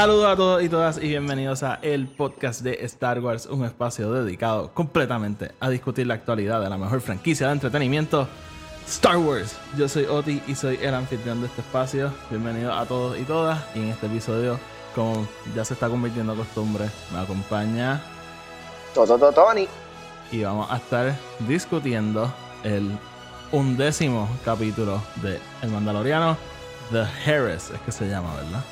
Saludos 0.00 0.32
a 0.32 0.34
todos 0.36 0.62
y 0.62 0.70
todas 0.70 0.96
y 0.96 1.08
bienvenidos 1.08 1.62
a 1.62 1.78
el 1.82 2.08
podcast 2.08 2.62
de 2.62 2.78
Star 2.86 3.20
Wars, 3.20 3.44
un 3.44 3.66
espacio 3.66 4.10
dedicado 4.10 4.72
completamente 4.72 5.52
a 5.60 5.68
discutir 5.68 6.06
la 6.06 6.14
actualidad 6.14 6.62
de 6.62 6.70
la 6.70 6.78
mejor 6.78 7.02
franquicia 7.02 7.48
de 7.48 7.52
entretenimiento, 7.52 8.26
Star 8.88 9.18
Wars. 9.18 9.58
Yo 9.76 9.90
soy 9.90 10.04
Oti 10.04 10.40
y 10.46 10.54
soy 10.54 10.78
el 10.80 10.94
anfitrión 10.94 11.42
de 11.42 11.48
este 11.48 11.60
espacio. 11.60 12.10
Bienvenidos 12.30 12.74
a 12.78 12.86
todos 12.86 13.18
y 13.18 13.24
todas. 13.24 13.62
Y 13.74 13.80
en 13.80 13.88
este 13.88 14.06
episodio, 14.06 14.58
como 14.94 15.28
ya 15.54 15.66
se 15.66 15.74
está 15.74 15.90
convirtiendo 15.90 16.32
en 16.32 16.38
costumbre, 16.38 16.86
me 17.12 17.18
acompaña 17.18 18.00
Toto 18.94 19.30
Tony. 19.32 19.68
y 20.32 20.42
vamos 20.42 20.70
a 20.70 20.78
estar 20.78 21.14
discutiendo 21.46 22.32
el 22.64 22.90
undécimo 23.52 24.30
capítulo 24.46 25.02
de 25.16 25.38
El 25.60 25.68
Mandaloriano, 25.68 26.38
The 26.90 27.04
Heres, 27.26 27.68
es 27.68 27.80
que 27.82 27.92
se 27.92 28.08
llama, 28.08 28.34
¿verdad? 28.36 28.64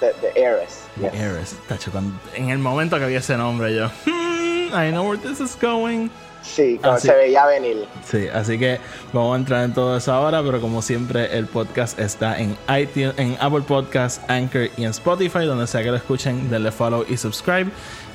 The, 0.00 0.12
the 0.20 0.32
Heiress. 0.40 0.82
The 0.96 1.02
Yes. 1.02 1.14
Heiress. 1.14 1.56
Tacho, 1.68 1.90
cuando- 1.90 2.18
en 2.34 2.50
el 2.50 2.58
momento 2.58 2.98
que 2.98 3.06
vi 3.06 3.14
ese 3.14 3.36
nombre, 3.36 3.74
yo, 3.74 3.86
"Hmm, 4.06 4.68
I 4.74 4.90
know 4.90 5.08
where 5.08 5.18
this 5.20 5.40
is 5.40 5.56
going. 5.60 6.08
Sí, 6.42 6.78
como 6.80 6.94
Ah, 6.94 7.00
sí. 7.00 7.08
se 7.08 7.14
veía 7.14 7.44
venir. 7.46 7.86
Sí, 8.08 8.28
así 8.32 8.58
que 8.58 8.78
vamos 9.12 9.34
a 9.34 9.38
entrar 9.40 9.64
en 9.64 9.74
todo 9.74 9.96
eso 9.96 10.12
ahora, 10.12 10.40
pero 10.42 10.60
como 10.60 10.80
siempre, 10.82 11.36
el 11.36 11.46
podcast 11.46 11.98
está 11.98 12.38
en 12.38 12.56
iTunes, 12.74 13.12
en 13.18 13.36
Apple 13.40 13.62
Podcasts, 13.62 14.20
Anchor 14.28 14.68
y 14.76 14.84
en 14.84 14.90
Spotify, 14.90 15.44
donde 15.44 15.66
sea 15.66 15.82
que 15.82 15.90
lo 15.90 15.96
escuchen, 15.96 16.48
denle 16.48 16.70
follow 16.70 17.04
y 17.08 17.16
subscribe. 17.16 17.70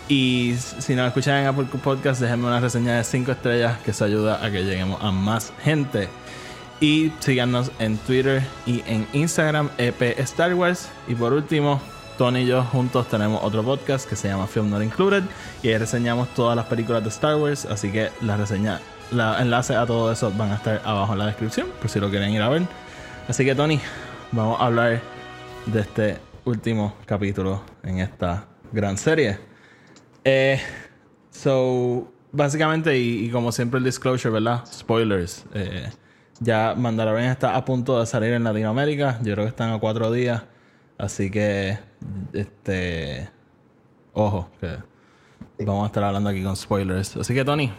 Y 0.08 0.56
si 0.80 0.96
no 0.96 1.02
lo 1.04 1.10
escuchan 1.10 1.36
en 1.42 1.48
Apple 1.48 1.66
Podcasts, 1.84 2.22
déjenme 2.22 2.48
una 2.48 2.60
reseña 2.60 2.98
de 2.98 3.04
5 3.04 3.32
estrellas 3.34 3.78
que 3.86 3.92
eso 3.92 4.06
ayuda 4.06 4.44
a 4.44 4.50
que 4.50 4.64
lleguemos 4.64 5.02
a 5.04 5.12
más 5.12 5.52
gente. 5.64 6.08
Y 6.84 7.14
síganos 7.22 7.72
en 7.80 7.96
Twitter 7.96 8.44
y 8.66 8.84
en 8.86 9.08
Instagram, 9.14 9.70
EP 9.78 10.02
Star 10.20 10.54
Wars. 10.54 10.90
Y 11.08 11.16
por 11.16 11.32
último, 11.32 11.80
Tony 12.18 12.42
y 12.42 12.46
yo 12.46 12.62
juntos 12.62 13.08
tenemos 13.08 13.42
otro 13.42 13.64
podcast 13.64 14.06
que 14.06 14.18
se 14.18 14.28
llama 14.28 14.48
Film 14.48 14.70
Not 14.70 14.84
Included. 14.84 15.24
Y 15.62 15.70
ahí 15.70 15.78
reseñamos 15.78 16.28
todas 16.34 16.58
las 16.58 16.66
películas 16.66 17.02
de 17.02 17.08
Star 17.08 17.38
Wars. 17.38 17.64
Así 17.64 17.90
que 17.90 18.10
la 18.20 18.36
reseña, 18.36 18.82
los 19.14 19.40
enlaces 19.40 19.78
a 19.78 19.86
todo 19.86 20.12
eso 20.12 20.30
van 20.38 20.52
a 20.52 20.56
estar 20.56 20.82
abajo 20.84 21.14
en 21.14 21.20
la 21.20 21.28
descripción, 21.28 21.68
por 21.80 21.90
si 21.90 22.02
lo 22.02 22.10
quieren 22.10 22.32
ir 22.32 22.42
a 22.42 22.50
ver. 22.50 22.64
Así 23.30 23.46
que, 23.46 23.56
Tony, 23.56 23.80
vamos 24.34 24.60
a 24.60 24.66
hablar 24.66 25.02
de 25.68 25.80
este 25.80 26.18
último 26.44 26.96
capítulo 27.06 27.64
en 27.84 28.00
esta 28.00 28.46
gran 28.74 28.98
serie. 28.98 29.40
Eh, 30.26 30.60
so, 31.32 32.12
básicamente, 32.34 32.98
y, 32.98 33.28
y 33.28 33.30
como 33.30 33.54
siempre 33.54 33.78
el 33.78 33.86
disclosure, 33.86 34.34
¿verdad? 34.34 34.66
Spoilers. 34.66 35.46
Eh, 35.54 35.90
ya 36.44 36.76
Mandalorian 36.76 37.30
está 37.32 37.56
a 37.56 37.66
punto 37.66 38.00
de 38.00 38.06
salir 38.06 38.34
en 38.34 38.44
Latinoamérica. 38.44 39.18
Yo 39.24 39.34
creo 39.34 39.46
que 39.46 39.50
están 39.50 39.72
a 39.74 39.80
cuatro 39.80 40.12
días. 40.12 40.44
Así 40.98 41.32
que, 41.32 41.78
este. 42.34 43.30
Ojo, 44.14 44.48
que 44.60 44.78
vamos 45.66 45.84
a 45.84 45.88
estar 45.88 46.04
hablando 46.04 46.30
aquí 46.30 46.44
con 46.44 46.56
spoilers. 46.56 47.18
Así 47.18 47.34
que, 47.34 47.44
Tony, 47.44 47.72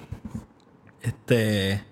este. 1.02 1.82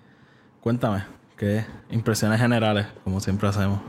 Cuéntame, 0.60 1.04
¿qué 1.36 1.64
impresiones 1.90 2.40
generales, 2.40 2.86
como 3.04 3.18
siempre 3.20 3.48
hacemos? 3.48 3.80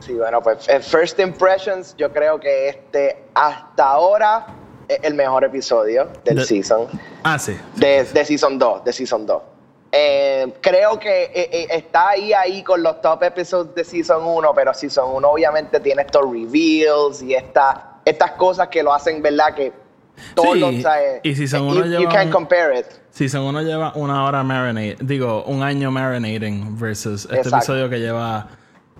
Sí, 0.00 0.14
bueno, 0.14 0.42
pues 0.42 0.68
eh, 0.68 0.80
First 0.80 1.18
Impressions, 1.20 1.94
yo 1.96 2.12
creo 2.12 2.40
que 2.40 2.68
este 2.68 3.24
hasta 3.34 3.84
ahora 3.86 4.46
es 4.88 4.98
el 5.02 5.14
mejor 5.14 5.44
episodio 5.44 6.08
del 6.24 6.36
De- 6.36 6.44
season. 6.44 6.86
Ah, 7.22 7.38
sí. 7.38 7.56
De, 7.76 8.04
de 8.04 8.24
Season 8.24 8.58
2, 8.58 8.84
de 8.84 8.92
Season 8.92 9.24
2. 9.26 9.42
Eh, 9.96 10.52
creo 10.60 10.98
que 10.98 11.24
eh, 11.24 11.48
eh, 11.52 11.66
está 11.70 12.08
ahí, 12.08 12.32
ahí 12.32 12.64
con 12.64 12.82
los 12.82 13.00
top 13.00 13.22
episodes 13.22 13.76
de 13.76 13.84
Season 13.84 14.24
1, 14.26 14.52
pero 14.52 14.74
Season 14.74 15.08
1 15.14 15.28
obviamente 15.30 15.78
tiene 15.78 16.02
estos 16.02 16.22
reveals 16.28 17.22
y 17.22 17.32
esta, 17.34 18.00
estas 18.04 18.32
cosas 18.32 18.66
que 18.68 18.82
lo 18.82 18.92
hacen, 18.92 19.22
¿verdad? 19.22 19.54
Que 19.54 19.72
todos 20.34 20.54
Sí, 20.54 20.58
los... 20.60 20.82
¿sabes? 20.82 21.20
y 21.22 21.34
Season 21.36 21.60
you, 21.68 21.76
1 21.76 21.84
you 21.86 21.98
lleva 22.00 22.12
can't 22.12 22.26
un- 22.26 22.32
compare 22.32 22.80
it. 22.80 22.86
Season 23.10 23.42
1 23.42 23.62
lleva 23.62 23.92
una 23.94 24.24
hora 24.24 24.42
marinate, 24.42 24.96
digo, 25.00 25.44
un 25.44 25.62
año 25.62 25.92
marinating 25.92 26.76
versus 26.76 27.26
este 27.26 27.36
Exacto. 27.36 27.56
episodio 27.58 27.88
que 27.88 28.00
lleva 28.00 28.48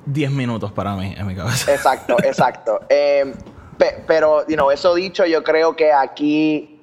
10 0.06 0.30
minutos 0.30 0.70
para 0.70 0.94
mí 0.94 1.12
en 1.18 1.26
mi 1.26 1.34
cabeza. 1.34 1.72
Exacto, 1.74 2.16
exacto. 2.22 2.78
Eh, 2.88 3.34
pe- 3.78 4.04
pero, 4.06 4.46
you 4.46 4.54
know, 4.54 4.70
eso 4.70 4.94
dicho, 4.94 5.26
yo 5.26 5.42
creo 5.42 5.74
que 5.74 5.92
aquí, 5.92 6.80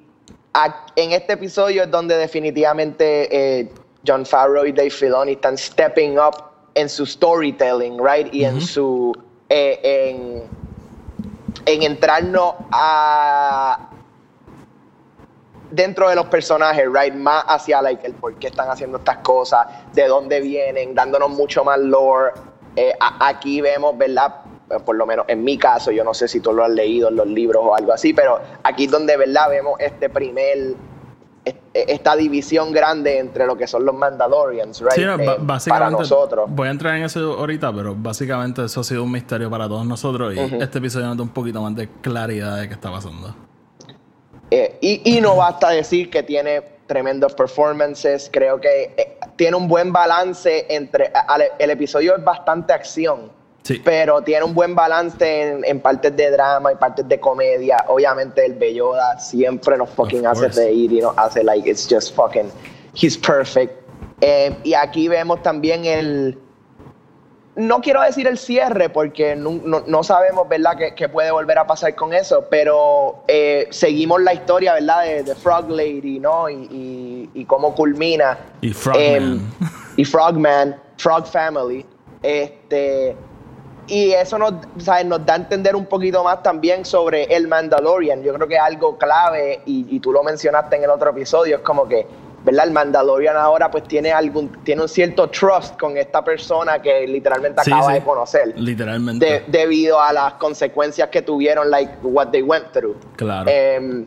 en 0.96 1.12
este 1.12 1.32
episodio 1.32 1.84
es 1.84 1.90
donde 1.90 2.14
definitivamente 2.18 3.60
John 4.06 4.24
Favreau 4.26 4.64
y 4.66 4.72
Dave 4.72 4.90
Filoni 4.90 5.32
están 5.32 5.56
stepping 5.56 6.18
up 6.18 6.34
en 6.74 6.88
su 6.88 7.04
storytelling, 7.06 7.98
right? 8.02 8.32
Y 8.34 8.44
en 8.44 8.60
su, 8.60 9.12
eh, 9.48 9.78
en, 9.82 10.50
en 11.66 11.82
entrarnos 11.82 12.54
a 12.72 13.90
dentro 15.70 16.08
de 16.08 16.14
los 16.16 16.26
personajes, 16.26 16.86
right? 16.92 17.14
Más 17.14 17.44
hacia 17.46 17.80
like, 17.82 18.06
el 18.06 18.14
por 18.14 18.36
qué 18.38 18.48
están 18.48 18.68
haciendo 18.70 18.98
estas 18.98 19.18
cosas, 19.18 19.66
de 19.92 20.06
dónde 20.06 20.40
vienen, 20.40 20.94
dándonos 20.94 21.30
mucho 21.30 21.64
más 21.64 21.78
lore. 21.78 22.32
Eh, 22.76 22.92
a- 23.00 23.28
aquí 23.28 23.60
vemos, 23.60 23.96
¿verdad? 23.96 24.34
Eh, 24.70 24.80
Por 24.84 24.96
lo 24.96 25.06
menos 25.06 25.26
en 25.28 25.44
mi 25.44 25.58
caso, 25.58 25.90
yo 25.90 26.04
no 26.04 26.14
sé 26.14 26.28
si 26.28 26.40
tú 26.40 26.52
lo 26.52 26.64
has 26.64 26.70
leído 26.70 27.08
en 27.08 27.16
los 27.16 27.26
libros 27.26 27.62
o 27.64 27.74
algo 27.74 27.92
así, 27.92 28.12
pero 28.14 28.40
aquí 28.64 28.84
es 28.86 28.90
donde, 28.90 29.16
¿verdad? 29.16 29.48
Vemos 29.50 29.76
este 29.78 30.08
primer, 30.08 30.76
esta 31.74 32.14
división 32.14 32.70
grande 32.72 33.18
entre 33.18 33.46
lo 33.46 33.56
que 33.56 33.66
son 33.66 33.84
los 33.84 33.94
Mandalorians, 33.94 34.80
right? 34.80 34.92
Sí, 34.92 35.04
no, 35.04 35.16
ba- 35.18 35.24
Eh, 35.24 35.36
básicamente, 35.40 35.68
para 35.68 35.90
nosotros. 35.90 36.44
voy 36.48 36.68
a 36.68 36.70
entrar 36.70 36.96
en 36.96 37.02
eso 37.04 37.32
ahorita, 37.38 37.72
pero 37.72 37.94
básicamente 37.96 38.64
eso 38.64 38.80
ha 38.80 38.84
sido 38.84 39.02
un 39.02 39.10
misterio 39.10 39.50
para 39.50 39.66
todos 39.66 39.84
nosotros 39.86 40.34
y 40.34 40.38
este 40.62 40.78
episodio 40.78 41.06
nos 41.06 41.16
da 41.16 41.22
un 41.24 41.30
poquito 41.30 41.60
más 41.60 41.74
de 41.74 41.88
claridad 42.00 42.60
de 42.60 42.68
qué 42.68 42.74
está 42.74 42.90
pasando. 42.92 43.34
Eh, 44.50 44.78
y, 44.80 45.16
y 45.16 45.20
no 45.20 45.36
basta 45.36 45.70
decir 45.70 46.10
que 46.10 46.22
tiene 46.22 46.62
tremendos 46.86 47.32
performances. 47.34 48.28
Creo 48.32 48.60
que 48.60 48.94
eh, 48.96 49.18
tiene 49.36 49.56
un 49.56 49.66
buen 49.66 49.92
balance 49.92 50.66
entre. 50.68 51.10
al- 51.26 51.42
el 51.58 51.70
episodio 51.70 52.14
es 52.16 52.22
bastante 52.22 52.72
acción, 52.72 53.32
Sí. 53.62 53.80
pero 53.84 54.22
tiene 54.22 54.44
un 54.44 54.54
buen 54.54 54.74
balance 54.74 55.24
en, 55.50 55.64
en 55.64 55.80
partes 55.80 56.16
de 56.16 56.30
drama 56.32 56.72
y 56.72 56.74
partes 56.76 57.08
de 57.08 57.20
comedia. 57.20 57.84
Obviamente, 57.88 58.44
el 58.44 58.54
Belloda 58.54 59.18
siempre 59.20 59.76
nos 59.78 59.88
fucking 59.90 60.26
hace 60.26 60.48
reír 60.48 60.92
y 60.92 61.00
nos 61.00 61.16
hace, 61.16 61.44
like, 61.44 61.68
it's 61.70 61.86
just 61.88 62.14
fucking. 62.16 62.50
He's 62.94 63.16
perfect. 63.16 63.72
Eh, 64.20 64.56
y 64.64 64.74
aquí 64.74 65.06
vemos 65.08 65.42
también 65.42 65.84
el 65.84 66.38
no 67.54 67.82
quiero 67.82 68.00
decir 68.00 68.26
el 68.26 68.38
cierre 68.38 68.88
porque 68.88 69.36
no, 69.36 69.60
no- 69.64 69.84
no 69.86 70.02
sabemos, 70.02 70.48
¿verdad?, 70.48 70.74
qué, 70.78 70.94
qué 70.94 71.08
puede 71.08 71.30
volver 71.30 71.58
a 71.58 71.66
pasar 71.66 71.94
con 71.94 72.14
eso, 72.14 72.46
pero 72.50 73.24
eh, 73.28 73.68
seguimos 73.70 74.22
la 74.22 74.32
historia, 74.32 74.72
¿verdad?, 74.74 75.04
de, 75.04 75.22
de 75.22 75.34
Frog 75.34 75.68
Lady, 75.68 76.18
¿no? 76.18 76.48
Y, 76.48 76.54
y- 76.70 77.30
y 77.34 77.44
cómo 77.44 77.74
culmina. 77.74 78.38
Y 78.62 78.72
Frogman. 78.72 79.04
Em, 79.04 79.40
y 79.96 80.04
Frogman, 80.04 80.76
Frog 80.96 81.26
Family. 81.26 81.84
Este, 82.22 83.14
y 83.88 84.12
eso 84.12 84.38
nos, 84.38 84.54
¿sabes? 84.78 85.04
nos 85.06 85.24
da 85.26 85.34
a 85.34 85.36
entender 85.36 85.74
un 85.76 85.86
poquito 85.86 86.22
más 86.24 86.42
también 86.42 86.84
sobre 86.84 87.24
el 87.24 87.48
Mandalorian. 87.48 88.22
Yo 88.22 88.32
creo 88.34 88.46
que 88.48 88.54
es 88.54 88.60
algo 88.60 88.96
clave, 88.96 89.60
y, 89.66 89.86
y 89.94 90.00
tú 90.00 90.12
lo 90.12 90.22
mencionaste 90.22 90.76
en 90.76 90.84
el 90.84 90.90
otro 90.90 91.10
episodio, 91.10 91.56
es 91.56 91.62
como 91.62 91.88
que, 91.88 92.06
¿verdad? 92.44 92.66
El 92.66 92.72
Mandalorian 92.72 93.36
ahora 93.36 93.70
pues 93.70 93.84
tiene 93.84 94.12
algún, 94.12 94.48
tiene 94.64 94.82
un 94.82 94.88
cierto 94.88 95.28
trust 95.28 95.78
con 95.78 95.96
esta 95.96 96.24
persona 96.24 96.80
que 96.80 97.06
literalmente 97.06 97.60
acaba 97.60 97.88
sí. 97.88 97.92
de 97.94 98.00
conocer. 98.02 98.52
Literalmente. 98.56 99.26
de- 99.26 99.44
debido 99.48 100.00
a 100.00 100.12
las 100.12 100.34
consecuencias 100.34 101.08
que 101.08 101.22
tuvieron, 101.22 101.70
like 101.70 101.92
what 102.02 102.28
they 102.28 102.42
went 102.42 102.72
through. 102.72 102.96
Claro. 103.16 103.50
Em, 103.50 104.06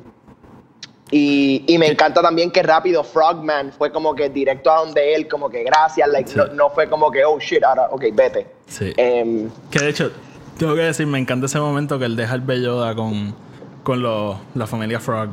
y, 1.11 1.63
y 1.67 1.77
me 1.77 1.87
encanta 1.87 2.21
también 2.21 2.49
que 2.51 2.63
rápido 2.63 3.03
Frogman 3.03 3.71
fue 3.71 3.91
como 3.91 4.15
que 4.15 4.29
directo 4.29 4.71
a 4.71 4.79
donde 4.79 5.13
él, 5.15 5.27
como 5.27 5.49
que 5.49 5.63
gracias, 5.63 6.07
like, 6.09 6.29
Sí. 6.29 6.35
no, 6.37 6.47
no 6.47 6.69
fue 6.71 6.89
como 6.89 7.11
que, 7.11 7.23
oh 7.25 7.39
shit, 7.39 7.63
ahora, 7.63 7.87
ok, 7.91 8.03
vete. 8.13 8.47
Sí. 8.67 8.91
Em, 8.97 9.49
Que 9.69 9.79
de 9.79 9.89
hecho, 9.89 10.11
tengo 10.57 10.73
que 10.75 10.81
decir, 10.81 11.05
me 11.07 11.19
encanta 11.19 11.45
ese 11.45 11.59
momento 11.59 11.99
que 11.99 12.05
él 12.05 12.15
deja 12.15 12.33
el 12.35 12.41
Belloda 12.41 12.95
con, 12.95 13.35
con 13.83 14.01
lo- 14.01 14.39
la 14.55 14.65
familia 14.67 14.99
Frog. 14.99 15.29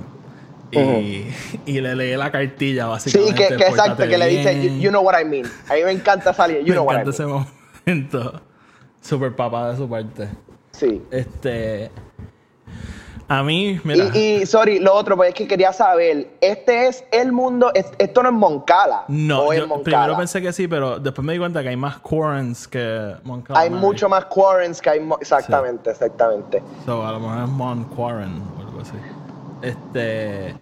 Y, 0.70 1.26
y 1.66 1.80
le 1.82 1.94
lee 1.94 2.16
la 2.16 2.30
cartilla, 2.32 2.84
sí, 2.84 2.88
básicamente. 2.90 3.34
que, 3.34 3.48
que 3.48 3.62
exacto, 3.64 3.76
"Pórtate 3.96 4.08
que 4.08 4.16
le 4.18 4.26
dice, 4.26 4.54
bien". 4.54 4.74
you, 4.76 4.80
you 4.84 4.88
know 4.90 5.02
what 5.02 5.20
I 5.20 5.24
mean. 5.24 5.44
A 5.68 5.74
mí 5.74 5.82
me 5.84 5.92
encanta 5.92 6.32
salir, 6.32 6.58
you 6.64 6.68
me 6.68 6.72
know 6.72 6.84
what 6.84 6.96
I 6.96 7.00
encanta 7.02 7.24
mean. 7.24 7.44
ese 7.44 7.86
momento. 7.86 8.40
Super 9.02 9.34
papá 9.36 9.70
de 9.72 9.76
su 9.76 9.86
parte. 9.88 10.28
Sí. 10.70 11.02
Este. 11.10 11.90
A 13.32 13.42
mí, 13.42 13.80
mira. 13.82 14.10
Y, 14.14 14.42
y, 14.42 14.46
sorry, 14.46 14.78
lo 14.78 14.92
otro, 14.92 15.16
pues 15.16 15.30
es 15.30 15.34
que 15.34 15.48
quería 15.48 15.72
saber, 15.72 16.28
¿este 16.42 16.86
es 16.86 17.02
el 17.10 17.32
mundo? 17.32 17.70
es- 17.72 17.90
¿Esto 17.96 18.22
no 18.22 18.28
es 18.28 18.34
Moncala? 18.34 19.04
no, 19.08 19.44
¿O 19.44 19.52
es 19.54 19.60
yo 19.60 19.66
Moncala? 19.66 19.84
primero 20.02 20.16
pensé 20.18 20.42
que 20.42 20.52
sí, 20.52 20.68
pero 20.68 20.98
después 20.98 21.24
me 21.24 21.32
di 21.32 21.38
cuenta 21.38 21.62
que 21.62 21.70
hay 21.70 21.76
más 21.76 21.96
Quarrens 22.00 22.68
que 22.68 23.14
Mon 23.24 23.42
Hay 23.54 23.70
mucho 23.70 24.06
más 24.10 24.26
Quarrens 24.26 24.82
que 24.82 24.90
hay... 24.90 25.00
mo- 25.00 25.16
Exactamente, 25.18 25.90
exactamente. 25.90 26.62
So, 26.84 27.06
a 27.06 27.12
lo 27.12 27.20
mejor 27.20 27.38
es 27.44 27.48
Mon 27.48 27.84
Quarren 27.84 28.42
o 28.58 28.60
algo 28.60 28.80
así. 28.82 28.96
Este. 29.62 30.54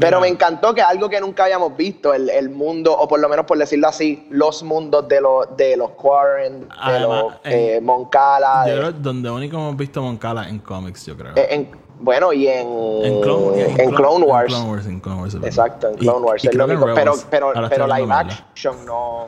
Pero 0.00 0.06
mira, 0.16 0.20
me 0.20 0.28
encantó 0.28 0.72
que 0.74 0.80
algo 0.80 1.10
que 1.10 1.20
nunca 1.20 1.44
habíamos 1.44 1.76
visto, 1.76 2.14
el, 2.14 2.30
el 2.30 2.48
mundo, 2.48 2.96
o 2.96 3.06
por 3.06 3.20
lo 3.20 3.28
menos 3.28 3.44
por 3.44 3.58
decirlo 3.58 3.88
así, 3.88 4.26
los 4.30 4.62
mundos 4.62 5.06
de 5.06 5.20
los 5.20 5.54
de 5.54 5.76
los 5.76 5.90
Quarren, 5.90 6.60
de 6.60 6.66
Además, 6.80 7.22
los 7.24 7.32
en- 7.44 7.52
eh, 7.76 7.80
Moncala, 7.82 8.64
Yo 8.66 8.72
de- 8.72 8.78
creo 8.78 8.92
donde 8.92 9.30
único 9.30 9.56
hemos 9.58 9.76
visto 9.76 10.00
Moncala 10.00 10.48
en 10.48 10.60
cómics, 10.60 11.04
yo 11.04 11.14
creo. 11.14 11.34
eh, 11.36 11.46
en- 11.50 11.81
bueno, 12.00 12.32
y 12.32 12.48
en, 12.48 12.66
en 13.04 13.20
Clone, 13.20 13.62
en 13.82 13.90
Clone 13.94 14.24
Wars. 14.24 14.52
En 14.52 14.58
Clone 14.60 14.70
Wars, 14.70 14.86
en 14.86 15.00
Clone 15.00 15.20
Wars, 15.20 15.34
es 15.34 15.40
verdad. 15.40 15.48
Exacto, 15.48 15.88
en 15.88 15.94
Y- 15.94 15.98
Clone 15.98 16.20
Wars. 16.26 16.44
y 16.44 16.48
es 16.48 16.54
lo 16.54 16.64
único, 16.64 16.86
pero, 16.94 17.14
pero, 17.30 17.52
pero 17.68 17.86
live 17.86 18.12
action 18.12 18.76
no. 18.86 19.26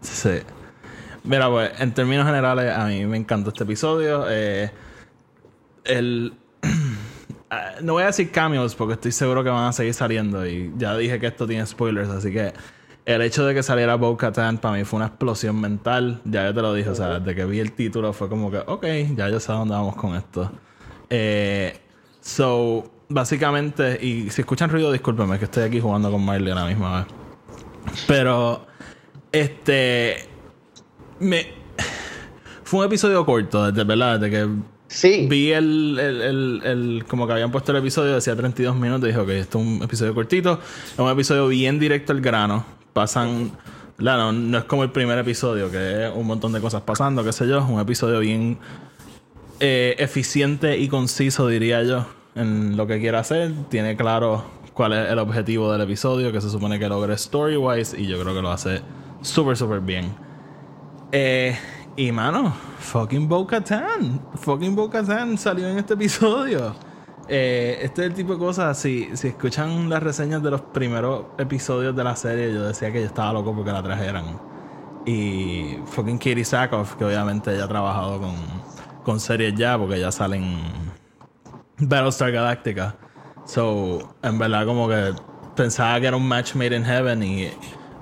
Sí. 0.00 0.40
Mira, 1.24 1.48
pues, 1.48 1.72
en 1.80 1.94
términos 1.94 2.26
generales, 2.26 2.70
a 2.76 2.84
mí 2.86 3.06
me 3.06 3.16
encantó 3.16 3.48
este 3.50 3.64
episodio. 3.64 4.26
Eh, 4.28 4.70
el. 5.84 6.34
Ah, 7.50 7.74
no 7.82 7.92
voy 7.92 8.02
a 8.02 8.06
decir 8.06 8.32
cameos 8.32 8.74
porque 8.74 8.94
estoy 8.94 9.12
seguro 9.12 9.44
que 9.44 9.50
van 9.50 9.68
a 9.68 9.72
seguir 9.72 9.94
saliendo. 9.94 10.44
Y 10.44 10.72
ya 10.76 10.96
dije 10.96 11.20
que 11.20 11.28
esto 11.28 11.46
tiene 11.46 11.64
spoilers, 11.66 12.08
así 12.08 12.32
que. 12.32 12.52
El 13.04 13.20
hecho 13.22 13.44
de 13.44 13.54
que 13.54 13.62
saliera 13.62 13.94
Bo 13.96 14.16
Katan 14.16 14.58
para 14.58 14.74
mí 14.76 14.82
fue 14.84 14.96
una 14.96 15.06
explosión 15.06 15.60
mental. 15.60 16.20
Ya 16.24 16.46
yo 16.46 16.54
te 16.54 16.62
lo 16.62 16.72
dije, 16.74 16.88
o 16.88 16.94
sea, 16.96 17.20
desde 17.20 17.34
que 17.36 17.44
vi 17.44 17.60
el 17.60 17.70
título 17.72 18.12
fue 18.14 18.28
como 18.30 18.50
que, 18.50 18.58
ok, 18.66 18.84
ya 19.14 19.28
yo 19.28 19.38
sé 19.38 19.52
dónde 19.52 19.74
vamos 19.74 19.94
con 19.94 20.16
esto. 20.16 20.50
Eh, 21.10 21.78
so, 22.20 22.90
básicamente, 23.08 23.98
y 24.04 24.30
si 24.30 24.42
escuchan 24.42 24.70
ruido, 24.70 24.90
discúlpenme, 24.92 25.38
que 25.38 25.44
estoy 25.46 25.64
aquí 25.64 25.80
jugando 25.80 26.10
con 26.10 26.24
Marley 26.24 26.52
a 26.52 26.54
la 26.56 26.66
misma 26.66 26.98
vez. 27.04 27.06
Pero, 28.06 28.66
este. 29.32 30.28
Me. 31.20 31.46
Fue 32.64 32.80
un 32.80 32.86
episodio 32.86 33.24
corto, 33.26 33.70
desde 33.70 33.84
verdad, 33.84 34.18
desde 34.18 34.30
que 34.46 34.48
Sí, 34.88 35.26
vi 35.28 35.52
el, 35.52 35.98
el, 36.00 36.20
el- 36.22 36.62
el- 36.64 37.04
como 37.08 37.26
que 37.26 37.32
habían 37.34 37.50
puesto 37.50 37.72
el 37.72 37.78
episodio, 37.78 38.14
decía 38.14 38.34
32 38.36 38.74
minutos, 38.76 39.04
y 39.04 39.06
dije, 39.08 39.18
ok, 39.20 39.28
esto 39.30 39.58
es 39.58 39.64
un 39.66 39.82
episodio 39.82 40.14
cortito, 40.14 40.60
es 40.92 40.98
un 40.98 41.08
episodio 41.10 41.48
bien 41.48 41.78
directo 41.78 42.12
al 42.12 42.20
grano, 42.20 42.64
pasan, 42.92 43.50
claro, 43.96 44.32
no 44.32 44.58
es 44.58 44.64
como 44.64 44.82
el 44.84 44.90
primer 44.92 45.18
episodio, 45.18 45.70
que 45.70 46.06
es 46.06 46.12
un 46.14 46.26
montón 46.26 46.52
de 46.52 46.60
cosas 46.60 46.82
pasando, 46.82 47.24
qué 47.24 47.32
sé 47.32 47.46
yo, 47.48 47.58
es 47.58 47.64
un 47.68 47.80
episodio 47.80 48.20
bien 48.20 48.58
eh, 49.60 49.94
eficiente 49.98 50.78
y 50.78 50.88
conciso, 50.88 51.48
diría 51.48 51.82
yo, 51.82 52.06
en 52.34 52.76
lo 52.76 52.86
que 52.86 53.00
quiere 53.00 53.16
hacer, 53.16 53.52
tiene 53.68 53.96
claro 53.96 54.44
cuál 54.74 54.92
es 54.92 55.10
el 55.10 55.18
objetivo 55.18 55.72
del 55.72 55.82
episodio, 55.82 56.32
que 56.32 56.40
se 56.40 56.50
supone 56.50 56.78
que 56.78 56.88
logre 56.88 57.14
story-wise, 57.14 57.98
y 57.98 58.06
yo 58.06 58.20
creo 58.20 58.34
que 58.34 58.42
lo 58.42 58.50
hace 58.50 58.82
súper, 59.22 59.56
súper 59.56 59.80
bien. 59.80 60.14
Eh, 61.12 61.56
y 61.96 62.10
mano, 62.10 62.52
fucking 62.80 63.28
Bo 63.28 63.46
Katan. 63.46 64.20
Fucking 64.34 64.74
Bo 64.74 64.90
Katan 64.90 65.38
salió 65.38 65.68
en 65.68 65.78
este 65.78 65.94
episodio. 65.94 66.74
Eh, 67.28 67.78
este 67.82 68.02
es 68.02 68.08
el 68.08 68.14
tipo 68.14 68.32
de 68.32 68.38
cosas. 68.38 68.76
Si, 68.78 69.08
si 69.14 69.28
escuchan 69.28 69.88
las 69.88 70.02
reseñas 70.02 70.42
de 70.42 70.50
los 70.50 70.60
primeros 70.60 71.26
episodios 71.38 71.94
de 71.94 72.04
la 72.04 72.16
serie, 72.16 72.52
yo 72.52 72.64
decía 72.64 72.92
que 72.92 73.00
yo 73.00 73.06
estaba 73.06 73.32
loco 73.32 73.54
porque 73.54 73.70
la 73.70 73.82
trajeran. 73.82 74.24
Y 75.06 75.78
fucking 75.86 76.18
Katie 76.18 76.44
Sackhoff, 76.44 76.96
que 76.96 77.04
obviamente 77.04 77.54
ella 77.54 77.64
ha 77.64 77.68
trabajado 77.68 78.20
con, 78.20 78.34
con 79.04 79.20
series 79.20 79.54
ya, 79.54 79.78
porque 79.78 80.00
ya 80.00 80.10
salen 80.10 80.58
Battlestar 81.78 82.32
Galactica. 82.32 82.96
So, 83.44 84.14
en 84.22 84.38
verdad, 84.38 84.66
como 84.66 84.88
que 84.88 85.12
pensaba 85.54 86.00
que 86.00 86.06
era 86.06 86.16
un 86.16 86.26
match 86.26 86.54
made 86.54 86.74
in 86.74 86.84
heaven 86.84 87.22
y 87.22 87.52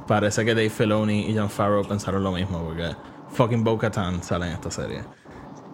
parece 0.07 0.45
que 0.45 0.55
Dave 0.55 0.71
Filoni 0.71 1.31
y 1.31 1.37
John 1.37 1.51
Farrow 1.51 1.87
pensaron 1.87 2.23
lo 2.23 2.33
mismo, 2.33 2.63
porque 2.65 2.95
fucking 3.31 3.65
Bo 3.65 3.79
Katan 3.79 4.23
sale 4.23 4.47
en 4.47 4.53
esta 4.53 4.71
serie. 4.71 5.03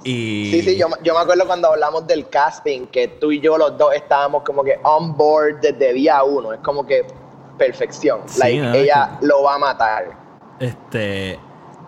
Y. 0.05 0.51
sí, 0.53 0.63
sí, 0.63 0.79
yo, 0.79 0.87
yo 1.03 1.15
me 1.15 1.21
acuerdo 1.21 1.47
cuando 1.47 1.69
hablamos 1.69 2.07
del 2.07 2.29
casting, 2.29 2.87
que 2.87 3.09
tú 3.09 3.33
y 3.33 3.41
yo 3.41 3.59
los 3.59 3.77
dos 3.77 3.95
estábamos 3.95 4.43
como 4.45 4.63
que 4.63 4.79
on 4.85 5.17
board 5.17 5.61
desde 5.61 5.93
día 5.93 6.23
uno. 6.23 6.53
Es 6.53 6.61
como 6.61 6.87
que 6.87 7.05
perfección. 7.59 8.21
Sí, 8.27 8.39
like, 8.39 8.81
ella 8.81 9.19
lo 9.21 9.43
va 9.43 9.57
a 9.57 9.59
matar. 9.59 10.17
Este. 10.61 11.39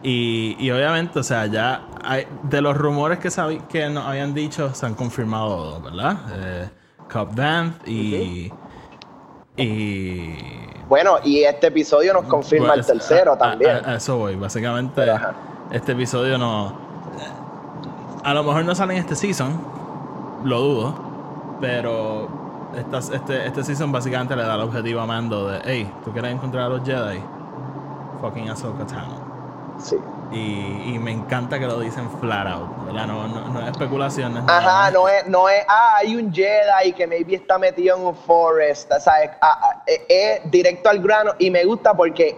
Y, 0.02 0.56
y 0.58 0.70
obviamente, 0.70 1.18
o 1.18 1.22
sea, 1.22 1.46
ya 1.46 1.82
hay, 2.02 2.26
de 2.44 2.62
los 2.62 2.76
rumores 2.76 3.18
que, 3.18 3.28
que 3.68 3.88
nos 3.90 4.06
habían 4.06 4.32
dicho, 4.32 4.72
se 4.74 4.86
han 4.86 4.94
confirmado 4.94 5.56
dos, 5.72 5.82
¿verdad? 5.82 6.16
Eh, 6.34 6.68
Cobb 7.12 7.34
Vanth 7.34 7.86
y. 7.86 8.50
Y. 9.56 10.34
Bueno, 10.88 11.16
y 11.22 11.44
este 11.44 11.68
episodio 11.68 12.12
nos 12.14 12.24
confirma 12.24 12.68
el 12.74 12.80
Pues, 12.80 12.86
tercero 12.86 13.32
a- 13.34 13.38
también. 13.38 13.76
A, 13.84 13.90
a 13.90 13.94
eso 13.96 14.16
voy. 14.16 14.36
Básicamente, 14.36 14.92
Pero, 14.96 15.18
este 15.70 15.92
episodio 15.92 16.38
no. 16.38 16.72
A 18.24 18.34
lo 18.34 18.42
mejor 18.44 18.64
no 18.64 18.74
sale 18.74 18.94
en 18.94 19.00
este 19.00 19.14
season. 19.14 19.60
Lo 20.44 20.60
dudo. 20.60 20.94
Pero 21.60 22.28
estas- 22.76 23.10
este, 23.10 23.46
este 23.46 23.62
season 23.64 23.92
básicamente 23.92 24.34
le 24.34 24.42
da 24.44 24.54
el 24.54 24.62
objetivo 24.62 25.00
a 25.00 25.06
Mando 25.06 25.46
de: 25.48 25.60
Hey, 25.64 25.92
¿tú 26.04 26.10
quieres 26.12 26.32
encontrar 26.32 26.64
a 26.64 26.68
los 26.70 26.82
Jedi? 26.84 27.20
Fucking 28.22 28.48
Ahsoka 28.48 28.86
Tano. 28.86 29.19
Sí. 29.82 29.96
Y, 30.32 30.94
y 30.94 30.98
me 30.98 31.10
encanta 31.10 31.58
que 31.58 31.66
lo 31.66 31.80
dicen 31.80 32.08
flat 32.20 32.46
out. 32.46 32.86
¿verdad? 32.86 33.06
No, 33.06 33.26
no, 33.26 33.48
no 33.48 33.60
es 33.60 33.68
especulación. 33.68 34.34
no 34.34 34.40
es 34.40 34.44
Ajá, 34.48 34.90
no 34.90 35.08
es, 35.08 35.26
no 35.26 35.48
es, 35.48 35.64
ah, 35.68 35.96
hay 35.96 36.16
un 36.16 36.32
Jedi 36.32 36.92
que 36.92 37.06
maybe 37.06 37.34
está 37.34 37.58
metido 37.58 37.96
en 37.96 38.06
un 38.06 38.14
forest, 38.14 38.92
¿sabes? 39.00 39.30
Ah, 39.40 39.58
ah, 39.62 39.82
es, 39.86 40.00
es 40.08 40.50
directo 40.50 40.88
al 40.88 41.00
grano 41.00 41.32
y 41.38 41.50
me 41.50 41.64
gusta 41.64 41.94
porque 41.94 42.36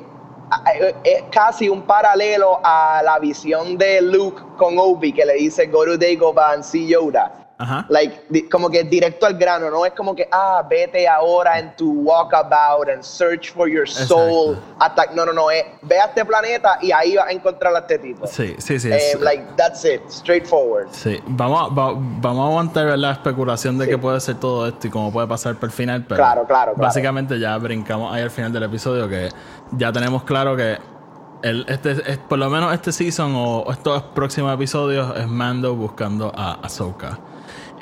ah, 0.50 0.62
es 1.05 1.25
casi 1.31 1.69
un 1.69 1.83
paralelo 1.83 2.61
a 2.62 3.03
la 3.05 3.19
visión 3.19 3.77
de 3.77 4.00
Luke 4.00 4.43
con 4.56 4.79
Obi 4.79 5.12
que 5.12 5.25
le 5.27 5.35
dice 5.35 5.67
go 5.67 5.85
to 5.85 5.99
Dagobah 5.99 6.55
and 6.55 6.65
see 6.65 6.87
Yoda. 6.89 7.42
Ajá. 7.62 7.87
Like, 7.88 8.23
di- 8.29 8.49
como 8.49 8.69
que 8.70 8.82
directo 8.85 9.25
al 9.26 9.35
grano, 9.38 9.70
no 9.70 9.87
es 9.87 9.93
como 9.93 10.14
que, 10.14 10.29
ah, 10.32 10.62
vete 10.69 11.06
ahora 11.09 11.59
en 11.59 11.75
tu 11.76 11.93
walkabout 12.03 12.88
and 12.88 13.03
search 13.03 13.53
for 13.53 13.69
your 13.69 13.88
soul. 13.88 14.56
Hasta, 14.81 15.06
no, 15.14 15.25
no, 15.25 15.32
no, 15.32 15.50
es, 15.50 15.64
ve 15.82 15.99
a 16.00 16.06
este 16.06 16.25
planeta 16.25 16.79
y 16.82 16.91
ahí 16.93 17.17
vas 17.17 17.26
a 17.29 17.32
encontrar 17.32 17.75
a 17.75 17.79
este 17.81 17.99
tipo. 17.99 18.26
Sí, 18.26 18.55
sí, 18.59 18.81
sí. 18.81 18.91
Eh, 18.93 19.17
like, 19.20 19.44
that's 19.56 19.85
it, 19.85 20.00
straightforward. 20.11 20.88
Sí, 20.93 21.20
vamos 21.26 21.70
a, 21.70 21.75
va- 21.75 21.93
vamos 21.97 22.44
a 22.44 22.49
aguantar 22.50 22.99
la 22.99 23.12
especulación 23.12 23.79
de 23.79 23.85
Sí. 23.85 23.91
que 23.93 23.99
puede 23.99 24.20
ser 24.20 24.37
todo 24.41 24.67
esto 24.67 24.87
y 24.87 24.91
cómo 24.91 25.12
puede 25.12 25.26
pasar 25.29 25.55
por 25.56 25.69
el 25.69 25.72
final, 25.72 26.05
pero 26.08 26.17
Claro, 26.19 26.44
claro, 26.46 26.72
claro. 26.75 26.87
básicamente 26.89 27.39
ya 27.39 27.56
brincamos 27.58 28.13
ahí 28.15 28.22
al 28.22 28.31
final 28.31 28.53
del 28.53 28.65
episodio 28.65 29.08
que 29.08 29.29
ya 29.72 29.93
tenemos 29.93 30.25
claro 30.25 30.56
que 30.56 30.79
el, 31.43 31.65
este, 31.69 31.91
es- 31.93 32.19
por 32.19 32.39
lo 32.39 32.48
menos 32.51 32.72
este 32.72 32.93
season 32.93 33.32
o 33.37 33.67
estos 33.72 34.03
próximos 34.15 34.55
episodios 34.55 35.17
es 35.17 35.27
Mando 35.27 35.75
buscando 35.75 36.32
a 36.37 36.53
Ahsoka. 36.63 37.19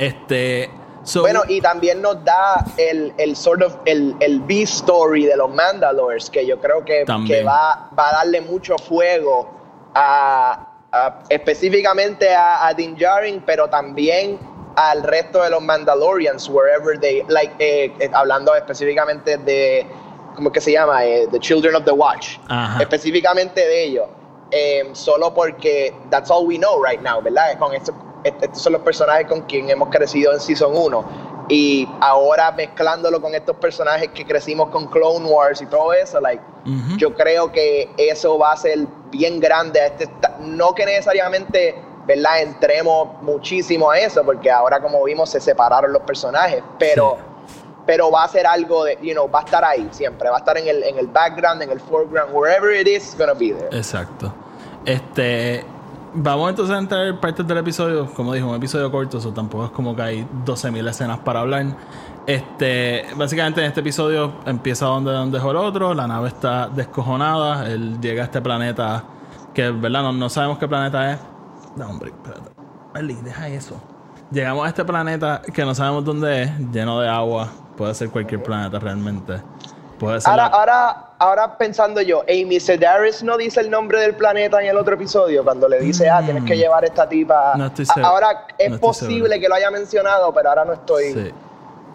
Este, 0.00 0.71
so- 1.04 1.21
Bueno, 1.21 1.42
y 1.47 1.61
también 1.61 2.00
nos 2.02 2.25
da 2.25 2.64
el, 2.76 3.12
el 3.19 3.37
sort 3.37 3.62
of 3.62 3.76
el, 3.85 4.16
el 4.21 4.40
B-story 4.40 5.26
de 5.26 5.37
los 5.37 5.50
Mandalores, 5.54 6.28
que 6.30 6.45
yo 6.47 6.59
creo 6.61 6.85
que, 6.85 7.04
que 7.26 7.42
va, 7.45 7.90
va 7.97 8.09
a 8.09 8.12
darle 8.12 8.40
mucho 8.40 8.76
fuego 8.78 9.49
a, 9.95 10.66
a- 10.90 11.19
específicamente 11.28 12.35
a, 12.35 12.66
a 12.66 12.75
Din 12.75 12.97
Djarin, 12.97 13.42
pero 13.45 13.69
también 13.69 14.38
al 14.76 15.02
resto 15.02 15.42
de 15.42 15.50
los 15.50 15.61
Mandalorians, 15.61 16.49
wherever 16.49 16.99
they, 16.99 17.23
like, 17.28 17.52
eh, 17.59 17.92
eh, 18.00 18.11
hablando 18.14 18.54
específicamente 18.54 19.37
de, 19.37 19.87
¿cómo 20.35 20.50
que 20.50 20.61
se 20.61 20.73
llama? 20.73 21.04
Eh, 21.04 21.26
the 21.30 21.38
Children 21.40 21.75
of 21.76 21.85
the 21.85 21.90
Watch, 21.92 22.38
Ajá. 22.49 22.80
específicamente 22.80 23.61
de 23.61 23.85
ellos. 23.85 24.07
Eh, 24.52 24.88
solo 24.95 25.33
porque 25.35 25.95
that's 26.11 26.30
all 26.30 26.47
we 26.47 26.57
know 26.57 26.83
right 26.83 27.00
now, 27.02 27.21
¿verdad? 27.21 27.57
Con 27.59 27.73
esto, 27.75 27.92
estos 28.25 28.62
son 28.62 28.75
los 28.75 28.83
personajes 28.83 29.27
con 29.27 29.43
quien 29.43 29.71
hemos 29.71 29.89
crecido 29.89 30.33
en 30.33 30.41
Season 30.41 30.73
1. 30.75 31.31
Y 31.49 31.89
ahora 32.00 32.53
mezclándolo 32.53 33.21
con 33.21 33.35
estos 33.35 33.57
personajes 33.57 34.11
que 34.15 34.25
crecimos 34.25 34.71
con 34.71 34.87
Clone 34.87 35.27
Wars 35.27 35.61
y 35.61 35.67
todo 35.67 35.93
eso, 35.93 36.21
like, 36.21 36.43
yo 36.97 37.12
creo 37.15 37.50
que 37.50 37.91
eso 37.97 38.39
va 38.39 38.53
a 38.53 38.57
ser 38.57 38.87
bien 39.11 39.41
grande. 39.41 39.81
a 39.81 39.87
este 39.87 40.09
no 40.39 40.73
que 40.75 40.87
necesariamente, 40.87 41.75
¿verdad? 42.07 42.43
Entremos 42.43 43.21
muchísimo 43.23 43.91
a 43.91 43.99
eso, 43.99 44.23
porque 44.25 44.49
ahora 44.49 44.81
como 44.81 45.03
vimos 45.03 45.31
se 45.31 45.41
separaron 45.41 45.93
los 45.93 46.03
personajes, 46.03 46.62
pero... 46.79 47.19
Pero 47.87 48.11
va 48.11 48.25
a 48.25 48.29
ser 48.29 48.47
algo 48.47 48.85
de, 48.85 48.99
you 49.03 49.12
know, 49.15 49.29
va 49.29 49.41
a 49.41 49.43
estar 49.43 49.65
ahí 49.65 49.89
siempre, 49.91 50.29
va 50.29 50.37
a 50.37 50.39
estar 50.39 50.57
en 50.57 50.69
el, 50.69 50.85
en 50.85 50.99
el 50.99 51.09
background, 51.09 51.62
en 51.62 51.71
el 51.71 51.81
foreground, 51.81 52.33
wherever 52.33 52.73
it 52.73 52.87
is, 52.87 53.03
it's 53.03 53.17
gonna 53.17 53.33
be 53.33 53.53
there. 53.53 53.77
Exacto. 53.77 54.33
Este. 54.85 55.65
Vamos 56.12 56.50
entonces 56.50 56.75
a 56.75 56.79
entrar 56.79 57.07
en 57.07 57.19
partes 57.19 57.47
del 57.47 57.59
episodio. 57.59 58.12
Como 58.14 58.33
dijo, 58.33 58.49
un 58.49 58.57
episodio 58.57 58.90
corto, 58.90 59.19
eso 59.19 59.33
tampoco 59.33 59.67
es 59.67 59.71
como 59.71 59.95
que 59.95 60.02
hay 60.02 60.29
12.000 60.45 60.88
escenas 60.88 61.19
para 61.21 61.40
hablar. 61.40 61.67
Este, 62.26 63.07
básicamente 63.17 63.61
en 63.61 63.67
este 63.69 63.81
episodio 63.81 64.33
empieza 64.45 64.87
donde, 64.87 65.12
donde 65.12 65.38
dejó 65.38 65.52
el 65.52 65.57
otro. 65.59 65.95
La 65.95 66.07
nave 66.07 66.29
está 66.29 66.69
descojonada. 66.69 67.67
Él 67.69 68.00
llega 68.00 68.23
a 68.23 68.25
este 68.25 68.40
planeta 68.40 69.05
que, 69.55 69.71
¿verdad? 69.71 70.02
No, 70.02 70.12
no 70.12 70.29
sabemos 70.29 70.59
qué 70.59 70.67
planeta 70.67 71.12
es. 71.12 71.19
No, 71.76 71.88
hombre, 71.88 72.11
espérate. 72.11 72.50
Deja 73.23 73.49
eso. 73.49 73.81
llegamos 74.33 74.64
a 74.67 74.69
este 74.69 74.85
planeta 74.85 75.40
que 75.43 75.64
no 75.64 75.75
sabemos 75.75 76.05
dónde 76.05 76.43
es, 76.43 76.59
lleno 76.73 76.99
de 77.00 77.09
agua. 77.09 77.49
Puede 77.76 77.95
ser 77.95 78.11
cualquier 78.11 78.43
planeta 78.43 78.79
realmente. 78.81 79.40
Puede 79.99 80.21
ser 80.21 80.31
Ahora, 80.31 80.49
la- 80.49 80.57
ahora, 80.57 81.10
ahora 81.21 81.57
pensando 81.57 82.00
yo, 82.00 82.23
Amy 82.23 82.59
Sedaris 82.59 83.23
no 83.23 83.37
dice 83.37 83.61
el 83.61 83.71
nombre 83.71 84.00
del 84.00 84.17
planeta 84.17 84.61
en 84.61 84.67
el 84.69 84.77
otro 84.77 84.95
episodio 84.95 85.45
cuando 85.45 85.69
le 85.69 85.79
dice, 85.79 86.09
ah, 86.11 86.21
tienes 86.25 86.43
que 86.45 86.57
llevar 86.57 86.85
esta 86.85 87.09
tipa. 87.09 87.53
Mm. 87.55 87.59
No 87.59 87.67
estoy. 87.67 87.87
Ahora 88.03 88.47
es 88.59 88.69
No 88.71 88.75
estoy 88.77 88.89
posible 88.89 89.15
seguro. 89.29 89.41
que 89.41 89.49
lo 89.49 89.55
haya 89.55 89.71
mencionado, 89.71 90.33
pero 90.35 90.49
ahora 90.49 90.65
no 90.65 90.73
estoy. 90.73 91.12
Sí. 91.12 91.31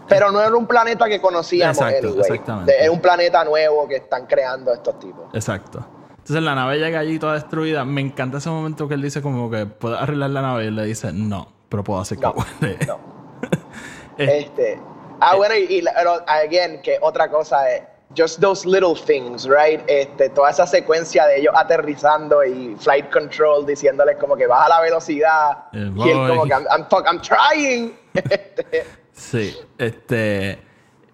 Pero 0.08 0.32
no 0.32 0.40
era 0.40 0.56
un 0.56 0.68
planeta 0.68 1.08
que 1.08 1.20
conocíamos, 1.20 1.78
Exacto, 1.78 2.08
anyway. 2.08 2.20
exactamente. 2.22 2.84
Es 2.84 2.90
un 2.90 3.02
planeta 3.02 3.44
nuevo 3.44 3.88
que 3.88 3.96
están 3.98 4.28
creando 4.28 4.72
estos 4.72 5.00
tipos. 5.00 5.26
Exacto. 5.34 5.84
Entonces 6.12 6.44
la 6.44 6.56
nave 6.56 6.78
llega 6.78 7.00
allí 7.00 7.20
toda 7.20 7.34
destruida. 7.34 7.84
Me 7.86 8.02
encanta 8.02 8.38
ese 8.38 8.50
momento 8.50 8.88
que 8.88 8.94
él 8.94 9.02
dice 9.02 9.22
como 9.22 9.50
que 9.50 9.66
puede 9.66 9.98
arreglar 9.98 10.30
la 10.30 10.42
nave 10.44 10.64
y 10.64 10.68
él 10.68 10.76
le 10.76 10.86
dice 10.86 11.12
no, 11.12 11.48
pero 11.70 11.84
puedo 11.84 12.00
hacer 12.00 12.20
No, 12.20 12.34
vuele". 12.34 12.78
no. 12.88 13.00
Eh, 14.18 14.40
Este. 14.46 14.80
Ah, 15.20 15.36
bueno, 15.36 15.56
y, 15.56 15.64
y 15.80 15.84
again, 16.28 16.82
que 16.82 16.98
otra 17.02 17.30
cosa 17.30 17.70
es. 17.72 17.84
Just 18.16 18.40
those 18.40 18.66
little 18.66 18.96
things, 18.96 19.48
right? 19.48 19.82
Este, 19.88 20.30
toda 20.30 20.50
esa 20.50 20.66
secuencia 20.66 21.26
de 21.26 21.40
ellos 21.40 21.54
aterrizando 21.56 22.44
y 22.44 22.76
flight 22.80 23.12
control 23.12 23.66
diciéndoles 23.66 24.18
como 24.18 24.36
que 24.36 24.48
baja 24.48 24.70
la 24.70 24.82
velocidad. 24.82 25.66
El 25.74 25.94
y 25.98 26.10
él 26.10 26.28
como 26.30 26.44
que 26.44 26.52
I'm, 26.52 26.66
I'm, 26.72 26.86
fuck, 26.90 27.06
I'm 27.06 27.22
trying. 27.22 27.94
Sí, 29.16 29.56
este. 29.78 30.60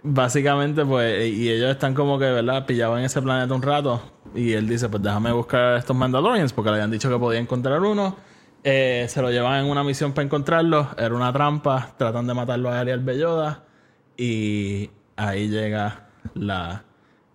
Básicamente, 0.04 0.84
pues, 0.84 1.30
y 1.30 1.52
ellos 1.52 1.70
están 1.70 1.94
como 1.94 2.18
que, 2.18 2.26
¿verdad? 2.26 2.66
Pillados 2.66 2.98
en 2.98 3.06
ese 3.06 3.22
planeta 3.22 3.54
un 3.54 3.62
rato. 3.62 4.02
Y 4.34 4.54
él 4.54 4.68
dice, 4.68 4.90
pues 4.90 5.04
déjame 5.04 5.32
buscar 5.32 5.62
a 5.62 5.78
estos 5.78 5.96
Mandalorians, 5.96 6.54
porque 6.54 6.72
le 6.72 6.78
habían 6.78 6.90
dicho 6.90 7.10
que 7.10 7.20
podía 7.20 7.40
encontrar 7.40 7.80
uno. 7.82 8.16
Eh, 8.64 9.06
se 9.10 9.22
lo 9.22 9.30
llevan 9.30 9.64
en 9.64 9.72
una 9.72 9.84
misión 9.84 10.14
para 10.14 10.26
encontrarlo. 10.26 10.90
Era 10.98 11.14
una 11.14 11.32
trampa. 11.32 11.94
Tratan 11.98 12.26
de 12.26 12.34
matarlo 12.34 12.70
a 12.72 12.80
Ariel 12.80 13.02
Belloda. 13.02 13.64
Y 14.18 14.90
ahí 15.16 15.48
llega 15.48 16.10
la 16.34 16.84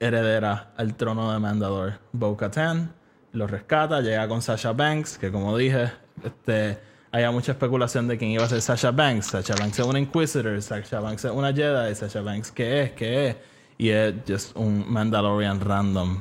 heredera 0.00 0.72
al 0.76 0.94
trono 0.94 1.32
de 1.32 1.38
Mandalore, 1.38 1.98
Bo-Katan. 2.12 2.92
Lo 3.32 3.46
rescata, 3.46 4.00
llega 4.00 4.26
con 4.28 4.40
Sasha 4.42 4.72
Banks, 4.72 5.18
que 5.18 5.30
como 5.30 5.56
dije, 5.56 5.90
este, 6.24 6.78
había 7.12 7.30
mucha 7.30 7.52
especulación 7.52 8.08
de 8.08 8.16
quién 8.18 8.30
iba 8.30 8.44
a 8.44 8.48
ser 8.48 8.60
Sasha 8.62 8.90
Banks. 8.90 9.26
Sasha 9.26 9.54
Banks 9.58 9.78
es 9.78 9.84
una 9.86 9.98
Inquisitor, 9.98 10.60
Sasha 10.62 11.00
Banks 11.00 11.24
es 11.26 11.30
una 11.32 11.52
Jedi, 11.52 11.94
Sasha 11.94 12.22
Banks, 12.22 12.50
¿qué 12.52 12.82
es? 12.82 12.92
¿Qué 12.92 13.28
es? 13.28 13.36
Y 13.78 13.90
es 13.90 14.14
just 14.26 14.56
un 14.56 14.90
Mandalorian 14.90 15.60
random 15.60 16.20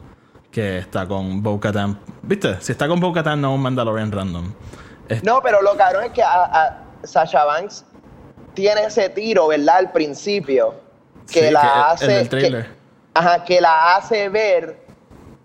que 0.51 0.79
está 0.79 1.07
con 1.07 1.41
Bo-Katan. 1.41 1.97
¿Viste? 2.21 2.57
Si 2.61 2.71
está 2.73 2.87
con 2.87 2.99
Bo-Katan, 2.99 3.39
no 3.39 3.51
es 3.51 3.55
un 3.55 3.61
Mandalorian 3.61 4.11
random. 4.11 4.53
No, 5.23 5.41
pero 5.41 5.61
lo 5.61 5.75
cabrón 5.77 6.05
es 6.05 6.11
que 6.11 6.23
a, 6.23 6.43
a 6.43 6.83
Sasha 7.03 7.45
Banks 7.45 7.85
tiene 8.53 8.85
ese 8.85 9.07
tiro, 9.09 9.47
¿verdad? 9.49 9.77
Al 9.77 9.91
principio. 9.91 10.75
Que 11.31 11.47
Sí, 11.47 11.51
la 11.53 11.61
que- 11.61 11.67
hace. 11.67 12.05
en 12.05 12.11
el 12.11 12.29
trailer. 12.29 12.84
Ajá, 13.15 13.43
que 13.43 13.59
la 13.59 13.95
hace 13.95 14.29
ver. 14.29 14.85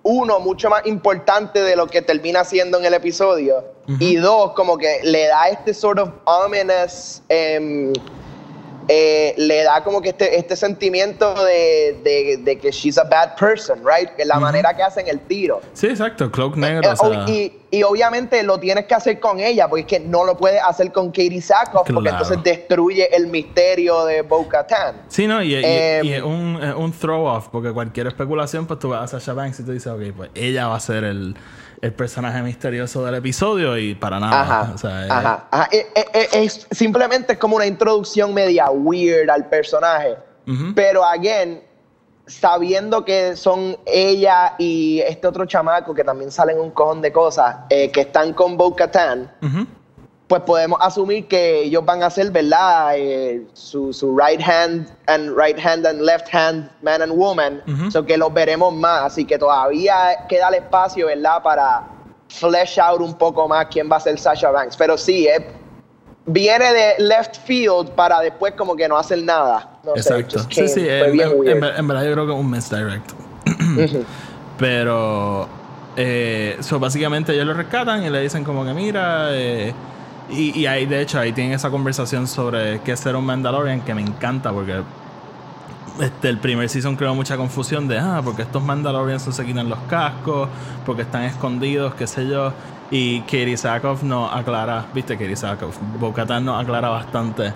Uno, 0.02 0.40
mucho 0.40 0.70
más 0.70 0.86
importante 0.86 1.60
de 1.62 1.76
lo 1.76 1.86
que 1.86 2.00
termina 2.02 2.42
siendo 2.44 2.78
en 2.78 2.84
el 2.84 2.94
episodio. 2.94 3.64
Y 3.98 4.16
dos, 4.16 4.52
como 4.52 4.78
que 4.78 5.00
le 5.02 5.26
da 5.26 5.48
este 5.48 5.74
sort 5.74 5.98
of 5.98 6.10
ominous. 6.24 7.22
em, 7.28 7.92
eh, 8.92 9.34
le 9.36 9.62
da 9.62 9.84
como 9.84 10.02
que 10.02 10.08
este, 10.08 10.36
este 10.36 10.56
sentimiento 10.56 11.32
de, 11.44 11.96
de- 12.02 12.38
de 12.42 12.58
que 12.58 12.72
she's 12.72 12.98
a 12.98 13.04
bad 13.04 13.36
person, 13.36 13.78
right? 13.84 14.10
Que 14.16 14.24
la 14.24 14.40
manera 14.40 14.74
que 14.74 14.82
hacen 14.82 15.06
el 15.06 15.20
tiro. 15.20 15.60
Sí, 15.74 15.86
exacto, 15.86 16.28
Cloak 16.28 16.56
Negro. 16.56 16.88
Eh, 16.90 16.92
o 16.92 16.96
sea, 16.96 17.24
y, 17.28 17.56
y 17.70 17.82
obviamente 17.84 18.42
lo 18.42 18.58
tienes 18.58 18.86
que 18.86 18.94
hacer 18.96 19.20
con 19.20 19.38
ella, 19.38 19.68
porque 19.68 19.82
es 19.82 19.86
que 19.86 20.00
no 20.00 20.24
lo 20.24 20.36
puedes 20.36 20.60
hacer 20.60 20.90
con 20.90 21.10
Katie 21.10 21.40
Sackhoff, 21.40 21.86
porque 21.88 22.08
entonces 22.08 22.42
destruye 22.42 23.14
el 23.14 23.28
misterio 23.28 24.04
de 24.06 24.22
Bo-Katan. 24.22 25.02
Sí, 25.06 25.28
no, 25.28 25.40
y, 25.40 25.54
y- 25.54 25.60
y 26.08 26.12
es 26.14 26.22
un, 26.22 26.56
un 26.56 26.92
throw 26.92 27.26
off, 27.26 27.46
porque 27.52 27.70
cualquier 27.72 28.08
especulación, 28.08 28.66
pues 28.66 28.80
tú 28.80 28.88
vas 28.88 29.04
a 29.14 29.20
Sasha 29.20 29.34
Banks 29.34 29.60
y 29.60 29.62
tú 29.62 29.70
dices, 29.70 29.86
ok, 29.92 30.02
pues 30.16 30.30
ella 30.34 30.66
va 30.66 30.74
a 30.74 30.80
ser 30.80 31.04
el, 31.04 31.36
el 31.82 31.92
personaje 31.94 32.42
misterioso 32.42 33.04
del 33.04 33.14
episodio 33.14 33.76
y 33.78 33.94
para 33.94 34.20
nada. 34.20 34.40
Ajá, 34.42 34.72
o 34.74 34.78
sea, 34.78 35.04
es- 35.06 35.10
ajá, 35.10 35.48
ajá. 35.50 35.68
Es, 36.34 36.66
simplemente 36.70 37.32
es 37.34 37.38
como 37.38 37.56
una 37.56 37.66
introducción 37.66 38.34
media 38.34 38.70
weird 38.70 39.30
al 39.30 39.46
personaje. 39.48 40.16
Pero, 40.74 41.04
again, 41.04 41.62
sabiendo 42.26 43.04
que 43.04 43.36
son 43.36 43.76
ella 43.86 44.54
y 44.58 45.00
este 45.00 45.26
otro 45.26 45.44
chamaco 45.46 45.94
que 45.94 46.04
también 46.04 46.30
salen 46.30 46.58
un 46.58 46.70
cojón 46.70 47.00
de 47.00 47.12
cosas, 47.12 47.56
eh, 47.70 47.90
que 47.90 48.00
están 48.02 48.32
con 48.34 48.56
Bo-Katan, 48.56 49.32
Ujú. 49.42 49.66
Pues 50.30 50.42
podemos 50.42 50.78
asumir 50.80 51.26
que 51.26 51.62
ellos 51.64 51.84
van 51.84 52.04
a 52.04 52.08
ser, 52.08 52.30
¿verdad? 52.30 52.92
Eh, 52.96 53.42
su, 53.52 53.92
su 53.92 54.16
right 54.16 54.40
hand 54.40 54.86
and 55.08 55.36
right 55.36 55.58
hand 55.58 55.84
and 55.84 56.02
left 56.02 56.32
hand, 56.32 56.70
man 56.82 57.02
and 57.02 57.10
woman. 57.12 57.60
Ujú. 57.66 57.90
So 57.90 58.06
que 58.06 58.16
los 58.16 58.32
veremos 58.32 58.72
más. 58.72 59.02
Así 59.06 59.24
que 59.24 59.36
todavía 59.38 60.26
queda 60.28 60.46
el 60.50 60.54
espacio, 60.54 61.06
¿verdad? 61.08 61.42
Para 61.42 61.82
flesh 62.28 62.78
out 62.78 63.00
un 63.00 63.14
poco 63.14 63.48
más 63.48 63.66
quién 63.72 63.90
va 63.90 63.96
a 63.96 64.00
ser 64.00 64.16
Sasha 64.20 64.52
Banks. 64.52 64.76
Pero 64.76 64.96
sí, 64.96 65.26
eh, 65.26 65.44
viene 66.26 66.72
de 66.74 66.94
left 67.02 67.36
field 67.44 67.90
para 67.96 68.20
después 68.20 68.54
como 68.56 68.76
que 68.76 68.86
no 68.86 68.96
hacer 68.96 69.20
nada. 69.24 69.80
No 69.82 69.94
sé, 69.96 70.00
Exacto. 70.20 70.38
just 70.38 70.52
Sí, 70.52 70.60
came- 70.60 70.68
sí, 70.68 70.80
en, 70.88 71.88
verdad 71.88 72.04
yo 72.04 72.12
creo 72.12 72.26
que 72.26 72.32
es 72.34 72.38
un 72.38 72.48
misdirect. 72.50 73.10
Pero, 74.58 75.48
eh, 75.96 76.56
so 76.60 76.78
básicamente 76.78 77.32
ellos 77.32 77.46
lo 77.46 77.54
rescatan 77.54 78.04
y 78.04 78.10
le 78.10 78.20
dicen 78.20 78.44
como 78.44 78.64
que 78.64 78.72
mira, 78.74 79.30
eh, 79.32 79.74
y, 80.30 80.66
ahí 80.66 80.86
de 80.86 81.00
hecho 81.02 81.18
ahí 81.18 81.32
tienen 81.32 81.52
esa 81.52 81.70
conversación 81.70 82.26
sobre 82.26 82.80
qué 82.80 82.96
ser 82.96 83.16
un 83.16 83.24
Mandalorian 83.26 83.80
que 83.82 83.94
me 83.94 84.02
encanta 84.02 84.52
porque 84.52 84.82
este, 86.00 86.28
el 86.28 86.38
primer 86.38 86.68
season 86.68 86.96
creó 86.96 87.14
mucha 87.14 87.36
confusión 87.36 87.86
de, 87.88 87.98
ah, 87.98 88.20
porque 88.24 88.42
estos 88.42 88.62
Mandalorians 88.62 89.22
se 89.22 89.44
quitan 89.44 89.68
los 89.68 89.78
cascos, 89.80 90.48
porque 90.86 91.02
están 91.02 91.24
escondidos, 91.24 91.94
qué 91.94 92.06
sé 92.06 92.26
yo. 92.26 92.52
Y 92.90 93.20
Katie 93.22 93.56
Sackhoff 93.56 94.02
nos 94.02 94.34
aclara, 94.34 94.86
viste, 94.94 95.14
Katie 95.16 95.36
Sackhoff, 95.36 95.76
Bo-Katan 95.98 96.44
nos 96.44 96.60
aclara 96.60 96.88
bastante 96.88 97.52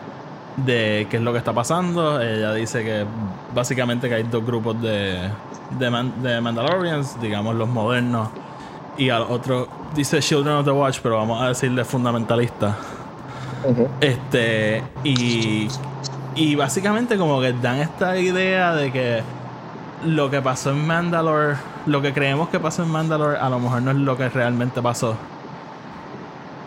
de 0.57 1.07
qué 1.11 1.17
es 1.17 1.23
lo 1.23 1.33
que 1.33 1.39
está 1.39 1.53
pasando. 1.53 2.21
Ella 2.21 2.53
dice 2.53 2.85
que 2.85 3.07
básicamente 3.55 4.09
que 4.09 4.15
hay 4.17 4.23
dos 4.25 4.45
grupos 4.45 4.81
de, 4.81 5.31
de, 5.71 5.91
Man- 5.91 6.23
de 6.23 6.41
Mandalorians, 6.41 7.21
digamos 7.21 7.55
los 7.57 7.69
modernos, 7.69 8.29
y 8.99 9.11
al 9.11 9.23
otro 9.23 9.67
dice 9.95 10.21
Children 10.21 10.57
of 10.57 10.65
the 10.65 10.71
Watch, 10.71 11.01
pero 11.03 11.17
vamos 11.17 11.43
a 11.43 11.49
decirle 11.49 11.85
fundamentalistas. 11.85 12.75
Este, 14.01 14.83
y, 15.05 15.69
y 16.35 16.55
básicamente 16.55 17.17
como 17.17 17.41
que 17.41 17.53
dan 17.55 17.77
esta 17.79 18.17
idea 18.19 18.75
de 18.75 18.93
que 18.93 19.23
lo 20.05 20.31
que 20.31 20.43
pasó 20.43 20.71
en 20.71 20.87
Mandalore, 20.87 21.57
lo 21.87 22.03
que 22.03 22.13
creemos 22.13 22.49
que 22.51 22.61
pasó 22.61 22.83
en 22.83 22.91
Mandalore, 22.91 23.39
a 23.39 23.49
lo 23.49 23.59
mejor 23.59 23.83
no 23.83 23.91
es 23.91 23.97
lo 23.97 24.17
que 24.17 24.29
realmente 24.29 24.83
pasó. 24.83 25.17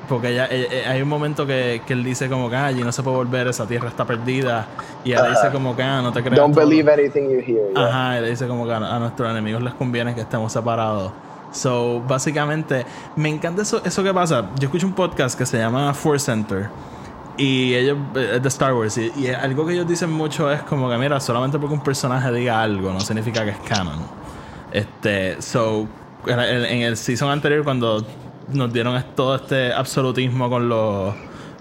Porque 0.09 0.29
ella, 0.29 0.47
ella- 0.49 0.67
ella- 0.71 0.89
hay 0.91 1.01
un 1.01 1.09
momento 1.09 1.45
que, 1.45 1.81
que 1.85 1.91
él 1.93 2.01
dice 2.03 2.29
como 2.29 2.49
que 2.49 2.55
"Ah, 2.55 2.67
allí 2.67 2.81
no 2.81 2.93
se 2.93 3.03
puede 3.03 3.17
volver, 3.17 3.45
esa 3.47 3.67
tierra 3.67 3.89
está 3.89 4.05
perdida. 4.05 4.65
Y 5.03 5.11
ella 5.11 5.19
Ajá. 5.19 5.29
dice 5.31 5.49
como 5.51 5.75
que 5.75 5.83
"Ah, 5.83 6.01
no 6.01 6.13
te 6.13 6.21
creas. 6.23 6.37
Don't 6.37 6.55
todo". 6.55 6.65
believe 6.65 6.91
anything 6.91 7.23
you 7.29 7.39
hear. 7.45 7.73
yeah. 7.75 7.85
Ajá, 7.87 8.17
y 8.17 8.21
le 8.21 8.29
dice 8.29 8.47
como 8.47 8.65
que 8.65 8.71
a, 8.71 8.77
a 8.77 8.99
nuestros 8.99 9.29
enemigos 9.29 9.61
les 9.61 9.73
conviene 9.73 10.15
que 10.15 10.21
estemos 10.21 10.51
separados. 10.51 11.11
So, 11.51 12.01
básicamente, 12.07 12.85
me 13.15 13.29
encanta 13.29 13.61
eso, 13.61 13.81
eso 13.83 14.03
que 14.03 14.13
pasa. 14.13 14.49
Yo 14.59 14.67
escucho 14.67 14.87
un 14.87 14.93
podcast 14.93 15.37
que 15.37 15.45
se 15.45 15.57
llama 15.57 15.93
Force 15.93 16.25
Center. 16.25 16.69
Y 17.37 17.75
ellos, 17.75 17.97
eh, 18.15 18.39
de 18.41 18.47
Star 18.47 18.73
Wars. 18.73 18.97
Y, 18.97 19.27
algo 19.29 19.65
que 19.65 19.73
ellos 19.73 19.87
dicen 19.87 20.11
mucho 20.11 20.51
es 20.51 20.61
como 20.63 20.89
que, 20.89 20.97
mira, 20.97 21.19
solamente 21.19 21.59
porque 21.59 21.75
un 21.75 21.83
personaje 21.83 22.31
diga 22.31 22.61
algo, 22.61 22.91
no 22.91 22.99
significa 22.99 23.43
que 23.43 23.51
es 23.51 23.59
canon. 23.59 23.99
Este, 24.71 25.41
so, 25.41 25.87
en 26.25 26.39
el, 26.39 26.65
en 26.65 26.81
el 26.81 26.97
season 26.97 27.29
anterior, 27.29 27.63
cuando 27.63 28.05
nos 28.51 28.71
dieron 28.73 29.01
todo 29.15 29.35
este 29.35 29.73
absolutismo 29.73 30.49
con 30.49 30.69
los 30.69 31.13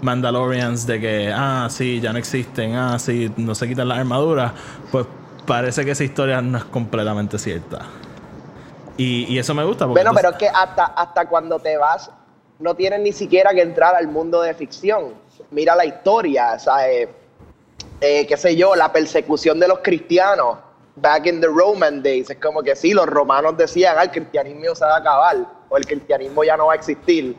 Mandalorians 0.02 0.86
de 0.86 1.00
que, 1.00 1.32
ah, 1.34 1.68
sí, 1.70 2.00
ya 2.00 2.12
no 2.12 2.18
existen, 2.18 2.74
ah, 2.74 2.98
sí, 2.98 3.30
no 3.36 3.54
se 3.54 3.68
quitan 3.68 3.88
las 3.88 3.98
armaduras, 3.98 4.52
pues 4.90 5.06
parece 5.46 5.84
que 5.84 5.92
esa 5.92 6.04
historia 6.04 6.40
no 6.42 6.58
es 6.58 6.64
completamente 6.64 7.38
cierta. 7.38 7.86
Y, 8.96 9.24
y 9.32 9.38
eso 9.38 9.54
me 9.54 9.64
gusta 9.64 9.86
porque 9.86 10.02
Bueno, 10.02 10.14
pero 10.14 10.30
es 10.30 10.36
que 10.36 10.48
hasta, 10.48 10.86
hasta 10.86 11.26
cuando 11.26 11.58
te 11.58 11.76
vas, 11.76 12.10
no 12.58 12.74
tienes 12.74 13.00
ni 13.00 13.12
siquiera 13.12 13.50
que 13.52 13.62
entrar 13.62 13.94
al 13.94 14.08
mundo 14.08 14.40
de 14.42 14.54
ficción. 14.54 15.14
Mira 15.50 15.76
la 15.76 15.84
historia, 15.84 16.58
¿sabes? 16.58 17.08
Eh, 18.00 18.26
qué 18.26 18.36
sé 18.36 18.56
yo, 18.56 18.74
la 18.74 18.92
persecución 18.92 19.60
de 19.60 19.68
los 19.68 19.78
cristianos, 19.80 20.58
back 20.96 21.26
in 21.26 21.40
the 21.40 21.46
Roman 21.46 22.02
days. 22.02 22.30
Es 22.30 22.38
como 22.38 22.62
que 22.62 22.74
sí, 22.74 22.92
los 22.94 23.06
romanos 23.06 23.56
decían, 23.56 23.96
ah, 23.98 24.04
el 24.04 24.10
cristianismo 24.10 24.74
se 24.74 24.84
va 24.84 24.94
a 24.96 24.98
acabar, 24.98 25.36
o 25.68 25.76
el 25.76 25.84
cristianismo 25.86 26.42
ya 26.44 26.56
no 26.56 26.66
va 26.66 26.72
a 26.72 26.76
existir. 26.76 27.36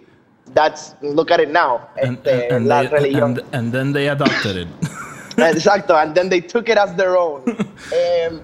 That's, 0.53 0.95
look 1.01 1.31
at 1.31 1.39
it 1.39 1.49
now. 1.49 1.81
and- 2.01 2.17
Este, 2.25 2.45
and- 2.45 2.51
and 2.53 2.67
la 2.67 2.81
they- 2.81 2.87
religión. 2.89 3.43
and- 3.51 3.71
then 3.73 3.91
they 3.93 4.07
adopted 4.09 4.57
it. 4.57 4.67
Exacto, 5.37 5.95
and 5.95 6.13
then 6.15 6.29
they 6.29 6.41
took 6.41 6.69
it 6.69 6.77
as 6.77 6.95
their 6.95 7.15
own. 7.17 7.41
Em, 7.91 8.41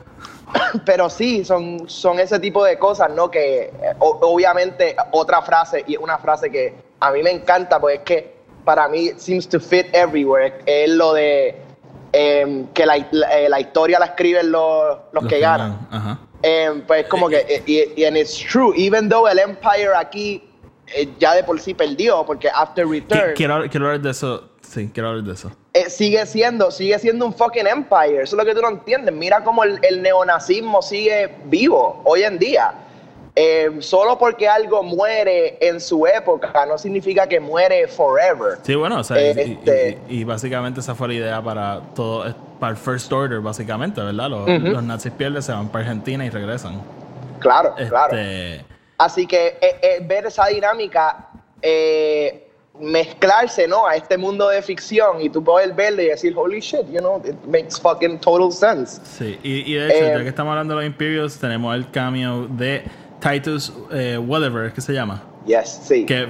pero 0.86 1.10
sí, 1.10 1.44
son, 1.46 1.88
son 1.90 2.20
ese 2.20 2.40
tipo 2.40 2.64
de 2.64 2.78
cosas, 2.78 3.10
¿no? 3.12 3.30
Que 3.32 3.64
eh, 3.64 3.72
o- 4.00 4.20
obviamente 4.22 4.96
otra 5.12 5.42
frase, 5.42 5.84
y 5.88 5.98
una 5.98 6.18
frase 6.18 6.50
que 6.52 6.74
a 7.00 7.12
mí 7.12 7.22
me 7.24 7.32
encanta, 7.32 7.80
pues 7.80 8.00
es 8.00 8.04
que 8.04 8.34
para 8.64 8.88
mí 8.88 9.12
seems 9.18 9.48
to 9.48 9.60
fit 9.60 9.88
everywhere. 9.94 10.54
Es 10.66 10.90
lo 10.90 11.14
de 11.14 11.56
em, 12.14 12.68
que 12.68 12.86
la, 12.86 13.06
la- 13.12 13.40
eh, 13.40 13.50
la 13.50 13.60
historia 13.60 14.00
la 14.00 14.06
escriben 14.08 14.52
los, 14.52 14.98
los, 15.12 15.26
que 15.26 15.40
ganan. 15.40 15.88
Ajá. 15.92 16.20
Em, 16.42 16.82
pues 16.82 17.08
como 17.08 17.30
que, 17.30 17.38
eh, 17.48 17.64
y, 17.66 18.02
y 18.02 18.06
and 18.06 18.18
it's 18.18 18.38
true, 18.38 18.74
even 18.76 19.10
though 19.10 19.28
el 19.30 19.40
Empire 19.40 19.92
aquí 19.98 20.44
eh, 20.96 21.10
ya 21.18 21.34
de 21.34 21.44
por 21.44 21.60
sí 21.60 21.74
perdió, 21.74 22.26
porque 22.26 22.50
After 22.54 22.86
Return 22.88 23.34
Quiero, 23.36 23.64
quiero 23.70 23.86
hablar 23.88 24.02
de 24.02 24.12
eso. 24.12 24.50
Sí, 24.74 24.90
quiero 24.94 25.10
hablar 25.10 25.24
de 25.26 25.34
eso. 25.34 25.52
eh, 25.74 25.90
sigue 25.90 26.26
siendo, 26.26 26.72
sigue 26.72 26.98
siendo 26.98 27.26
un 27.28 27.34
fucking 27.34 27.68
Empire. 27.68 28.24
Eso 28.24 28.36
es 28.36 28.44
lo 28.44 28.46
que 28.46 28.56
tú 28.56 28.62
no 28.62 28.70
entiendes. 28.70 29.14
Mira 29.14 29.44
cómo 29.44 29.64
el, 29.64 29.80
el 29.84 30.02
neonazismo 30.02 30.82
sigue 30.82 31.30
vivo 31.46 32.02
hoy 32.06 32.24
en 32.24 32.40
día. 32.40 32.74
Em, 33.36 33.82
solo 33.82 34.18
porque 34.18 34.48
algo 34.48 34.84
muere 34.84 35.58
en 35.60 35.80
su 35.82 36.06
época 36.06 36.66
no 36.68 36.78
significa 36.78 37.28
que 37.28 37.40
muere 37.40 37.88
forever. 37.88 38.60
Sí, 38.64 38.76
bueno, 38.76 39.00
o 39.00 39.04
sea, 39.04 39.20
y- 39.20 39.26
y- 39.40 39.52
Este- 39.54 39.98
y, 40.08 40.20
y 40.20 40.24
básicamente 40.24 40.80
esa 40.82 40.94
fue 40.94 41.08
la 41.08 41.14
idea 41.16 41.42
para 41.42 41.82
todo, 41.96 42.28
eh, 42.28 42.34
para 42.60 42.72
el 42.72 42.78
First 42.78 43.12
Order, 43.12 43.40
básicamente, 43.40 44.02
¿verdad? 44.02 44.30
Los, 44.30 44.84
nazis 44.84 45.12
pierden, 45.12 45.42
se 45.42 45.52
van 45.52 45.68
para 45.70 45.84
Argentina 45.84 46.24
y 46.26 46.30
regresan. 46.30 46.82
Claro, 47.40 47.74
claro. 47.90 48.16
Este, 48.18 48.66
Así 49.00 49.26
que 49.28 49.58
eh, 49.60 49.78
eh, 49.82 50.00
ver 50.04 50.28
esa 50.28 50.46
dinámica, 50.48 51.30
eh, 51.62 52.43
mezclarse, 52.80 53.68
¿no? 53.68 53.86
A 53.88 53.96
este 53.96 54.18
mundo 54.18 54.50
de 54.50 54.62
ficción 54.62 55.22
y 55.22 55.30
tú 55.30 55.44
poder 55.44 55.74
verlo 55.74 56.02
y 56.02 56.08
decir, 56.08 56.34
holy 56.36 56.60
shit, 56.60 56.86
you 56.92 57.00
know, 57.00 57.22
it 57.26 57.36
makes 57.48 57.80
fucking 57.82 58.20
total 58.20 58.52
sense. 58.52 59.00
Sí, 59.04 59.38
y, 59.44 59.72
y 59.72 59.76
de 59.76 59.88
hecho, 59.88 60.06
Eh, 60.06 60.14
ya 60.18 60.24
que 60.24 60.30
estamos 60.30 60.52
hablando 60.52 60.76
de 60.76 60.82
los 60.82 60.86
Imperials, 60.88 61.38
tenemos 61.38 61.76
el 61.76 61.90
cameo 61.92 62.48
de 62.48 62.84
Titus 63.20 63.72
eh, 63.92 64.18
Welliver, 64.18 64.74
¿qué 64.74 64.82
se 64.82 64.94
llama? 64.94 65.22
Yes, 65.46 65.82
sí. 65.84 66.06
Que 66.06 66.28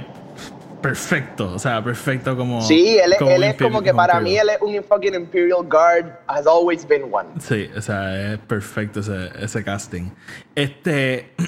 perfecto, 0.82 1.54
o 1.56 1.60
sea, 1.60 1.82
perfecto 1.82 2.36
como. 2.36 2.62
Sí, 2.62 2.98
él, 3.00 3.14
es- 3.14 3.20
como 3.20 3.32
él 3.32 3.44
es 3.44 3.56
como 3.56 3.82
que 3.82 3.94
para 3.94 4.20
mí 4.20 4.32
Imperial. 4.36 4.50
él 4.50 4.56
es 4.76 4.80
un 4.80 4.84
fucking 4.84 5.16
Imperial 5.16 5.64
Guard, 5.64 6.20
has 6.28 6.46
always 6.46 6.86
been 6.86 7.04
one. 7.10 7.30
Sí, 7.40 7.70
o 7.76 7.82
sea, 7.82 8.34
es 8.34 8.40
perfecto 8.40 9.00
ese, 9.00 9.30
ese 9.40 9.64
casting. 9.64 10.10
Este. 10.56 11.32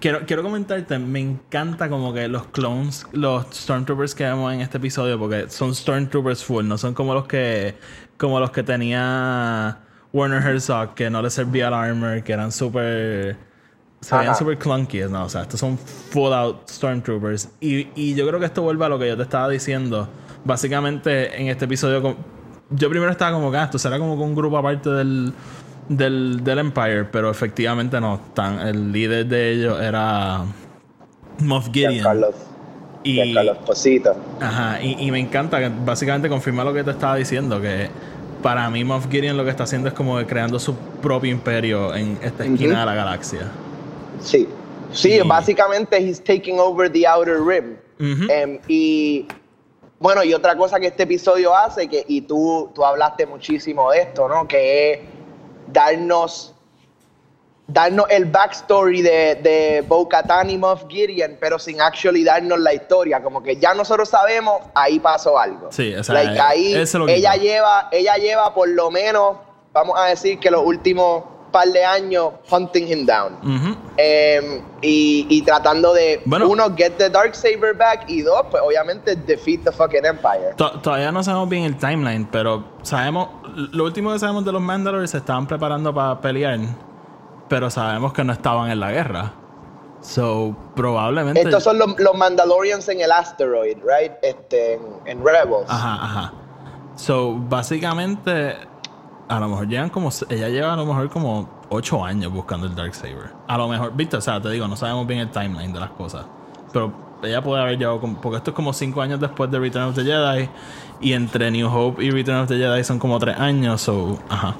quiero, 0.00 0.20
quiero 0.26 0.42
comentarte, 0.42 0.98
me 0.98 1.20
encanta 1.20 1.88
como 1.88 2.12
que 2.12 2.26
los 2.28 2.46
clones, 2.48 3.06
los 3.12 3.46
Stormtroopers 3.52 4.14
que 4.14 4.24
vemos 4.24 4.52
en 4.52 4.60
este 4.60 4.78
episodio, 4.78 5.18
porque 5.18 5.48
son 5.48 5.74
Stormtroopers 5.74 6.44
full, 6.44 6.66
no 6.66 6.78
son 6.78 6.94
como 6.94 7.14
los 7.14 7.26
que. 7.26 7.76
como 8.16 8.40
los 8.40 8.50
que 8.50 8.62
tenía 8.62 9.78
Warner 10.12 10.42
Herzog, 10.42 10.94
que 10.94 11.10
no 11.10 11.22
les 11.22 11.34
servía 11.34 11.68
el 11.68 11.74
armor, 11.74 12.22
que 12.22 12.32
eran 12.32 12.50
súper. 12.50 13.36
Se 14.00 14.16
veían 14.16 14.34
súper 14.34 14.58
clunky, 14.58 15.00
no, 15.10 15.24
o 15.24 15.28
sea, 15.28 15.42
estos 15.42 15.60
son 15.60 15.76
full 15.78 16.32
out 16.32 16.68
Stormtroopers. 16.68 17.50
Y, 17.60 17.88
y 17.94 18.14
yo 18.14 18.26
creo 18.26 18.40
que 18.40 18.46
esto 18.46 18.62
vuelve 18.62 18.86
a 18.86 18.88
lo 18.88 18.98
que 18.98 19.06
yo 19.06 19.16
te 19.16 19.22
estaba 19.22 19.48
diciendo. 19.48 20.08
Básicamente, 20.42 21.38
en 21.38 21.48
este 21.48 21.66
episodio, 21.66 22.16
yo 22.70 22.88
primero 22.88 23.12
estaba 23.12 23.32
como 23.32 23.50
que 23.50 23.58
ah, 23.58 23.64
esto 23.64 23.78
será 23.78 23.98
como 23.98 24.16
que 24.16 24.22
un 24.22 24.34
grupo 24.34 24.56
aparte 24.56 24.88
del, 24.88 25.34
del, 25.90 26.42
del 26.44 26.58
Empire, 26.60 27.04
pero 27.04 27.30
efectivamente 27.30 28.00
no. 28.00 28.20
Tan, 28.34 28.60
el 28.66 28.92
líder 28.92 29.26
de 29.26 29.52
ellos 29.52 29.80
era 29.80 30.44
Moff 31.40 31.68
Gideon. 31.72 32.02
Carlos, 32.02 32.34
Y, 33.02 33.34
Carlos 33.34 33.58
Posito. 33.66 34.14
Ajá, 34.40 34.80
y, 34.80 34.96
y 35.06 35.10
me 35.10 35.18
encanta 35.18 35.58
que 35.58 35.70
básicamente 35.84 36.28
confirma 36.28 36.64
lo 36.64 36.72
que 36.72 36.84
te 36.84 36.92
estaba 36.92 37.16
diciendo, 37.16 37.60
que 37.60 37.88
para 38.42 38.70
mí 38.70 38.84
Moff 38.84 39.08
Gideon 39.10 39.36
lo 39.36 39.44
que 39.44 39.50
está 39.50 39.64
haciendo 39.64 39.88
es 39.88 39.94
como 39.94 40.16
que 40.18 40.26
creando 40.26 40.58
su 40.58 40.74
propio 41.02 41.30
imperio 41.30 41.94
en 41.94 42.18
esta 42.22 42.44
esquina 42.44 42.80
de 42.80 42.86
la 42.86 42.94
galaxia. 42.94 43.50
Sí. 44.22 44.48
Sí, 44.92 45.14
Y- 45.14 45.20
básicamente 45.26 45.98
he's 45.98 46.22
taking 46.22 46.58
over 46.58 46.90
the 46.90 47.06
outer 47.06 47.40
rim. 47.42 47.76
Em, 47.98 48.58
y 48.66 49.26
bueno, 49.98 50.24
y 50.24 50.32
otra 50.32 50.56
cosa 50.56 50.80
que 50.80 50.86
este 50.86 51.02
episodio 51.02 51.54
hace, 51.54 51.86
que, 51.86 52.04
y 52.08 52.22
tú, 52.22 52.70
tú 52.74 52.82
hablaste 52.84 53.26
muchísimo 53.26 53.90
de 53.90 54.00
esto, 54.00 54.26
¿no? 54.26 54.48
Que 54.48 55.04
darnos, 55.72 56.54
darnos 57.66 58.06
el 58.10 58.26
backstory 58.26 59.02
de, 59.02 59.34
de 59.36 59.84
Bo-Katan 59.86 60.50
y 60.50 60.58
Moff 60.58 60.84
Gideon, 60.88 61.36
pero 61.40 61.58
sin 61.58 61.80
actually 61.80 62.24
darnos 62.24 62.58
la 62.60 62.74
historia. 62.74 63.22
Como 63.22 63.42
que 63.42 63.56
ya 63.56 63.74
nosotros 63.74 64.08
sabemos, 64.08 64.62
ahí 64.74 64.98
pasó 65.00 65.38
algo. 65.38 65.70
Sí, 65.70 65.94
o 65.94 66.04
sea, 66.04 66.14
Like, 66.14 66.40
ahí 66.40 66.74
ella 67.08 67.34
lleva, 67.34 67.88
ella 67.92 68.16
lleva 68.16 68.54
por 68.54 68.68
lo 68.68 68.90
menos, 68.90 69.36
vamos 69.72 69.98
a 69.98 70.06
decir 70.06 70.38
que 70.38 70.50
los 70.50 70.64
últimos 70.64 71.24
par 71.50 71.68
de 71.68 71.84
años 71.84 72.32
hunting 72.50 72.86
him 72.88 73.06
down. 73.06 73.36
Em, 73.96 74.62
y, 74.82 75.26
y 75.28 75.42
tratando 75.42 75.92
de, 75.92 76.22
Bueno. 76.24 76.48
uno, 76.48 76.74
get 76.76 76.96
the 76.96 77.10
Darksaber 77.10 77.74
back, 77.76 78.04
y 78.08 78.22
dos, 78.22 78.42
pues 78.50 78.62
obviamente 78.64 79.14
defeat 79.16 79.62
the 79.64 79.72
fucking 79.72 80.04
Empire. 80.04 80.54
To- 80.56 80.80
Todavía 80.80 81.12
no 81.12 81.22
sabemos 81.22 81.48
bien 81.48 81.64
el 81.64 81.76
timeline, 81.76 82.26
pero 82.30 82.64
sabemos. 82.82 83.28
Lo 83.72 83.84
último 83.84 84.12
que 84.12 84.18
sabemos 84.18 84.44
de 84.44 84.52
los 84.52 84.62
Mandalorians 84.62 85.10
se 85.10 85.18
estaban 85.18 85.46
preparando 85.46 85.92
para 85.92 86.20
pelear, 86.20 86.58
pero 87.48 87.68
sabemos 87.68 88.12
que 88.12 88.24
no 88.24 88.32
estaban 88.32 88.70
en 88.70 88.80
la 88.80 88.92
guerra. 88.92 89.32
So, 90.00 90.56
probablemente. 90.74 91.42
Estos 91.42 91.62
son 91.64 91.78
los, 91.78 91.98
los 91.98 92.14
Mandalorians 92.14 92.88
en 92.88 93.02
el 93.02 93.12
asteroid, 93.12 93.76
right? 93.84 94.12
Este, 94.22 94.74
en, 94.74 94.82
en 95.04 95.18
Rebels. 95.24 95.66
Ajá, 95.68 95.94
ajá. 96.04 96.32
So, 96.96 97.34
básicamente, 97.34 98.56
a 99.30 99.40
lo 99.40 99.48
mejor 99.48 99.68
llevan 99.68 99.88
como. 99.90 100.10
Ella 100.28 100.48
lleva 100.48 100.72
a 100.74 100.76
lo 100.76 100.84
mejor 100.84 101.08
como 101.08 101.48
8 101.70 102.04
años 102.04 102.32
buscando 102.32 102.66
el 102.66 102.74
Darksaber. 102.74 103.30
A 103.46 103.56
lo 103.56 103.68
mejor, 103.68 103.92
viste, 103.94 104.16
o 104.16 104.20
sea, 104.20 104.40
te 104.40 104.50
digo, 104.50 104.66
no 104.68 104.76
sabemos 104.76 105.06
bien 105.06 105.20
el 105.20 105.30
timeline 105.30 105.72
de 105.72 105.80
las 105.80 105.90
cosas. 105.90 106.26
Pero 106.72 106.92
ella 107.22 107.42
puede 107.42 107.62
haber 107.62 107.78
llevado. 107.78 108.00
como- 108.00 108.20
porque 108.20 108.38
esto 108.38 108.50
es 108.50 108.54
como 108.56 108.72
5 108.72 109.00
años 109.00 109.20
después 109.20 109.50
de 109.50 109.58
Return 109.58 109.84
of 109.88 109.94
the 109.94 110.02
Jedi. 110.04 110.48
Y 111.00 111.12
entre 111.14 111.50
New 111.50 111.66
Hope 111.74 112.04
y 112.04 112.10
Return 112.10 112.40
of 112.40 112.48
the 112.48 112.56
Jedi 112.58 112.84
son 112.84 112.98
como 112.98 113.18
3 113.18 113.38
años. 113.38 113.80
So, 113.80 114.18
ajá. 114.28 114.54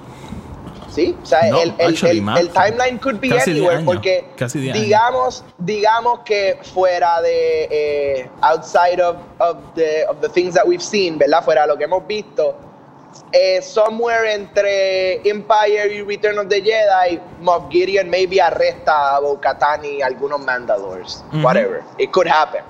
Sí, 0.89 1.15
o 1.23 1.25
sea, 1.27 1.49
No, 1.51 1.61
el, 1.63 1.73
el- 1.79 1.87
actually, 1.89 2.19
el- 2.19 2.49
timeline 2.51 2.99
could 2.99 3.21
be 3.21 3.29
Casi 3.29 3.53
10 3.53 3.65
anywhere, 3.69 3.85
porque 3.85 4.29
casi 4.37 4.59
10 4.59 4.75
años. 4.75 4.85
digamos, 4.87 5.45
digamos 5.59 6.21
que 6.25 6.59
fuera 6.75 7.21
de 7.23 7.69
eh, 7.71 8.31
outside 8.43 9.01
of, 9.01 9.17
of, 9.39 9.57
the, 9.77 10.05
of 10.09 10.17
the 10.21 10.29
things 10.29 10.55
that 10.55 10.65
we've 10.67 10.83
seen, 10.83 11.17
¿verdad? 11.17 11.45
Fuera 11.45 11.63
de 11.63 11.69
lo 11.69 11.79
que 11.79 11.85
hemos 11.85 12.05
visto, 12.09 12.57
eh, 13.33 13.61
somewhere 13.63 14.33
entre 14.35 15.17
Empire 15.29 15.95
y 15.95 16.03
Return 16.03 16.39
of 16.39 16.49
the 16.49 16.61
Jedi, 16.63 17.21
Moff 17.41 17.65
Gideon 17.71 18.09
maybe 18.11 18.41
arresta 18.41 19.17
a 19.17 19.21
Bo-Katan 19.21 19.85
y 19.85 20.03
algunos 20.03 20.41
Mandalores, 20.41 21.23
whatever. 21.43 21.83
It 21.99 22.11
could 22.13 22.27
happen. 22.29 22.63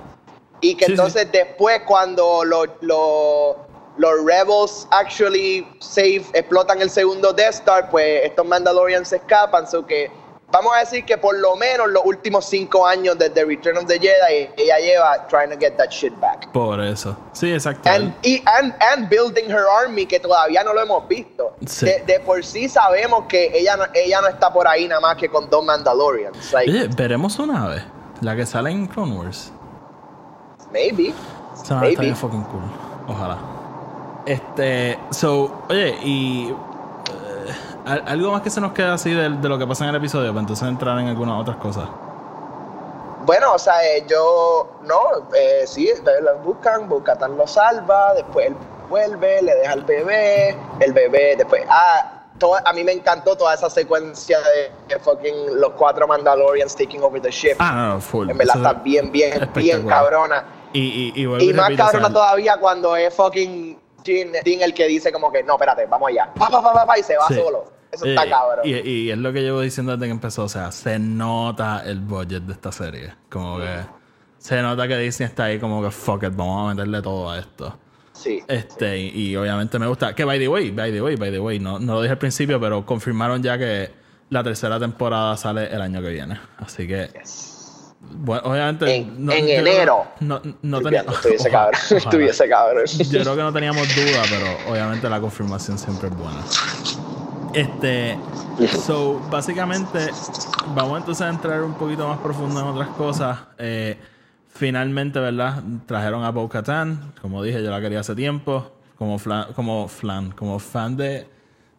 Y 0.61 0.75
que 0.75 0.85
Sí, 0.85 0.91
sí. 0.91 0.91
entonces 0.93 1.31
después 1.31 1.81
cuando 1.87 2.43
lo- 2.43 2.65
lo- 2.81 3.55
los 3.97 4.23
Rebels 4.25 4.87
actually 4.91 5.67
save, 5.79 6.23
explotan 6.33 6.81
el 6.81 6.89
segundo 6.89 7.33
Death 7.33 7.55
Star, 7.55 7.89
pues 7.89 8.25
estos 8.25 8.45
Mandalorians 8.45 9.09
se 9.09 9.17
escapan, 9.17 9.67
so 9.67 9.85
que 9.85 10.09
vamos 10.51 10.73
a 10.75 10.79
decir 10.79 11.05
que 11.05 11.17
por 11.17 11.37
lo 11.37 11.55
menos 11.55 11.89
los 11.89 12.03
últimos 12.05 12.45
cinco 12.45 12.85
años 12.85 13.17
desde 13.17 13.45
Return 13.45 13.77
of 13.77 13.85
the 13.85 13.99
Jedi 13.99 14.49
ella 14.57 14.77
lleva 14.79 15.27
trying 15.27 15.49
to 15.49 15.57
get 15.59 15.77
that 15.77 15.89
shit 15.89 16.13
back. 16.19 16.51
Por 16.51 16.79
eso. 16.81 17.15
Sí, 17.33 17.51
exacto. 17.53 17.89
And, 17.89 18.13
y- 18.23 18.43
and, 18.45 18.73
and 18.93 19.09
building 19.09 19.49
her 19.49 19.65
army, 19.83 20.05
que 20.05 20.19
todavía 20.19 20.63
no 20.63 20.73
lo 20.73 20.81
hemos 20.81 21.07
visto. 21.07 21.55
Sí. 21.65 21.85
De, 21.85 22.03
de 22.05 22.19
por 22.19 22.43
sí 22.43 22.67
sabemos 22.69 23.25
que 23.27 23.51
ella 23.57 23.77
no, 23.77 23.85
ella 23.93 24.21
no 24.21 24.27
está 24.27 24.51
por 24.51 24.67
ahí 24.67 24.87
nada 24.87 25.01
más 25.01 25.15
que 25.17 25.29
con 25.29 25.49
dos 25.49 25.63
Mandalorians. 25.63 26.51
Like, 26.53 26.69
Oye, 26.71 26.87
veremos 26.95 27.39
una 27.39 27.67
vez. 27.67 27.83
La 28.21 28.35
que 28.35 28.45
sale 28.45 28.69
en 28.71 28.87
Clone 28.87 29.17
Wars. 29.17 29.51
maybe. 30.71 31.13
Está 31.55 31.75
Maybe. 31.75 31.97
bien 32.01 32.15
fucking 32.15 32.43
cool. 32.43 32.61
Ojalá. 33.07 33.37
Este, 34.25 34.97
so, 35.09 35.63
oye, 35.69 35.95
y 36.03 36.53
al- 37.85 38.03
algo 38.07 38.31
más 38.31 38.41
que 38.41 38.49
se 38.49 38.61
nos 38.61 38.71
queda 38.73 38.93
así 38.93 39.13
de, 39.13 39.29
de 39.29 39.49
lo 39.49 39.57
que 39.57 39.65
pasa 39.67 39.83
en 39.83 39.89
el 39.91 39.95
episodio, 39.97 40.29
para 40.29 40.41
entonces 40.41 40.67
entrar 40.67 40.99
en 40.99 41.07
algunas 41.07 41.39
otras 41.39 41.57
cosas. 41.57 41.85
Bueno, 43.25 43.53
o 43.53 43.59
sea, 43.59 43.85
eh, 43.85 44.03
yo, 44.09 44.79
no, 44.83 44.99
eh, 45.37 45.63
sí, 45.67 45.91
ustedes 45.93 46.21
lo 46.23 46.37
buscan, 46.39 46.89
Buscatan 46.89 47.37
lo 47.37 47.45
salva, 47.45 48.13
después 48.15 48.47
él 48.47 48.55
vuelve, 48.89 49.41
le 49.43 49.53
deja 49.55 49.73
al 49.73 49.83
bebé, 49.83 50.57
el 50.79 50.91
bebé, 50.91 51.35
después, 51.37 51.61
ah, 51.69 52.23
todo- 52.39 52.57
a 52.65 52.73
mí 52.73 52.83
me 52.83 52.91
encantó 52.93 53.35
toda 53.37 53.53
esa 53.53 53.69
secuencia 53.69 54.39
de, 54.39 54.99
fucking 54.99 55.59
los 55.59 55.71
cuatro 55.73 56.07
Mandalorians 56.07 56.75
taking 56.75 57.03
over 57.03 57.21
the 57.21 57.29
ship. 57.29 57.55
Ah, 57.59 57.71
no, 57.75 57.93
no, 57.95 58.01
full. 58.01 58.29
en 58.29 58.37
verdad 58.37 58.55
Eso- 58.57 58.67
está 58.67 58.81
bien, 58.81 59.11
bien, 59.11 59.49
bien 59.53 59.85
cabrona. 59.87 60.43
Y, 60.73 60.79
y, 61.15 61.21
y, 61.21 61.25
vuelvo 61.27 61.43
Y 61.45 61.53
más 61.53 61.69
cabrona 61.75 62.11
todavía 62.11 62.57
cuando 62.57 62.95
es 62.95 63.13
fucking 63.13 63.77
Jin, 64.03 64.31
Jin 64.43 64.61
el 64.61 64.73
que 64.73 64.87
dice 64.87 65.11
como 65.11 65.31
que, 65.31 65.43
no, 65.43 65.53
espérate, 65.53 65.85
vamos 65.85 66.09
allá, 66.09 66.33
pa, 66.33 66.49
pa, 66.49 66.61
pa, 66.61 66.73
pa, 66.73 66.85
pa, 66.85 66.97
y 66.99 67.03
se 67.03 67.17
va 67.17 67.27
sí. 67.27 67.35
solo. 67.35 67.71
Eso 67.91 68.05
está 68.05 68.27
cabrón. 68.29 68.65
Y, 68.65 68.75
y 68.89 69.11
es 69.11 69.17
lo 69.17 69.33
que 69.33 69.41
llevo 69.41 69.59
diciendo 69.59 69.91
desde 69.91 70.05
que 70.05 70.11
empezó. 70.11 70.45
O 70.45 70.49
sea, 70.49 70.71
se 70.71 70.97
nota 70.97 71.83
el 71.85 71.99
budget 71.99 72.43
de 72.43 72.53
esta 72.53 72.71
serie. 72.71 73.13
Como 73.29 73.57
que 73.59 73.81
se 74.37 74.61
nota 74.61 74.87
que 74.87 74.97
Disney 74.97 75.27
está 75.27 75.43
ahí 75.45 75.59
como 75.59 75.83
que 75.83 75.91
fuck 75.91 76.23
it, 76.23 76.33
vamos 76.33 76.71
a 76.71 76.73
meterle 76.73 77.01
todo 77.01 77.29
a 77.29 77.37
esto. 77.39 77.77
sí. 78.13 78.41
Este, 78.47 78.97
y, 78.97 79.31
y 79.31 79.35
obviamente 79.35 79.77
me 79.77 79.87
gusta. 79.87 80.15
Que 80.15 80.23
by 80.23 80.39
the 80.39 80.47
way, 80.47 80.71
by 80.71 80.89
the 80.91 81.01
way, 81.01 81.15
by 81.17 81.31
the 81.31 81.39
way, 81.39 81.59
no, 81.59 81.79
no 81.79 81.95
lo 81.95 82.01
dije 82.01 82.13
al 82.13 82.17
principio, 82.17 82.61
pero 82.61 82.85
confirmaron 82.85 83.43
ya 83.43 83.57
que 83.57 83.91
la 84.29 84.41
tercera 84.41 84.79
temporada 84.79 85.35
sale 85.35 85.65
el 85.73 85.81
año 85.81 86.01
que 86.01 86.09
viene. 86.09 86.39
Así 86.59 86.87
que 86.87 87.09
Yes. 87.19 87.50
Bueno, 88.01 88.41
obviamente. 88.45 88.95
En- 88.95 89.25
no- 89.25 89.31
en 89.31 89.47
enero. 89.47 90.05
No, 90.19 90.41
no 90.61 90.77
Estoy 90.77 90.83
tenía- 90.85 91.01
viendo, 91.01 91.11
estuviese 91.15 91.49
cabrón. 91.49 91.81
Estuviese 91.97 92.49
cabrón. 92.49 92.85
Yo 92.85 93.21
creo 93.21 93.35
que 93.35 93.41
no 93.41 93.53
teníamos 93.53 93.87
duda, 93.95 94.21
pero 94.29 94.71
obviamente 94.71 95.09
la 95.09 95.19
confirmación 95.21 95.77
siempre 95.77 96.09
es 96.09 96.15
buena. 96.15 96.41
Este. 97.53 98.17
So, 98.85 99.19
básicamente, 99.29 100.09
vamos 100.75 100.99
entonces 100.99 101.25
a 101.25 101.29
entrar 101.29 101.61
un 101.63 101.73
poquito 101.73 102.07
más 102.07 102.19
profundo 102.19 102.59
en 102.59 102.67
otras 102.67 102.89
cosas. 102.89 103.39
Eh, 103.57 103.97
finalmente, 104.49 105.19
¿verdad? 105.19 105.61
Trajeron 105.85 106.23
a 106.23 106.29
Bo 106.31 106.47
Katan. 106.47 107.13
Como 107.21 107.41
dije, 107.43 107.63
yo 107.63 107.71
la 107.71 107.81
quería 107.81 108.01
hace 108.01 108.15
tiempo. 108.15 108.71
Como, 108.97 109.17
flan, 109.17 109.51
como, 109.53 109.87
flan, 109.87 110.31
como 110.31 110.59
fan 110.59 110.95
de, 110.95 111.27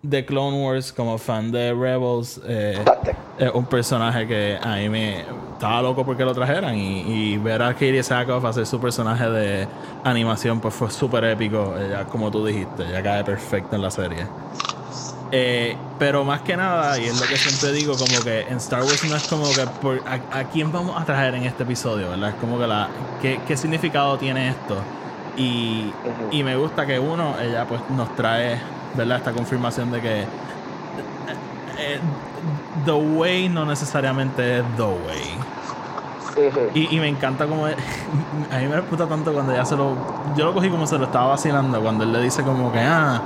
de 0.02 0.24
Clone 0.24 0.64
Wars, 0.64 0.92
como 0.92 1.16
fan 1.16 1.52
de 1.52 1.72
Rebels. 1.72 2.40
eh, 2.46 2.84
es 3.38 3.50
un 3.54 3.64
personaje 3.64 4.26
que 4.26 4.58
a 4.60 4.76
mí 4.76 4.88
me 4.88 5.24
estaba 5.52 5.80
loco 5.82 6.04
porque 6.04 6.24
lo 6.24 6.34
trajeran 6.34 6.76
y, 6.76 7.00
y 7.00 7.38
ver 7.38 7.62
a 7.62 7.72
Katie 7.72 8.02
Sackhoff 8.02 8.44
hacer 8.44 8.66
su 8.66 8.80
personaje 8.80 9.28
de 9.30 9.68
animación 10.04 10.60
pues 10.60 10.74
fue 10.74 10.90
súper 10.90 11.24
épico, 11.24 11.74
ella, 11.78 12.04
como 12.04 12.30
tú 12.30 12.44
dijiste, 12.44 12.84
ella 12.84 13.02
cae 13.02 13.24
perfecto 13.24 13.76
en 13.76 13.82
la 13.82 13.90
serie. 13.90 14.26
Eh, 15.34 15.74
pero 15.98 16.24
más 16.24 16.42
que 16.42 16.56
nada, 16.56 16.98
y 16.98 17.04
es 17.06 17.18
lo 17.18 17.26
que 17.26 17.36
siempre 17.36 17.72
digo, 17.72 17.94
como 17.96 18.22
que 18.22 18.42
en 18.42 18.58
Star 18.58 18.82
Wars 18.82 19.02
no 19.08 19.16
es 19.16 19.26
como 19.28 19.44
que 19.44 19.66
por, 19.80 20.02
a, 20.06 20.40
a 20.40 20.44
quién 20.44 20.70
vamos 20.70 21.00
a 21.00 21.06
traer 21.06 21.34
en 21.34 21.44
este 21.44 21.62
episodio, 21.62 22.10
¿verdad? 22.10 22.30
Es 22.30 22.34
como 22.34 22.58
que 22.58 22.66
la 22.66 22.88
qué, 23.22 23.40
qué 23.46 23.56
significado 23.56 24.18
tiene 24.18 24.50
esto. 24.50 24.76
Y, 25.34 25.90
y 26.30 26.42
me 26.42 26.54
gusta 26.56 26.84
que 26.84 26.98
uno, 26.98 27.34
ella 27.40 27.66
pues 27.66 27.80
nos 27.96 28.14
trae, 28.14 28.58
¿verdad? 28.94 29.18
Esta 29.18 29.32
confirmación 29.32 29.90
de 29.90 30.00
que 30.00 30.20
eh, 31.78 32.00
The 32.84 32.92
Way 32.92 33.48
no 33.48 33.64
necesariamente 33.64 34.58
es 34.58 34.64
The 34.76 34.82
Way. 34.82 35.38
Y, 36.74 36.96
y 36.96 37.00
me 37.00 37.08
encanta 37.08 37.46
como... 37.46 37.66
A 37.66 38.56
mí 38.58 38.66
me 38.66 38.76
disputa 38.76 39.06
tanto 39.06 39.32
cuando 39.32 39.54
ya 39.54 39.64
se 39.64 39.76
lo... 39.76 39.94
Yo 40.36 40.46
lo 40.46 40.54
cogí 40.54 40.70
como 40.70 40.86
se 40.86 40.96
lo 40.98 41.04
estaba 41.04 41.26
vacilando, 41.28 41.80
cuando 41.82 42.04
él 42.04 42.12
le 42.12 42.20
dice 42.22 42.42
como 42.42 42.72
que, 42.72 42.78
ah, 42.80 43.20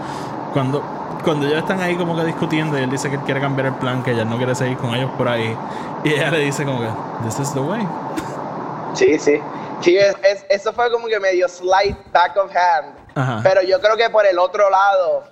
cuando, 0.53 0.83
cuando 1.25 1.47
ellos 1.47 1.59
están 1.59 1.81
ahí 1.81 1.95
como 1.97 2.17
que 2.17 2.25
discutiendo 2.25 2.77
y 2.79 2.83
él 2.83 2.91
dice 2.91 3.09
que 3.09 3.17
él 3.17 3.23
quiere 3.23 3.41
cambiar 3.41 3.67
el 3.69 3.75
plan, 3.75 4.03
que 4.03 4.11
ella 4.13 4.25
no 4.25 4.37
quiere 4.37 4.55
seguir 4.57 4.77
con 4.79 4.95
ellos 4.95 5.11
por 5.17 5.29
ahí. 5.29 5.57
Y 6.05 6.11
ella 6.15 6.31
le 6.33 6.41
dice 6.41 6.65
como 6.65 6.81
que, 6.81 6.89
this 7.25 7.39
is 7.39 7.53
the 7.55 7.61
way. 7.61 7.87
Sí, 8.95 9.19
sí. 9.19 9.41
Sí, 9.81 9.97
es- 9.97 10.17
es- 10.25 10.45
eso 10.49 10.73
fue 10.73 10.91
como 10.91 11.07
que 11.07 11.21
medio 11.21 11.49
slight 11.49 11.97
back 12.13 12.37
of 12.37 12.51
hand. 12.51 12.95
Ajá. 13.15 13.41
Pero 13.43 13.63
yo 13.63 13.81
creo 13.81 13.97
que 13.97 14.11
por 14.11 14.27
el 14.27 14.39
otro 14.39 14.69
lado, 14.71 15.25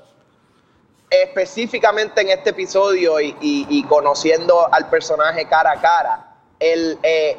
específicamente 1.22 2.20
en 2.22 2.30
este 2.30 2.50
episodio 2.50 3.20
y, 3.20 3.36
y- 3.40 3.66
y 3.68 3.84
conociendo 3.84 4.72
al 4.72 4.88
personaje 4.90 5.46
cara 5.46 5.72
a 5.72 5.80
cara, 5.80 6.34
el, 6.58 6.98
eh, 7.02 7.36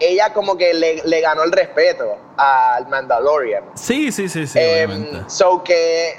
ella 0.00 0.32
como 0.32 0.56
que 0.56 0.74
le, 0.74 1.02
le 1.04 1.20
ganó 1.20 1.42
el 1.44 1.52
respeto 1.52 2.16
al 2.36 2.86
Mandalorian. 2.88 3.64
Sí, 3.74 4.12
sí, 4.12 4.28
sí, 4.28 4.46
sí, 4.46 4.58
Em, 4.58 4.90
obviamente. 4.90 5.30
so 5.30 5.62
que 5.64 6.10
eh, 6.10 6.16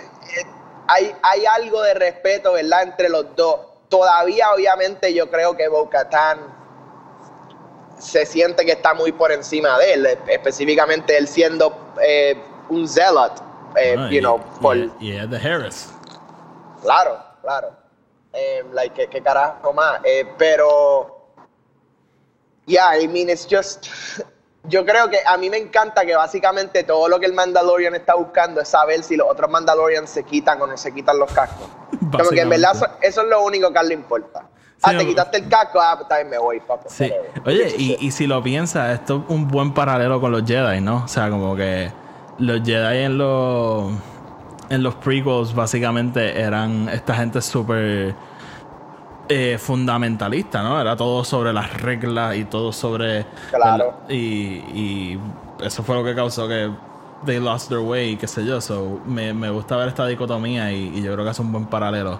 hay, 0.87 1.15
hay 1.21 1.45
algo 1.45 1.81
de 1.83 1.93
respeto, 1.93 2.53
¿verdad? 2.53 2.83
Entre 2.83 3.09
los 3.09 3.35
dos. 3.35 3.57
Todavía, 3.89 4.51
obviamente, 4.51 5.13
yo 5.13 5.29
creo 5.31 5.55
que 5.57 5.67
Bo-Katan 5.67 6.39
se 7.97 8.25
siente 8.25 8.65
que 8.65 8.73
está 8.73 8.93
muy 8.93 9.11
por 9.11 9.31
encima 9.31 9.77
de 9.77 9.93
él, 9.93 10.05
específicamente 10.27 11.17
él 11.17 11.27
siendo 11.27 11.77
eh, 12.05 12.41
un 12.69 12.87
zealot, 12.87 13.41
eh, 13.75 13.95
you 14.09 14.17
y, 14.17 14.19
know, 14.19 14.39
por, 14.61 14.77
y- 14.77 15.17
es 15.17 15.29
de 15.29 15.37
Harris. 15.37 15.89
Claro, 16.81 17.17
claro. 17.41 17.71
Eh, 18.33 18.63
like, 18.73 18.93
¿qué, 18.93 19.07
qué 19.07 19.21
carajo 19.21 19.73
más? 19.73 20.01
Eh, 20.03 20.25
pero, 20.37 21.33
yeah, 22.65 22.97
I 22.99 23.07
mean, 23.07 23.29
it's 23.29 23.47
just, 23.49 23.87
yo 24.63 24.85
creo 24.85 25.09
que 25.09 25.17
a 25.25 25.37
mí 25.37 25.49
me 25.49 25.57
encanta 25.57 26.05
que 26.05 26.15
básicamente 26.15 26.83
todo 26.83 27.07
lo 27.07 27.19
que 27.19 27.25
el 27.25 27.33
Mandalorian 27.33 27.95
está 27.95 28.15
buscando 28.15 28.61
es 28.61 28.67
saber 28.69 29.03
si 29.03 29.15
los 29.15 29.27
otros 29.29 29.49
Mandalorians 29.49 30.09
se 30.09 30.23
quitan 30.23 30.61
o 30.61 30.67
no 30.67 30.77
se 30.77 30.93
quitan 30.93 31.17
los 31.17 31.31
cascos. 31.31 31.67
Como 32.11 32.29
que 32.29 32.41
en 32.41 32.49
verdad 32.49 32.73
eso, 32.75 32.87
eso 33.01 33.21
es 33.21 33.27
lo 33.27 33.43
único 33.43 33.71
que 33.71 33.79
a 33.79 33.81
él 33.81 33.89
le 33.89 33.93
importa. 33.95 34.43
Ah, 34.81 34.91
Sí, 34.91 34.97
te 34.97 35.07
quitaste 35.07 35.37
el 35.39 35.49
casco, 35.49 35.79
ah, 35.81 35.95
pues 35.97 36.07
también 36.07 36.29
me 36.29 36.37
voy, 36.37 36.57
it, 36.57 36.63
Sí. 36.87 37.11
Oye, 37.45 37.73
y, 37.77 37.97
y 37.99 38.11
si 38.11 38.27
lo 38.27 38.41
piensas, 38.41 38.97
esto 38.97 39.23
es 39.25 39.29
un 39.29 39.47
buen 39.49 39.73
paralelo 39.73 40.21
con 40.21 40.31
los 40.31 40.45
Jedi, 40.45 40.79
¿no? 40.79 41.03
O 41.03 41.07
sea, 41.07 41.29
como 41.29 41.55
que 41.55 41.91
los 42.37 42.61
Jedi 42.63 43.03
en 43.03 43.17
los 43.17 43.91
en 44.69 44.83
los 44.83 44.95
prequels 44.95 45.53
básicamente 45.53 46.39
eran 46.39 46.89
esta 46.89 47.15
gente 47.15 47.41
súper 47.41 48.13
eh, 49.27 49.57
fundamentalista, 49.59 50.61
¿no? 50.63 50.79
Era 50.79 50.95
todo 50.95 51.23
sobre 51.23 51.53
las 51.53 51.81
reglas 51.81 52.35
y 52.35 52.45
todo 52.45 52.71
sobre... 52.71 53.25
Claro. 53.49 54.01
Y, 54.09 54.15
y 54.73 55.19
eso 55.61 55.83
fue 55.83 55.95
lo 55.95 56.03
que 56.03 56.15
causó 56.15 56.47
que 56.47 56.71
they 57.25 57.39
lost 57.39 57.69
their 57.69 57.81
way, 57.81 58.15
qué 58.15 58.27
sé 58.27 58.45
yo. 58.45 58.61
So, 58.61 58.99
me, 59.05 59.33
me 59.33 59.49
gusta 59.49 59.75
ver 59.75 59.89
esta 59.89 60.05
dicotomía 60.05 60.71
y, 60.71 60.91
y 60.95 61.01
yo 61.01 61.13
creo 61.13 61.25
que 61.25 61.31
es 61.31 61.39
un 61.39 61.51
buen 61.51 61.65
paralelo. 61.65 62.19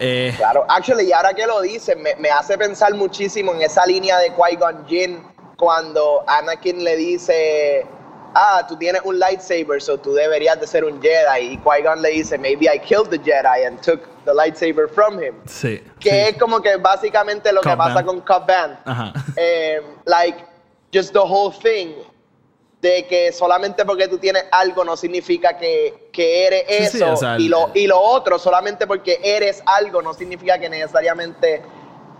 Eh, 0.00 0.32
Claro, 0.36 0.64
actually, 0.68 1.08
y 1.08 1.12
ahora 1.12 1.34
que 1.34 1.46
lo 1.46 1.60
dices, 1.60 1.96
me, 1.96 2.14
me 2.16 2.30
hace 2.30 2.56
pensar 2.56 2.94
muchísimo 2.94 3.52
en 3.52 3.62
esa 3.62 3.84
línea 3.84 4.16
de 4.18 4.32
Qui-Gon 4.32 4.86
Jinn 4.86 5.22
cuando 5.56 6.22
Anakin 6.28 6.84
le 6.84 6.96
dice, 6.96 7.84
ah, 8.34 8.64
tú 8.68 8.76
tienes 8.76 9.02
un 9.04 9.18
lightsaber, 9.18 9.80
so 9.80 9.98
tú 9.98 10.12
deberías 10.12 10.60
de 10.60 10.66
ser 10.66 10.84
un 10.84 11.00
Jedi. 11.00 11.52
Y 11.52 11.58
Qui-Gon 11.58 12.02
le 12.02 12.10
dice, 12.10 12.38
maybe 12.38 12.66
I 12.66 12.78
killed 12.78 13.10
the 13.10 13.18
Jedi 13.18 13.66
and 13.66 13.80
took 13.82 14.00
the 14.24 14.32
lightsaber 14.34 14.88
from 14.88 15.18
him. 15.18 15.34
sí. 15.46 15.82
Que 16.00 16.10
sí. 16.10 16.16
es 16.16 16.38
como 16.38 16.60
que 16.60 16.76
básicamente 16.76 17.52
lo 17.52 17.60
que 17.60 17.76
pasa 17.76 18.04
con 18.04 18.20
Cobb. 18.20 18.50
Ajá. 18.84 19.12
Eh, 19.36 19.80
like, 20.04 20.44
just 20.92 21.12
the 21.12 21.20
whole 21.20 21.52
thing 21.52 21.94
de 22.80 23.06
que 23.06 23.32
solamente 23.32 23.84
porque 23.84 24.06
tú 24.06 24.18
tienes 24.18 24.44
algo 24.52 24.84
no 24.84 24.96
significa 24.96 25.56
que, 25.56 26.08
que 26.12 26.46
eres 26.46 26.64
Sí, 26.68 26.98
sí, 26.98 27.02
eso 27.02 27.12
o 27.12 27.16
sea, 27.16 27.38
y, 27.38 27.48
lo, 27.48 27.70
y 27.74 27.86
lo 27.86 28.00
otro 28.00 28.38
solamente 28.38 28.86
porque 28.86 29.18
eres 29.22 29.62
algo 29.66 30.00
no 30.00 30.14
significa 30.14 30.58
que 30.58 30.68
necesariamente 30.68 31.62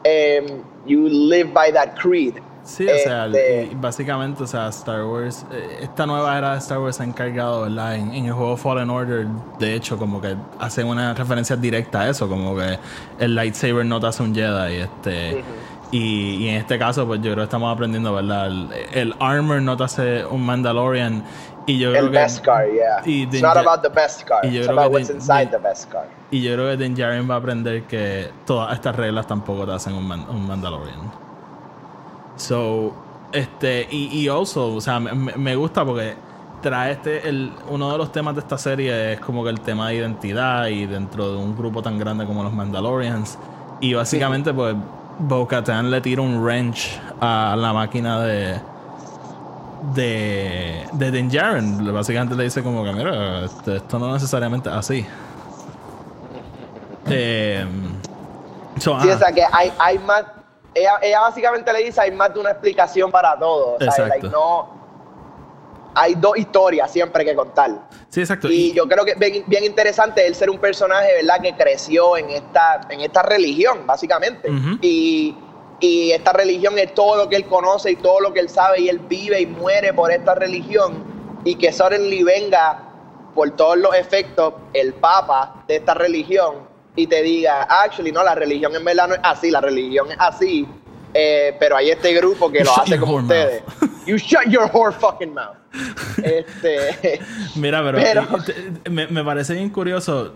em, 0.03 0.63
you 0.85 1.09
live 1.09 1.51
by 1.53 1.73
that 1.73 1.95
creed. 1.97 2.35
Sí, 2.69 2.87
o 2.87 2.99
sea, 3.03 3.25
Este, 3.27 3.71
básicamente, 3.81 4.43
o 4.43 4.47
sea, 4.47 4.69
Star 4.69 5.03
Wars, 5.07 5.47
eh, 5.51 5.79
esta 5.81 6.05
nueva 6.05 6.37
era 6.37 6.53
de 6.53 6.59
Star 6.59 6.79
Wars 6.79 6.97
se 6.97 7.03
ha 7.03 7.07
encargado, 7.07 7.63
¿verdad? 7.63 7.95
En, 7.97 8.13
en 8.15 8.27
el 8.27 8.33
juego 8.35 8.59
Fallen 8.59 8.91
Order, 8.91 9.27
de 9.59 9.75
hecho, 9.75 9.97
como 9.97 10.21
que 10.21 10.37
hacen 10.59 10.87
una 10.87 11.15
referencia 11.15 11.57
directa 11.57 12.03
a 12.03 12.11
eso, 12.11 12.29
como 12.29 12.55
que 12.55 12.79
el 13.21 13.35
lightsaber 13.35 13.87
no 13.87 13.99
te 13.99 14.09
hace 14.09 14.23
un 14.23 14.35
Jedi, 14.35 14.77
este, 14.83 15.43
y, 15.93 16.45
y 16.45 16.49
en 16.51 16.57
este 16.57 16.79
caso, 16.79 17.07
pues 17.07 17.21
yo 17.21 17.33
creo 17.33 17.37
que 17.37 17.45
estamos 17.45 17.73
aprendiendo, 17.73 18.13
¿verdad? 18.13 18.49
El, 18.49 18.69
el 18.93 19.15
armor 19.19 19.63
no 19.63 19.75
te 19.75 19.85
hace 19.85 20.27
un 20.27 20.45
Mandalorian, 20.45 21.25
y 21.67 21.79
yo 21.79 21.91
creo 21.93 22.05
el 22.05 22.11
que... 22.11 22.19
Beskar, 22.19 22.67
yeah. 22.71 23.01
y 23.07 23.23
It's 23.23 23.41
not 23.41 23.57
about 23.57 23.81
the 23.81 23.89
y 24.47 24.53
yo 24.53 24.59
It's 24.61 24.67
creo 24.69 24.79
about 24.79 24.91
que 24.91 24.95
what's 24.99 25.09
inside 25.11 25.47
the 25.47 25.57
Beskar. 25.57 26.07
Y 26.31 26.43
yo 26.43 26.53
creo 26.53 26.69
que 26.69 26.77
Din 26.77 26.95
Djarin 26.95 27.31
va 27.31 27.37
a 27.37 27.39
aprender 27.39 27.85
que 27.85 28.31
todas 28.45 28.75
estas 28.75 28.95
reglas 28.95 29.27
tampoco 29.27 29.65
te 29.65 29.73
hacen 29.73 29.95
un, 29.95 30.07
man- 30.07 30.27
un 30.29 30.47
Mandalorian. 30.47 31.28
So, 32.39 32.95
este, 33.33 33.87
y, 33.91 34.07
y 34.19 34.29
also, 34.29 34.75
o 34.75 34.81
sea, 34.81 34.99
me, 35.01 35.13
me- 35.13 35.57
gusta 35.57 35.85
porque 35.85 36.15
trae 36.63 36.93
este, 36.93 37.29
el, 37.29 37.53
uno 37.69 37.93
de 37.93 37.99
los 37.99 38.11
temas 38.11 38.35
de 38.35 38.41
esta 38.41 38.57
serie 38.57 39.13
es 39.13 39.21
como 39.21 39.45
que 39.45 39.51
el 39.51 39.61
tema 39.61 39.89
de 39.89 39.97
identidad 39.97 40.67
y 40.69 40.87
dentro 40.87 41.33
de 41.33 41.37
un 41.37 41.55
grupo 41.57 41.83
tan 41.83 41.99
grande 41.99 42.25
como 42.25 42.43
los 42.43 42.53
Mandalorians. 42.53 43.39
Y 43.81 43.93
básicamente, 43.95 44.55
pues, 44.55 44.75
Bo-Katan 45.19 45.91
le 45.91 46.01
tira 46.01 46.23
un 46.23 46.43
wrench 46.43 46.99
a 47.21 47.55
la 47.59 47.73
máquina 47.73 48.21
de 48.23 48.61
de, 49.95 50.87
de 50.93 51.11
Din 51.11 51.29
Djarin. 51.29 51.93
Básicamente 51.93 52.35
le 52.35 52.45
dice 52.45 52.63
como 52.63 52.83
que, 52.85 52.93
mira, 52.93 53.45
este, 53.45 53.77
esto 53.77 53.99
no 53.99 54.13
necesariamente 54.13 54.69
es 54.69 54.75
así. 54.75 55.07
Eh, 57.11 57.65
so, 58.79 59.01
Sí, 59.01 59.09
o 59.09 59.19
sea 59.19 59.33
que 59.33 59.43
hay, 59.51 59.73
hay 59.79 59.99
más. 60.01 60.25
Ella, 60.75 60.99
ella 61.03 61.21
básicamente 61.21 61.73
le 61.73 61.85
dice: 61.85 62.01
hay 62.01 62.11
más 62.11 62.33
de 62.33 62.41
una 62.41 62.51
explicación 62.51 63.11
para 63.11 63.39
todo. 63.39 63.77
O 63.77 63.91
sea, 63.91 64.07
like, 64.07 64.29
no. 64.29 64.77
Hay 65.95 66.15
dos 66.15 66.37
historias 66.37 66.93
siempre 66.93 67.25
que 67.25 67.35
contar. 67.35 67.89
Sí, 68.09 68.21
exacto. 68.21 68.49
Y 68.49 68.73
yo 68.73 68.87
creo 68.87 69.05
que 69.05 69.13
es 69.13 69.19
bien, 69.19 69.43
bien 69.49 69.65
interesante 69.65 70.25
el 70.25 70.35
ser 70.35 70.49
un 70.49 70.59
personaje, 70.59 71.13
¿verdad? 71.15 71.41
Que 71.43 71.57
creció 71.57 72.17
en 72.17 72.31
esta, 72.31 72.83
en 72.89 73.01
esta 73.01 73.23
religión, 73.23 73.85
básicamente. 73.85 74.49
Y, 74.81 75.37
y 75.81 76.13
esta 76.13 76.33
religión 76.33 76.79
es 76.79 76.95
todo 76.95 77.17
lo 77.17 77.29
que 77.29 77.35
él 77.35 77.47
conoce 77.47 77.91
y 77.91 77.97
todo 77.97 78.21
lo 78.21 78.33
que 78.33 78.39
él 78.41 78.49
sabe 78.49 78.83
y 78.83 78.89
él 78.89 79.01
vive 79.01 79.41
y 79.41 79.47
muere 79.47 79.93
por 79.93 80.13
esta 80.13 80.37
religión. 80.37 81.03
Y 81.43 81.57
que 81.57 81.73
suddenly 81.73 82.23
venga, 82.23 82.93
por 83.35 83.51
todos 83.57 83.79
los 83.79 83.95
efectos, 83.97 84.55
el 84.75 84.95
papa 84.95 85.65
de 85.67 85.77
esta 85.77 85.95
religión 85.95 86.68
y 86.97 87.07
te 87.07 87.23
diga, 87.23 87.63
actually, 87.63 88.11
no, 88.13 88.23
la 88.25 88.35
religión 88.35 88.75
en 88.75 88.85
verdad 88.85 89.09
no 89.09 89.15
es 89.15 89.21
así, 89.23 89.51
la 89.51 89.61
religión 89.61 90.11
es 90.11 90.17
así. 90.19 90.67
eh, 91.15 91.57
pero 91.59 91.77
hay 91.77 91.91
este 91.91 92.13
grupo 92.15 92.51
que 92.51 92.59
You 92.59 92.65
lo 92.65 92.79
hace 92.79 92.99
como 92.99 93.15
ustedes. 93.17 93.63
You 94.07 94.17
shut 94.17 94.47
your 94.49 94.71
whore 94.73 94.93
fucking 94.95 95.33
mouth. 95.35 95.57
Este, 96.23 97.21
Mira, 97.57 97.83
pero, 97.85 97.99
Pero- 97.99 98.27
me, 98.91 99.07
me 99.07 99.23
parece 99.25 99.55
bien 99.55 99.71
curioso. 99.71 100.35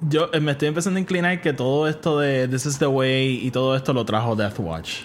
Yo 0.00 0.28
eh, 0.32 0.40
me 0.40 0.52
estoy 0.52 0.68
empezando 0.68 0.96
a 0.98 1.00
inclinar 1.00 1.40
que 1.40 1.52
todo 1.52 1.86
esto 1.88 2.18
de 2.20 2.48
This 2.48 2.66
is 2.66 2.78
the 2.78 2.86
Way 2.86 3.46
y 3.46 3.50
todo 3.50 3.76
esto 3.76 3.92
lo 3.92 4.04
trajo 4.04 4.34
Death 4.34 4.58
Watch. 4.58 5.04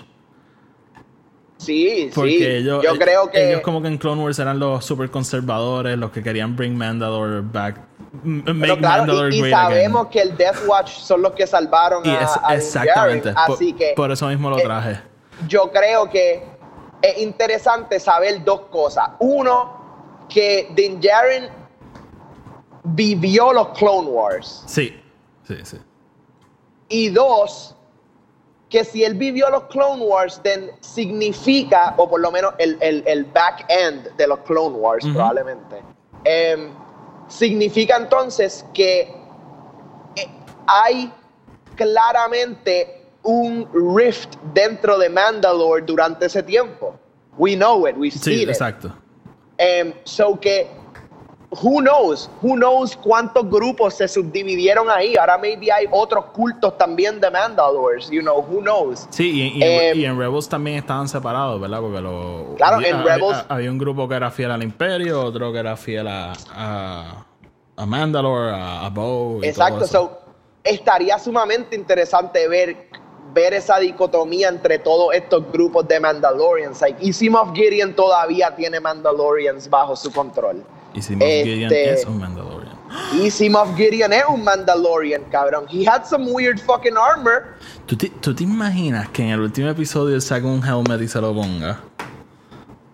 Sí, 1.59 2.09
Porque 2.15 2.31
sí. 2.37 2.45
ellos, 2.45 2.81
Yo 2.81 2.97
creo 2.97 3.29
que. 3.29 3.49
ellos 3.49 3.61
como 3.61 3.81
que 3.81 3.89
en 3.89 3.97
Clone 3.97 4.23
Wars 4.23 4.39
eran 4.39 4.59
los 4.59 4.83
super 4.85 5.11
conservadores, 5.11 5.97
los 5.97 6.09
que 6.11 6.23
querían 6.23 6.55
bring 6.55 6.75
Mandalore 6.77 7.41
back. 7.41 7.81
Make 8.23 8.77
claro, 8.77 9.03
Mandalore 9.05 9.35
y, 9.35 9.39
y 9.39 9.41
great 9.41 9.53
again. 9.53 9.69
sabemos 9.73 10.07
que 10.07 10.21
el 10.21 10.37
Death 10.37 10.65
Watch 10.67 10.89
son 10.99 11.21
los 11.21 11.33
que 11.33 11.45
salvaron 11.45 12.03
Y 12.05 12.09
es- 12.09 12.39
a 12.41 12.55
exactamente. 12.55 13.31
Djarin, 13.31 13.45
por, 13.45 13.55
así 13.55 13.73
que 13.73 13.93
por 13.95 14.09
eso 14.11 14.27
mismo 14.29 14.49
lo 14.49 14.57
eh, 14.57 14.63
traje. 14.63 15.01
yo 15.49 15.69
creo 15.69 16.09
que 16.09 16.43
es 17.01 17.17
interesante 17.19 17.99
saber 17.99 18.41
dos 18.45 18.61
cosas. 18.71 19.09
Uno, 19.19 20.25
que 20.29 20.69
Din 20.75 20.99
Djarin 21.01 21.49
vivió 22.83 23.53
los 23.53 23.69
Clone 23.77 24.07
Wars. 24.07 24.63
Sí, 24.65 24.99
sí, 25.47 25.55
sí. 25.63 25.77
Y 26.87 27.09
dos, 27.09 27.75
que 28.69 28.83
si 28.83 29.03
él 29.03 29.15
vivió 29.15 29.49
los 29.49 29.63
Clone 29.63 30.03
Wars, 30.03 30.39
then 30.43 30.69
significa, 30.81 31.95
o 31.97 32.07
por 32.09 32.19
lo 32.21 32.31
menos 32.31 32.53
el, 32.59 32.77
el- 32.81 33.03
el 33.07 33.25
back 33.25 33.65
end 33.69 34.15
de 34.15 34.27
los 34.27 34.39
Clone 34.39 34.75
Wars, 34.75 35.03
Ujú. 35.05 35.13
probablemente, 35.15 35.81
em, 36.23 36.69
significa 37.27 37.97
entonces 37.97 38.63
que 38.73 39.01
eh, 40.15 40.27
hay 40.67 41.11
claramente 41.75 43.05
un 43.23 43.67
rift 43.95 44.35
dentro 44.53 44.97
de 44.97 45.09
Mandalore 45.09 45.83
durante 45.85 46.25
ese 46.27 46.43
tiempo. 46.43 46.95
We 47.37 47.55
know 47.55 47.87
it, 47.87 47.95
we've 47.97 48.11
Sí, 48.17 48.19
seen 48.23 48.41
it. 48.43 48.49
exacto. 48.49 48.93
Em, 49.57 49.93
so 50.03 50.39
que, 50.39 50.67
who 51.51 51.81
knows, 51.81 52.29
who 52.43 52.55
knows 52.55 52.95
cuántos 52.95 53.49
grupos 53.49 53.95
se 53.95 54.07
subdividieron 54.07 54.87
ahí. 54.89 55.15
Ahora 55.17 55.37
maybe 55.37 55.71
hay 55.71 55.85
otros 55.91 56.25
cultos 56.25 56.77
también 56.77 57.19
de 57.19 57.31
Mandalores, 57.31 58.09
you 58.11 58.21
know, 58.21 58.37
who 58.39 58.61
knows. 58.61 59.07
Sí, 59.09 59.29
y, 59.55 59.57
y- 59.59 59.63
Eh, 59.63 59.95
y 59.95 60.05
en 60.05 60.17
Rebels 60.17 60.47
también 60.47 60.77
estaban 60.77 61.07
separados, 61.07 61.59
¿verdad? 61.59 61.81
Porque 61.81 62.01
lo, 62.01 62.53
Claro, 62.57 62.75
había, 62.77 62.89
en 62.89 63.03
Rebels- 63.03 63.45
había 63.49 63.71
un 63.71 63.77
grupo 63.79 64.07
que 64.07 64.15
era 64.15 64.29
fiel 64.31 64.51
al 64.51 64.61
Imperio, 64.63 65.23
otro 65.23 65.51
que 65.51 65.59
era 65.59 65.75
fiel 65.75 66.07
a, 66.07 66.33
a, 66.53 67.25
a 67.77 67.85
Mandalore, 67.85 68.51
a, 68.51 68.85
a 68.85 68.89
Bo. 68.89 69.39
y 69.41 69.47
Exacto, 69.47 69.75
todo 69.77 69.85
eso. 69.85 69.93
so 69.93 70.19
estaría 70.63 71.17
sumamente 71.17 71.75
interesante 71.75 72.47
ver 72.47 72.89
ver 73.31 73.53
esa 73.53 73.77
dicotomía 73.77 74.49
entre 74.49 74.79
todos 74.79 75.13
estos 75.13 75.51
grupos 75.51 75.87
de 75.87 75.99
Mandalorians. 75.99 76.81
Like, 76.81 76.97
y 77.05 77.13
si 77.13 77.29
Moff 77.29 77.51
Gideon 77.53 77.93
todavía 77.93 78.55
tiene 78.55 78.79
Mandalorians 78.79 79.69
bajo 79.69 79.95
su 79.95 80.11
control. 80.11 80.63
Y 80.93 81.01
si 81.01 81.15
Moff 81.15 81.27
Gideon 81.27 81.71
este- 81.71 81.93
es 81.93 82.05
un 82.05 82.19
Mandalorian. 82.19 82.79
Y 83.13 83.29
si 83.29 83.49
Moff 83.49 83.75
Gideon 83.75 84.11
es 84.13 84.23
un 84.27 84.43
Mandalorian, 84.43 85.23
cabrón. 85.31 85.65
He 85.69 85.85
had 85.87 86.05
some 86.05 86.31
weird 86.31 86.59
fucking 86.59 86.97
armor. 86.97 87.55
¿Tú 87.85 87.95
te, 87.95 88.09
tú 88.09 88.33
te 88.33 88.43
imaginas 88.43 89.07
que 89.09 89.21
en 89.23 89.29
el 89.29 89.41
último 89.41 89.69
episodio 89.69 90.19
saca 90.19 90.47
un 90.47 90.63
helmet 90.63 91.01
y 91.01 91.07
se 91.07 91.21
lo 91.21 91.33
ponga? 91.33 91.79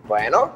Bueno, 0.06 0.50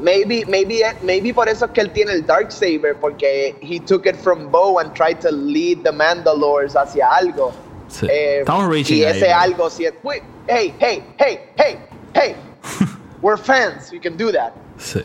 maybe, 0.00 0.44
maybe, 0.46 0.82
maybe 1.02 1.34
por 1.34 1.48
eso 1.48 1.66
es 1.66 1.70
que 1.72 1.80
él 1.80 1.90
tiene 1.90 2.12
el 2.12 2.24
dark 2.24 2.50
saber 2.52 2.96
porque 3.00 3.56
he 3.60 3.80
took 3.80 4.06
it 4.06 4.16
from 4.16 4.50
Bo 4.50 4.78
and 4.78 4.92
tried 4.94 5.18
to 5.20 5.30
lead 5.30 5.82
the 5.82 5.92
Mandalores 5.92 6.74
hacia 6.76 7.08
algo. 7.08 7.52
Sí. 7.88 8.06
Eh, 8.08 8.38
Estamos 8.40 8.68
reaching 8.70 8.98
y 8.98 9.04
ahí, 9.04 9.16
ese 9.18 9.26
bro. 9.26 9.36
algo 9.36 9.70
si 9.70 9.84
es, 9.86 9.94
hey, 10.48 10.74
hey, 10.78 11.04
hey, 11.18 11.40
hey, 11.56 11.78
hey, 12.14 12.36
we're 13.22 13.36
fans, 13.36 13.90
we 13.92 13.98
can 14.00 14.16
do 14.16 14.32
that. 14.32 14.52
Sí. 14.78 15.02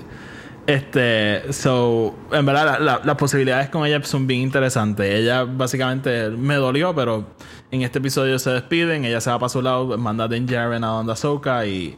Este, 0.68 1.54
so, 1.54 2.14
en 2.32 2.46
verdad, 2.46 2.66
la- 2.66 2.80
la- 2.80 3.02
las 3.06 3.16
posibilidades 3.16 3.70
con 3.70 3.86
ella 3.86 4.04
son 4.04 4.28
bien 4.28 4.42
interesantes. 4.42 5.10
Ella 5.10 5.46
básicamente 5.46 6.30
me 6.30 6.56
dolió, 6.56 6.94
pero 6.94 7.26
en 7.72 7.84
este 7.84 8.00
episodio 8.00 8.38
se 8.38 8.50
despiden. 8.52 9.06
Ella 9.06 9.22
se 9.22 9.30
va 9.30 9.40
para 9.40 9.50
su 9.50 9.62
lado, 9.62 9.98
manda 9.98 10.26
a 10.26 10.28
Djarin 10.28 10.84
a 10.84 10.88
donde 10.88 11.14
Ahsoka 11.14 11.66
y 11.66 11.98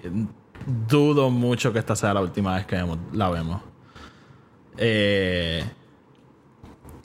dudo 0.87 1.31
mucho 1.31 1.73
que 1.73 1.79
esta 1.79 1.95
sea 1.95 2.13
la 2.13 2.21
última 2.21 2.55
vez 2.55 2.67
que 2.67 2.83
la 3.13 3.29
vemos. 3.31 3.61
Eh, 4.77 5.63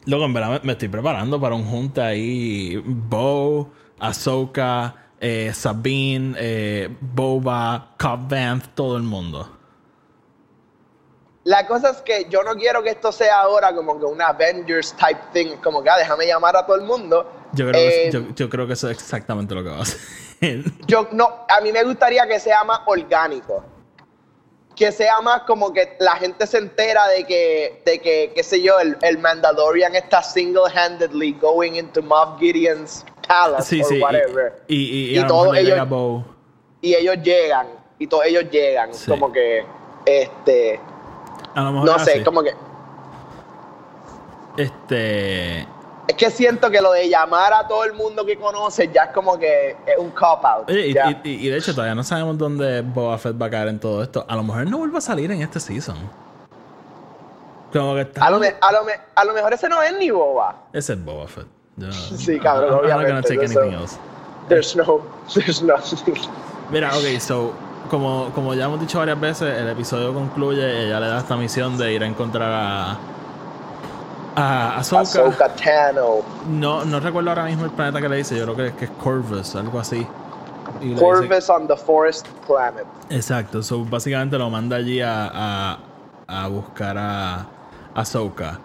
luego, 0.05 0.27
en 0.27 0.35
verdad, 0.35 0.63
me, 0.63 0.73
estoy 0.73 0.89
preparando 0.89 1.41
para 1.41 1.55
un 1.55 1.65
junte 1.65 2.03
ahí. 2.03 2.77
Bo, 2.85 3.73
Ahsoka, 3.99 4.95
eh, 5.19 5.51
Sabine, 5.55 6.35
eh, 6.39 6.95
Boba, 7.01 7.95
Cobb 7.99 8.29
Vanth, 8.29 8.67
todo 8.75 8.99
el 8.99 9.03
mundo. 9.03 9.51
La 11.45 11.67
cosa 11.67 11.91
es 11.91 11.99
que 11.99 12.27
yo 12.31 12.43
no 12.43 12.55
quiero 12.55 12.83
que 12.83 12.89
esto 12.91 13.13
sea 13.13 13.41
ahora 13.43 13.75
como 13.75 13.99
que 13.99 14.07
una 14.07 14.29
Avengers 14.29 14.95
type 14.95 15.21
thing, 15.33 15.57
como 15.63 15.83
que 15.83 15.91
ah, 15.91 15.99
déjame 15.99 16.27
llamar 16.27 16.57
a 16.57 16.65
todo 16.65 16.77
el 16.77 16.83
mundo. 16.83 17.31
Yo 17.53 17.69
creo, 17.69 17.73
que, 17.81 18.07
Eh, 18.09 18.11
yo, 18.11 18.21
yo 18.35 18.49
creo 18.49 18.67
que 18.67 18.73
eso 18.73 18.89
es 18.89 18.97
exactamente 18.99 19.55
lo 19.55 19.63
que 19.63 19.69
va 19.69 19.77
a 19.79 19.83
hacer. 19.83 20.01
Yo 20.87 21.09
no, 21.13 21.45
a 21.49 21.61
mí 21.61 21.71
me 21.73 21.83
gustaría 21.85 22.27
que 22.27 22.39
sea 22.41 22.65
más 22.65 22.81
orgánico. 22.87 23.63
Que 24.77 24.91
sea 24.91 25.21
más 25.21 25.43
como 25.43 25.73
que 25.73 25.97
la 26.01 26.17
gente 26.17 26.47
se 26.47 26.59
entera 26.59 27.07
de 27.09 27.25
que, 27.25 27.81
de 27.87 28.01
que 28.01 28.33
qué 28.35 28.43
sé 28.43 28.61
yo, 28.61 28.81
el, 28.81 28.97
el 29.03 29.19
Mandalorian 29.19 29.95
está 29.95 30.21
single-handedly 30.23 31.33
going 31.41 31.75
into 31.77 32.03
Moff 32.03 32.41
Gideon's 32.41 33.05
palace 33.29 33.69
sí, 33.69 33.81
or 33.83 33.87
sí. 33.89 33.95
y- 33.97 34.03
whatever. 34.03 34.63
Y, 34.67 34.75
y, 34.77 35.05
y 35.11 35.17
Y 35.17 35.21
lo 35.21 35.27
todos 35.29 35.57
ellos-. 35.57 36.25
Y 36.81 36.95
ellos 36.95 37.17
llegan, 37.23 37.69
y 38.01 38.07
todos 38.09 38.25
ellos 38.27 38.45
llegan, 38.51 38.93
Sí. 38.93 39.09
como 39.11 39.31
que, 39.33 39.65
este, 40.05 40.81
A 41.55 41.61
lo 41.63 41.73
mejor 41.73 41.87
no 41.89 41.99
sé, 42.01 42.13
así. 42.13 42.25
como 42.25 42.43
que, 42.43 42.55
Este. 44.57 45.61
es 46.07 46.15
que 46.17 46.31
siento 46.31 46.71
que 46.71 46.81
lo 46.81 46.93
de 46.93 47.09
llamar 47.09 47.53
a 47.53 47.67
todo 47.67 47.85
el 47.85 47.93
mundo 47.93 48.25
que 48.25 48.39
conoce 48.39 48.91
ya 48.93 49.05
es 49.05 49.11
como 49.11 49.39
que 49.39 49.71
es 49.87 49.99
un 49.99 50.11
cop-out. 50.11 50.69
Oye, 50.69 50.89
y, 50.89 50.95
y- 51.29 51.47
y 51.47 51.49
de 51.49 51.57
hecho, 51.59 51.73
todavía 51.75 51.95
no 51.95 52.05
sabemos 52.05 52.39
dónde 52.39 52.83
Boba 52.83 53.19
Fett 53.19 53.41
va 53.41 53.47
a 53.47 53.51
caer 53.51 53.69
en 53.69 53.81
todo 53.81 54.03
esto. 54.03 54.25
A 54.29 54.37
lo 54.37 54.43
mejor 54.43 54.67
no 54.69 54.79
vuelve 54.79 54.99
a 54.99 55.01
salir 55.01 55.31
en 55.31 55.43
este 55.43 55.59
season. 55.61 55.97
Como 57.73 57.95
que 57.95 58.03
está. 58.03 58.25
a, 58.27 58.31
lo 58.31 58.39
me- 58.39 58.55
a, 58.61 58.73
lo 58.73 58.85
me- 58.85 59.01
a 59.15 59.25
lo 59.25 59.33
mejor 59.33 59.53
ese 59.53 59.69
no 59.69 59.83
es 59.83 59.97
ni 59.99 60.11
boba. 60.11 60.55
Ese 60.73 60.93
es 60.93 61.05
Boba 61.05 61.27
Fett. 61.27 61.47
Yo- 61.77 61.91
Sí, 61.91 62.39
cabrón, 62.39 62.69
I'm- 62.71 62.75
I'm 62.75 62.83
not 62.83 62.91
gonna 62.91 62.97
obviamente, 63.21 63.29
take 63.37 63.45
anything 63.47 63.73
else. 63.81 63.97
There's 64.49 64.77
no, 64.77 65.01
there's 65.35 65.61
nothing. 65.63 66.15
Mira, 66.71 66.91
ok, 66.97 67.19
so, 67.19 67.53
como, 67.91 68.31
como 68.35 68.55
ya 68.55 68.65
hemos 68.67 68.81
dicho 68.81 68.99
varias 68.99 69.21
veces, 69.21 69.59
el 69.59 69.69
episodio 69.69 70.13
concluye, 70.15 70.87
ella 70.87 71.01
le 71.01 71.09
da 71.09 71.19
esta 71.19 71.37
misión 71.37 71.77
de 71.79 71.93
ir 71.93 72.03
a 72.03 72.07
encontrar 72.07 72.51
a. 72.53 72.97
a 74.37 74.77
Ahsoka. 74.79 75.03
Ahsoka 75.03 75.49
Tano. 75.55 76.17
No, 76.49 76.85
no 76.85 77.01
recuerdo 77.01 77.31
ahora 77.31 77.45
mismo 77.45 77.65
el 77.65 77.71
planeta 77.71 78.01
que 78.01 78.09
le 78.09 78.17
dice, 78.17 78.37
yo 78.37 78.45
creo 78.45 78.57
que 78.57 78.67
es, 78.69 78.73
que 78.75 78.85
es 78.87 78.91
Corvus, 79.03 79.55
algo 79.57 79.79
así. 79.79 80.07
Y 80.81 80.85
le 80.87 80.91
dice- 80.91 81.01
Corvus 81.05 81.51
on 81.51 81.67
the 81.69 81.77
Forest 81.77 82.27
Planet. 82.47 82.85
Exacto, 83.11 83.63
so, 83.63 83.85
básicamente 83.85 84.37
lo 84.39 84.51
manda 84.51 84.77
allí 84.77 85.01
a, 85.01 85.31
a, 85.33 85.79
a 86.27 86.49
buscar 86.49 86.99
a 86.99 87.35
a 87.97 88.01
Ahsoka. 88.01 88.59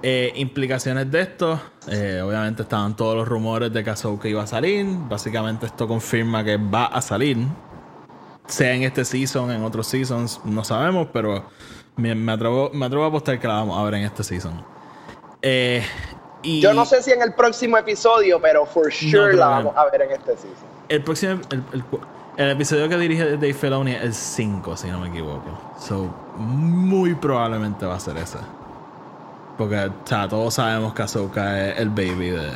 Eh, 0.00 0.32
implicaciones 0.36 1.10
de 1.10 1.20
esto, 1.22 1.58
eh, 1.88 2.22
obviamente 2.24 2.62
estaban 2.62 2.94
todos 2.94 3.16
los 3.16 3.26
rumores 3.26 3.72
de 3.72 3.82
que 3.82 3.90
Ahsoka 3.90 4.28
iba 4.28 4.44
a 4.44 4.46
salir. 4.46 4.86
Básicamente 5.08 5.66
esto 5.66 5.88
confirma 5.88 6.44
que 6.44 6.56
va 6.56 6.86
a 6.86 7.02
salir. 7.02 7.38
Sea 8.48 8.72
en 8.74 8.82
este 8.82 9.04
season, 9.04 9.50
en 9.52 9.62
otros 9.62 9.86
seasons, 9.86 10.40
no 10.44 10.64
sabemos, 10.64 11.08
pero 11.12 11.44
me, 11.96 12.14
me 12.14 12.32
atrevo, 12.32 12.70
me 12.72 12.86
atrevo 12.86 13.04
a 13.04 13.08
apostar 13.08 13.38
que 13.38 13.46
la 13.46 13.54
vamos 13.54 13.78
a 13.78 13.84
ver 13.84 13.94
en 13.94 14.04
este 14.04 14.24
season. 14.24 14.64
Eh, 15.42 15.84
y 16.42 16.60
Yo 16.60 16.72
no 16.72 16.84
sé 16.84 17.02
si 17.02 17.10
en 17.12 17.22
el 17.22 17.34
próximo 17.34 17.76
episodio, 17.78 18.40
pero 18.40 18.64
for 18.66 18.92
sure 18.92 19.34
la 19.36 19.48
vamos 19.48 19.74
a 19.76 19.84
ver 19.90 20.02
en 20.02 20.12
este 20.12 20.32
season. 20.36 20.66
El 20.88 21.02
próximo. 21.04 21.40
El, 21.50 21.62
el 21.72 21.84
cu- 21.84 22.00
el 22.36 22.50
episodio 22.50 22.88
que 22.88 22.96
dirige 22.96 23.32
Dave 23.32 23.52
Filoni 23.52 23.92
es 23.92 24.02
el 24.02 24.14
5, 24.14 24.76
si 24.76 24.88
no 24.88 25.00
me 25.00 25.08
equivoco. 25.08 25.44
So, 25.80 26.04
muy 26.36 27.14
probablemente 27.16 27.84
va 27.84 27.96
a 27.96 28.00
ser 28.00 28.16
ese. 28.16 28.38
Porque, 29.58 29.76
o 29.86 29.92
sea, 30.06 30.28
todos 30.28 30.54
sabemos 30.54 30.94
que 30.94 31.02
Ahsoka 31.02 31.68
es 31.70 31.78
el 31.80 31.90
baby 31.90 32.30
de. 32.30 32.52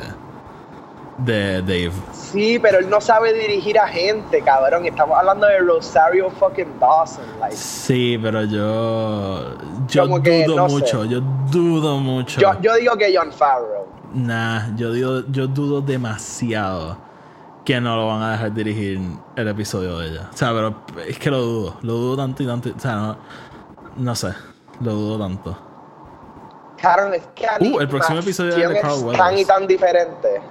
De 1.19 1.61
Dave. 1.61 1.91
Sí, 2.11 2.57
pero 2.59 2.79
él 2.79 2.89
no 2.89 2.99
sabe 2.99 3.33
dirigir 3.33 3.77
a 3.77 3.87
gente, 3.87 4.41
cabrón. 4.41 4.85
Estamos 4.85 5.17
hablando 5.17 5.45
de 5.47 5.59
Rosario 5.59 6.29
fucking 6.31 6.79
Dawson. 6.79 7.23
Like, 7.39 7.55
Sí, 7.55 8.17
pero 8.21 8.43
yo. 8.43 9.55
Yo 9.87 10.03
Como 10.03 10.19
dudo 10.19 10.55
no 10.55 10.69
sé. 10.69 10.75
mucho. 10.75 11.05
Yo 11.05 11.21
dudo 11.51 11.97
mucho. 11.99 12.41
yo, 12.41 12.59
yo 12.61 12.75
digo 12.75 12.95
que 12.97 13.15
John 13.15 13.31
Favreau. 13.31 13.85
Nah, 14.13 14.75
yo, 14.75 14.91
digo, 14.91 15.21
yo 15.29 15.47
dudo 15.47 15.81
demasiado 15.81 16.97
que 17.65 17.79
no 17.79 17.95
lo 17.95 18.07
van 18.07 18.21
a 18.21 18.31
dejar 18.33 18.53
dirigir 18.53 18.99
el 19.35 19.47
episodio 19.47 19.97
de 19.99 20.07
ella. 20.09 20.29
O 20.33 20.37
sea, 20.37 20.51
pero 20.51 20.75
es 21.07 21.17
que 21.19 21.29
lo 21.31 21.39
dudo. 21.41 21.77
Lo 21.81 21.93
dudo 21.93 22.17
tanto 22.17 22.43
y 22.43 22.47
tanto. 22.47 22.69
O 22.75 22.79
sea, 22.79 22.95
no, 22.95 23.17
no 23.97 24.15
sé. 24.15 24.33
Lo 24.81 24.93
dudo 24.93 25.19
tanto. 25.19 25.57
Cabrón, 26.81 27.13
es 27.13 27.23
que 27.33 27.45
Uh, 27.61 27.79
el 27.79 27.87
próximo 27.87 28.19
episodio 28.19 28.55
de 28.69 28.81
Carl 28.81 29.11
es 29.11 29.17
tan 29.17 29.37
y 29.37 29.45
tan 29.45 29.67
diferente. 29.67 30.41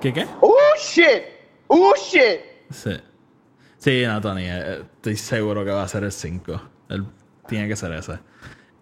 ¿Qué 0.00 0.12
qué? 0.12 0.26
¡Uh, 0.40 0.54
shit! 0.80 1.22
¡Uh, 1.68 1.92
shit! 1.96 2.40
Sí. 2.70 2.96
Sí, 3.78 4.02
no, 4.06 4.20
Tony. 4.20 4.44
eh, 4.46 4.82
Estoy 4.96 5.16
seguro 5.16 5.64
que 5.64 5.70
va 5.70 5.82
a 5.82 5.88
ser 5.88 6.04
el 6.04 6.12
5. 6.12 6.60
Él 6.90 7.04
tiene 7.46 7.68
que 7.68 7.76
ser 7.76 7.92
ese. 7.92 8.18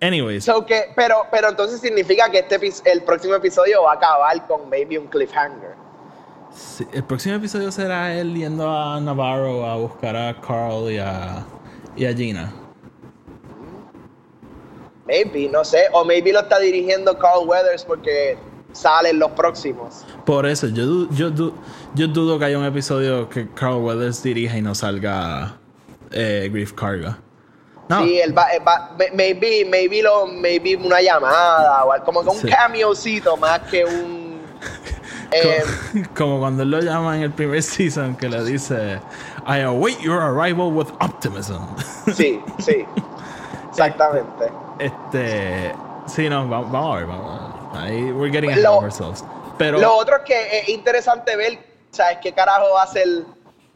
Anyways. 0.00 0.44
So 0.44 0.64
que, 0.66 0.92
pero, 0.94 1.26
pero 1.31 1.48
entonces 1.48 1.81
significa 1.81 2.31
que 2.31 2.40
este 2.40 2.61
el 2.90 3.02
próximo 3.02 3.35
episodio 3.35 3.83
va 3.83 3.92
a 3.92 3.94
acabar 3.94 4.46
con 4.46 4.68
maybe 4.68 4.98
un 4.98 5.07
cliffhanger. 5.07 5.74
sí, 6.55 6.87
el 6.92 7.05
próximo 7.05 7.37
episodio 7.37 7.72
será 7.72 8.14
él 8.14 8.35
yendo 8.35 8.68
a 8.70 9.00
Navarro 9.00 9.64
a 9.64 9.76
buscar 9.76 10.14
a 10.16 10.38
Carl 10.40 10.90
y 10.90 10.98
a. 10.98 11.44
y 11.96 12.05
a 12.05 12.12
Gina. 12.14 12.52
Maybe, 15.07 15.48
no 15.48 15.64
sé. 15.64 15.85
O 15.92 16.05
maybe 16.05 16.33
lo 16.33 16.40
está 16.40 16.59
dirigiendo 16.59 17.16
Carl 17.18 17.46
Weathers 17.46 17.85
porque 17.85 18.37
salen 18.76 19.18
los 19.18 19.30
próximos. 19.32 20.04
Por 20.24 20.46
eso, 20.46 20.66
yo, 20.68 21.08
yo, 21.10 21.30
du- 21.30 21.54
yo 21.94 22.06
dudo 22.08 22.38
que 22.38 22.44
haya 22.44 22.58
un 22.58 22.64
episodio 22.64 23.28
que 23.28 23.48
Carl 23.54 23.76
Weathers 23.76 24.22
dirija 24.22 24.56
y 24.58 24.62
no 24.62 24.74
salga 24.74 25.56
eh, 26.10 26.48
Grief 26.52 26.72
Carga. 26.72 27.18
No, 27.88 28.02
Sí, 28.02 28.18
él 28.20 28.36
va, 28.36 28.44
él 28.52 28.62
va- 28.66 28.90
may- 28.98 29.10
maybe, 29.14 29.64
maybe, 29.70 30.02
lo, 30.02 30.26
maybe 30.26 30.76
una 30.76 31.00
llamada 31.00 31.84
o 31.84 31.92
algo, 31.92 32.04
como 32.04 32.22
que 32.22 32.28
un 32.30 32.36
Sí. 32.40 32.48
cameocito 32.48 33.36
más 33.36 33.60
que 33.60 33.84
un... 33.84 34.40
eh, 35.30 35.62
Co- 35.92 36.00
como 36.16 36.38
cuando 36.40 36.64
él 36.64 36.70
lo 36.70 36.80
llama 36.80 37.16
en 37.16 37.22
el 37.22 37.30
primer 37.32 37.62
season 37.62 38.16
que 38.16 38.28
le 38.28 38.44
dice 38.44 39.00
I 39.46 39.60
await 39.60 39.98
your 40.00 40.20
arrival 40.20 40.72
with 40.72 40.88
optimism. 41.00 41.62
sí, 42.12 42.40
sí. 42.58 42.84
Exactamente. 43.70 44.50
este, 44.78 45.72
sí, 46.06 46.28
no, 46.28 46.48
vamos, 46.48 46.72
vamos 46.72 46.94
a 46.94 46.98
ver, 46.98 47.06
vamos 47.06 47.40
a 47.40 47.44
ver. 47.44 47.65
Ahí 47.76 48.12
we're 48.12 48.30
getting 48.30 48.50
ahead 48.50 48.62
Lo- 48.62 48.78
of 48.78 48.84
ourselves. 48.84 49.24
Pero 49.58 49.78
Lo 49.78 49.96
otro 49.96 50.16
es 50.16 50.22
que 50.22 50.58
es 50.58 50.68
interesante 50.68 51.34
ver, 51.36 51.58
¿sabes 51.90 52.18
qué 52.22 52.32
carajo 52.32 52.76
hace 52.78 53.02
el 53.02 53.24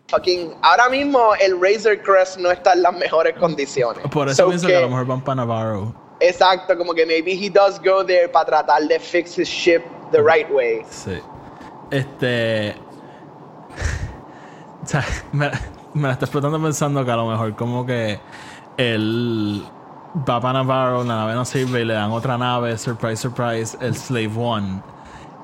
fucking... 0.08 0.54
Ahora 0.62 0.88
mismo 0.90 1.34
el 1.40 1.58
Razor 1.60 2.02
Crest 2.02 2.36
no 2.38 2.50
está 2.50 2.72
en 2.74 2.82
las 2.82 2.92
mejores 2.94 3.34
condiciones. 3.38 4.02
por 4.10 4.28
eso 4.28 4.42
So 4.42 4.48
pienso 4.48 4.66
que, 4.66 4.76
a 4.76 4.80
lo 4.80 4.88
mejor 4.90 5.06
van 5.06 5.22
para 5.22 5.36
Navarro. 5.36 5.94
Exacto, 6.20 6.76
como 6.76 6.92
que 6.92 7.06
maybe 7.06 7.32
he 7.32 7.48
does 7.48 7.80
go 7.80 8.04
there 8.04 8.28
para 8.28 8.44
tratar 8.44 8.82
de 8.88 9.00
fix 9.00 9.38
his 9.38 9.48
ship 9.48 9.80
the 10.12 10.20
right 10.22 10.50
way. 10.50 10.82
Sí. 10.90 11.18
Este. 11.90 12.72
o 14.82 14.86
sea, 14.86 15.04
me, 15.32 15.50
me 15.94 16.08
la 16.08 16.12
está 16.12 16.26
explotando 16.26 16.60
pensando 16.62 17.02
que 17.04 17.10
a 17.10 17.16
lo 17.16 17.26
mejor 17.26 17.56
como 17.56 17.86
que 17.86 18.20
Papa 20.26 20.52
Navarro, 20.52 21.04
la 21.04 21.16
nave 21.16 21.34
no 21.34 21.44
sirve 21.44 21.82
y 21.82 21.84
le 21.84 21.94
dan 21.94 22.10
otra 22.10 22.36
nave, 22.36 22.76
surprise, 22.76 23.16
surprise, 23.16 23.78
el 23.80 23.94
Slave 23.94 24.32
One. 24.36 24.82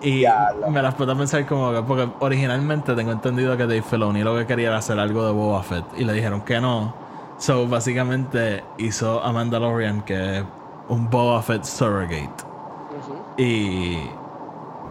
Y 0.03 0.25
me 0.69 0.83
la 0.83 0.89
explota 0.89 1.15
pensar 1.15 1.47
como 1.47 1.73
que, 1.73 1.83
porque 1.83 2.09
originalmente 2.21 2.95
tengo 2.95 3.13
entendido 3.13 3.57
que 3.57 3.63
Dave 3.63 3.83
Filoni 3.83 4.23
lo 4.23 4.37
que 4.37 4.47
quería 4.47 4.69
era 4.69 4.79
hacer 4.79 4.99
algo 4.99 5.25
de 5.25 5.33
Boba 5.33 5.63
Fett 5.63 5.85
y 5.97 6.05
le 6.05 6.13
dijeron 6.13 6.43
que 6.43 6.61
no. 6.61 6.95
So, 7.39 7.67
básicamente 7.67 8.65
hizo 8.79 9.23
a 9.23 9.33
Mandalorian 9.33 10.03
que 10.03 10.39
es 10.39 10.45
un 10.89 11.09
Boba 11.09 11.43
Fett 11.43 11.65
surrogate. 11.65 12.45
Y. 13.37 13.99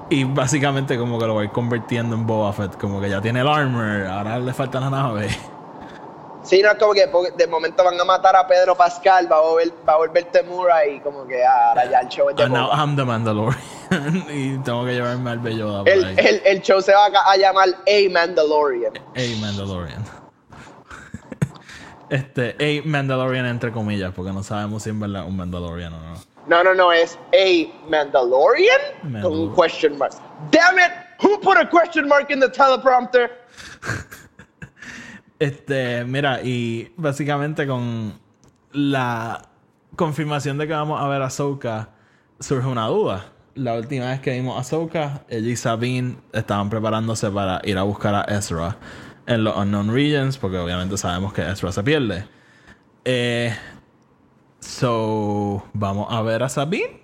Y 0.07 0.23
básicamente 0.23 0.99
como 0.99 1.17
que 1.17 1.25
lo 1.25 1.33
voy 1.33 1.49
convirtiendo 1.49 2.15
en 2.15 2.25
Boba 2.27 2.53
Fett. 2.53 2.77
Como 2.77 3.01
que 3.01 3.09
ya 3.09 3.21
tiene 3.21 3.41
el 3.41 3.47
armor, 3.47 4.05
ahora 4.07 4.39
le 4.39 4.53
falta 4.53 4.79
la 4.79 4.89
nave. 4.89 5.29
Sí, 6.45 6.61
no 6.61 6.71
es 6.71 6.77
como 6.77 6.93
que 6.93 7.07
de 7.35 7.47
momento 7.47 7.83
van 7.83 7.99
a 7.99 8.05
matar 8.05 8.35
a 8.35 8.47
Pedro 8.47 8.75
Pascal, 8.75 9.31
va 9.31 9.37
a 9.37 9.41
volver, 9.41 9.73
va 9.87 9.93
a 9.93 9.97
volver 9.97 10.25
Temura 10.25 10.85
y 10.85 10.99
como 10.99 11.25
que 11.25 11.43
ah, 11.43 11.69
ahora 11.69 11.89
ya 11.89 11.99
el 12.01 12.07
show 12.07 12.29
es 12.29 12.35
de 12.35 12.43
And 12.43 12.53
now 12.53 12.67
Boba. 12.67 12.77
I'm 12.77 12.95
the 12.95 13.03
Mandalorian. 13.03 13.61
y 14.29 14.57
tengo 14.59 14.85
que 14.85 14.93
llevarme 14.93 15.31
al 15.31 15.39
Belloda 15.39 15.79
por 15.79 15.89
el, 15.89 16.05
ahí. 16.05 16.15
el, 16.19 16.41
el 16.45 16.61
show 16.61 16.81
se 16.83 16.93
va 16.93 17.07
a, 17.07 17.35
llamar 17.37 17.69
A 17.69 18.11
Mandalorian. 18.11 18.93
A 18.95 19.41
Mandalorian. 19.41 20.05
este, 22.09 22.55
A 22.59 22.87
Mandalorian 22.87 23.47
entre 23.47 23.71
comillas, 23.71 24.13
porque 24.15 24.31
no 24.31 24.43
sabemos 24.43 24.83
si 24.83 24.91
verdad 24.91 25.23
es 25.23 25.27
un 25.27 25.37
Mandalorian 25.37 25.93
o 25.93 25.99
no. 25.99 26.13
No, 26.45 26.63
no, 26.63 26.75
no, 26.75 26.91
es 26.91 27.17
A 27.33 27.89
Mandalorian 27.89 29.21
con 29.23 29.33
un 29.33 29.55
question 29.55 29.97
mark. 29.97 30.13
Damn 30.51 30.77
it! 30.77 30.91
Who 31.23 31.39
put 31.39 31.57
a 31.57 31.67
question 31.67 32.07
mark 32.07 32.29
in 32.29 32.39
the 32.39 32.49
teleprompter? 32.49 33.31
Este, 35.39 36.05
mira, 36.05 36.41
y 36.43 36.93
básicamente 36.95 37.67
con 37.67 38.19
la 38.71 39.41
confirmación 39.95 40.57
de 40.57 40.67
que 40.67 40.73
vamos 40.73 41.01
a 41.01 41.07
ver 41.07 41.21
a 41.21 41.25
Ahsoka, 41.25 41.89
surge 42.39 42.67
una 42.67 42.87
duda. 42.87 43.31
La 43.55 43.75
última 43.75 44.07
vez 44.07 44.21
que 44.21 44.31
vimos 44.31 44.57
a 44.57 44.61
Ahsoka, 44.61 45.25
ella 45.29 45.49
y 45.49 45.55
Sabine 45.55 46.17
estaban 46.33 46.69
preparándose 46.69 47.29
para 47.31 47.61
ir 47.63 47.77
a 47.77 47.83
buscar 47.83 48.15
a 48.15 48.21
Ezra 48.23 48.77
en 49.27 49.43
los 49.43 49.57
Unknown 49.57 49.93
Regions, 49.93 50.37
porque 50.37 50.57
obviamente 50.57 50.97
sabemos 50.97 51.33
que 51.33 51.49
Ezra 51.49 51.71
se 51.71 51.83
pierde. 51.83 52.27
Eh, 53.03 53.55
so, 54.59 55.63
vamos 55.73 56.07
a 56.09 56.21
ver 56.21 56.43
a 56.43 56.49
Sabine. 56.49 57.01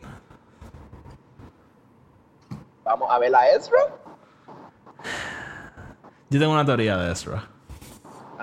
Vamos 2.83 3.09
a 3.11 3.19
ver 3.19 3.35
a 3.35 3.49
Ezra. 3.51 3.79
Yo 6.29 6.39
tengo 6.39 6.53
una 6.53 6.65
teoría 6.65 6.97
de 6.97 7.11
Ezra. 7.11 7.47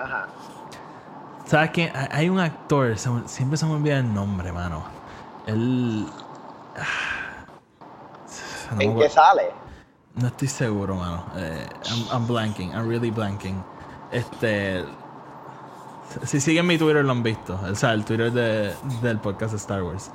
Ajá. 0.03 0.27
¿Sabes 1.45 1.71
quién? 1.71 1.91
Hay- 2.11 2.29
un 2.29 2.39
actor, 2.39 2.95
siempre 3.25 3.57
se 3.57 3.65
me 3.65 3.73
olvida 3.73 3.97
el 3.97 4.13
nombre, 4.13 4.51
mano. 4.51 4.83
Él. 5.47 6.05
ah, 6.77 7.45
no 8.75 8.81
¿En 8.81 8.97
qué 8.97 9.09
sale? 9.09 9.51
No 10.15 10.27
estoy 10.27 10.47
seguro, 10.47 10.95
mano. 10.95 11.23
Eh, 11.37 11.67
I'm, 11.89 12.05
I'm 12.11 12.27
blanking, 12.27 12.71
I'm 12.71 12.87
really 12.87 13.09
blanking. 13.11 13.63
Este. 14.11 14.83
Si 16.23 16.39
siguen 16.41 16.65
mi 16.67 16.77
Twitter 16.77 17.03
lo 17.05 17.11
han 17.11 17.23
visto. 17.23 17.59
O 17.69 17.75
sea, 17.75 17.93
el 17.93 18.03
Twitter 18.05 18.31
de- 18.31 18.73
del 19.01 19.17
podcast 19.19 19.51
de 19.51 19.57
Star 19.57 19.81
Wars. 19.83 20.11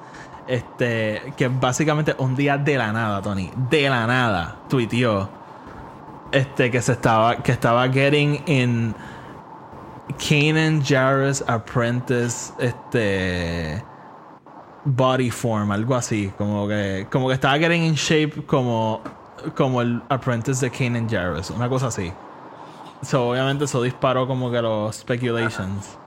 Este. 0.46 1.32
Que 1.36 1.48
básicamente 1.48 2.14
un 2.18 2.36
día 2.36 2.58
de 2.58 2.76
la 2.76 2.92
nada, 2.92 3.22
Tony. 3.22 3.50
De 3.70 3.88
la 3.88 4.06
nada. 4.06 4.56
Tuiteó. 4.68 5.28
Este 6.30 6.70
que 6.70 6.80
se 6.82 6.92
estaba. 6.92 7.36
Que 7.36 7.52
estaba 7.52 7.88
getting 7.88 8.42
in. 8.46 8.94
Kanan 10.18 10.82
Jarrus 10.82 11.42
Apprentice. 11.46 12.52
Este 12.58 13.82
body 14.84 15.30
form, 15.30 15.72
algo 15.72 15.94
así, 15.94 16.32
como 16.36 16.68
que 16.68 17.06
como 17.10 17.28
que 17.28 17.34
estaba 17.34 17.58
getting 17.58 17.82
in 17.82 17.94
shape 17.94 18.44
como 18.46 19.00
como 19.56 19.82
el 19.82 20.02
apprentice 20.08 20.66
de 20.66 20.70
Kanan 20.70 21.08
Jarrus, 21.08 21.50
una 21.50 21.68
cosa 21.68 21.88
así. 21.88 22.12
So, 23.02 23.30
obviamente 23.30 23.64
eso 23.64 23.82
disparó 23.82 24.26
como 24.26 24.50
que 24.50 24.62
los 24.62 24.96
speculations 24.96 25.98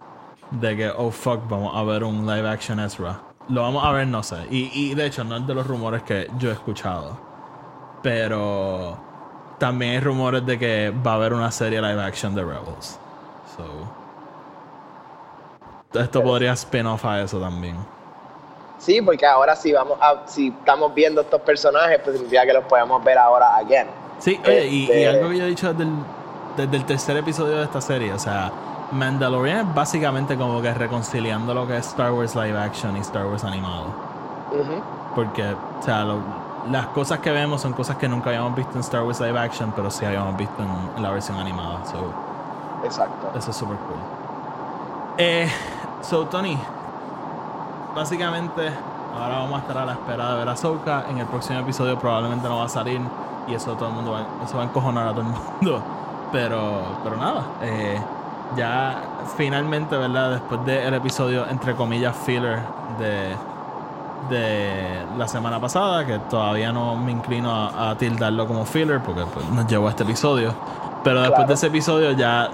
de 0.52 0.76
que 0.76 0.90
oh 0.90 1.12
fuck, 1.12 1.48
vamos 1.48 1.76
a 1.76 1.84
ver 1.84 2.04
un 2.04 2.26
live 2.26 2.48
action 2.48 2.80
Ezra. 2.80 3.22
Lo 3.50 3.62
vamos 3.62 3.84
a 3.86 3.92
ver, 3.92 4.08
no 4.08 4.24
sé. 4.24 4.38
Y, 4.50 4.72
y 4.74 4.96
de 4.96 5.06
hecho 5.06 5.24
no 5.24 5.38
es 5.38 5.48
de 5.48 5.54
los 5.54 5.68
rumores 5.68 6.04
que 6.04 6.30
yo 6.38 6.50
he 6.50 6.54
escuchado. 6.54 7.18
Pero 8.02 8.98
también 9.58 9.94
hay 9.94 10.00
rumores 10.00 10.46
de 10.46 10.60
que 10.60 10.94
va 11.06 11.14
a 11.14 11.16
haber 11.16 11.34
una 11.34 11.52
serie 11.52 11.82
live 11.82 12.02
action 12.02 12.36
de 12.36 12.44
Rebels. 12.44 13.00
So 13.58 13.88
esto 16.02 16.22
podría 16.24 16.54
spin-off 16.54 17.06
a 17.06 17.22
eso 17.22 17.40
también. 17.40 17.76
Sí, 18.78 19.02
porque 19.02 19.26
ahora 19.26 19.56
sí 19.56 19.74
vamos 19.74 19.98
a, 20.02 20.28
si 20.28 20.50
estamos 20.50 20.94
viendo 20.94 21.22
estos 21.22 21.42
personajes, 21.42 22.00
pues 22.04 22.16
significa 22.18 22.46
que 22.46 22.54
los 22.54 22.66
podemos 22.66 23.04
ver 23.04 23.18
ahora 23.18 23.56
again. 23.56 23.88
Sí, 24.20 24.40
oye, 24.46 24.68
y, 24.68 24.76
y 24.82 24.84
Este- 24.92 25.10
algo 25.10 25.30
que 25.30 25.38
yo 25.38 25.44
he 25.46 25.48
dicho 25.48 25.72
desde 25.74 25.84
el, 25.90 25.96
desde 26.58 26.78
el 26.78 26.86
tercer 26.86 27.18
episodio 27.18 27.58
de 27.58 27.64
esta 27.64 27.82
serie, 27.82 28.14
o 28.14 28.20
sea, 28.20 28.52
Mandalorian 28.92 29.68
es 29.70 29.74
básicamente 29.76 30.38
como 30.38 30.62
que 30.62 30.74
reconciliando 30.74 31.54
lo 31.54 31.68
que 31.68 31.78
es 31.78 31.88
Star 31.88 32.12
Wars 32.12 32.36
live 32.36 32.58
action 32.58 32.96
y 32.98 33.00
Star 33.00 33.26
Wars 33.26 33.44
animado. 33.44 33.86
Porque, 35.16 35.44
o 35.44 35.84
sea, 35.84 36.04
lo- 36.04 36.20
las 36.70 36.88
cosas 36.88 37.20
que 37.20 37.32
vemos 37.32 37.62
son 37.62 37.74
cosas 37.74 37.98
que 37.98 38.08
nunca 38.08 38.30
habíamos 38.30 38.56
visto 38.56 38.74
en 38.76 38.82
Star 38.82 39.04
Wars 39.04 39.20
live 39.20 39.40
action, 39.40 39.72
pero 39.76 39.90
sí 39.90 40.06
habíamos 40.06 40.38
visto 40.38 40.62
en, 40.62 40.70
en 40.98 41.02
la 41.04 41.10
versión 41.12 41.38
animada. 41.40 41.84
So, 41.86 42.14
Exacto. 42.88 43.32
eso 43.38 43.52
es 43.52 43.58
súper 43.58 43.78
cool. 43.78 43.98
Eh, 45.20 45.50
so, 46.02 46.26
Tony, 46.26 46.58
básicamente, 47.96 48.70
ahora 49.20 49.38
vamos 49.40 49.56
a 49.56 49.62
estar 49.62 49.78
a 49.80 49.86
la 49.86 49.92
espera 49.94 50.32
de 50.32 50.38
ver 50.40 50.50
a 50.50 50.52
Ahsoka. 50.54 51.06
En 51.10 51.18
el 51.20 51.26
próximo 51.26 51.60
episodio 51.60 51.98
probablemente 51.98 52.48
no 52.48 52.58
va 52.58 52.66
a 52.66 52.70
salir 52.70 53.02
y 53.48 53.54
eso 53.54 53.74
todo 53.74 53.90
el 53.90 53.96
mundo 53.96 54.12
va, 54.12 54.22
eso 54.46 54.58
va 54.58 54.64
a 54.64 54.66
encojonar 54.66 55.08
a 55.08 55.12
todo 55.12 55.22
el 55.22 55.28
mundo. 55.62 55.82
Pero, 56.32 56.82
pero 57.04 57.16
nada, 57.16 57.44
eh, 57.62 58.00
ya 58.56 59.02
finalmente, 59.38 59.96
¿verdad? 59.98 60.32
Después 60.32 60.66
del 60.66 60.94
episodio, 60.94 61.48
entre 61.48 61.74
comillas, 61.76 62.16
filler 62.16 62.60
de, 63.00 63.36
de 64.30 65.06
la 65.18 65.28
semana 65.28 65.60
pasada, 65.60 66.06
que 66.06 66.20
todavía 66.20 66.72
no 66.74 66.96
me 66.96 67.12
inclino 67.14 67.50
a, 67.50 67.92
a 67.92 67.98
tildarlo 67.98 68.46
como 68.46 68.66
filler 68.66 69.02
porque 69.02 69.24
pues, 69.34 69.48
nos 69.50 69.68
llevó 69.68 69.88
a 69.88 69.92
este 69.92 70.04
episodio. 70.04 70.54
Pero 71.04 71.22
después 71.22 71.38
Claro. 71.38 71.48
de 71.48 71.54
ese 71.54 71.68
episodio 71.68 72.12
ya 72.12 72.50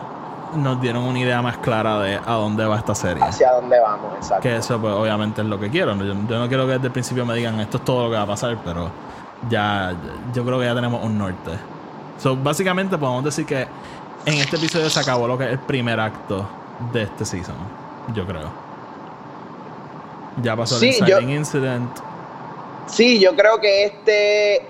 nos 0.55 0.79
dieron 0.81 1.03
una 1.03 1.19
idea 1.19 1.41
más 1.41 1.57
clara 1.57 1.99
de 1.99 2.15
a 2.15 2.33
dónde 2.33 2.65
va 2.65 2.77
esta 2.77 2.95
serie. 2.95 3.23
Hacia 3.23 3.51
dónde 3.51 3.79
vamos, 3.79 4.13
exacto. 4.15 4.41
Que 4.43 4.57
eso 4.57 4.79
pues 4.79 4.93
obviamente 4.93 5.41
es 5.41 5.47
lo 5.47 5.59
que 5.59 5.69
quiero. 5.69 5.95
Yo, 5.97 6.05
yo 6.05 6.39
no 6.39 6.47
quiero 6.47 6.65
que 6.65 6.73
desde 6.73 6.87
el 6.87 6.93
principio 6.93 7.25
me 7.25 7.33
digan 7.35 7.59
esto 7.59 7.77
es 7.77 7.85
todo 7.85 8.05
lo 8.05 8.09
que 8.11 8.15
va 8.17 8.23
a 8.23 8.27
pasar, 8.27 8.57
pero 8.63 8.89
ya 9.49 9.93
yo 10.33 10.43
creo 10.45 10.59
que 10.59 10.65
ya 10.65 10.75
tenemos 10.75 11.03
un 11.03 11.17
norte. 11.17 11.51
So, 12.19 12.35
básicamente 12.37 12.97
podemos 12.97 13.23
decir 13.23 13.45
que 13.45 13.67
en 14.25 14.33
este 14.35 14.55
episodio 14.57 14.89
se 14.89 14.99
acabó 14.99 15.27
lo 15.27 15.37
que 15.37 15.45
es 15.45 15.51
el 15.51 15.59
primer 15.59 15.99
acto 15.99 16.45
de 16.93 17.03
este 17.03 17.25
season. 17.25 17.55
Yo 18.13 18.25
creo. 18.25 18.49
Ya 20.41 20.55
pasó 20.55 20.77
Sí, 20.79 20.95
el 20.99 21.05
yo- 21.05 21.19
incident. 21.21 21.89
Sí, 22.87 23.19
yo 23.19 23.35
creo 23.35 23.59
que 23.61 23.85
este 23.85 24.67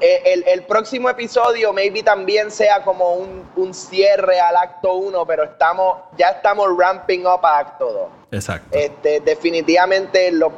el, 0.00 0.44
el 0.46 0.62
próximo 0.64 1.08
episodio 1.10 1.72
maybe 1.72 2.02
también 2.02 2.50
sea 2.50 2.84
como 2.84 3.14
un, 3.14 3.44
un 3.56 3.74
cierre 3.74 4.40
al 4.40 4.56
acto 4.56 4.94
1, 4.94 5.26
pero 5.26 5.44
estamos, 5.44 5.98
ya 6.16 6.28
estamos 6.30 6.68
ramping 6.78 7.20
up 7.26 7.44
a 7.44 7.58
acto 7.58 7.92
2. 7.92 8.08
Exacto. 8.32 8.68
Este, 8.76 9.20
definitivamente, 9.20 10.30
lo- 10.32 10.52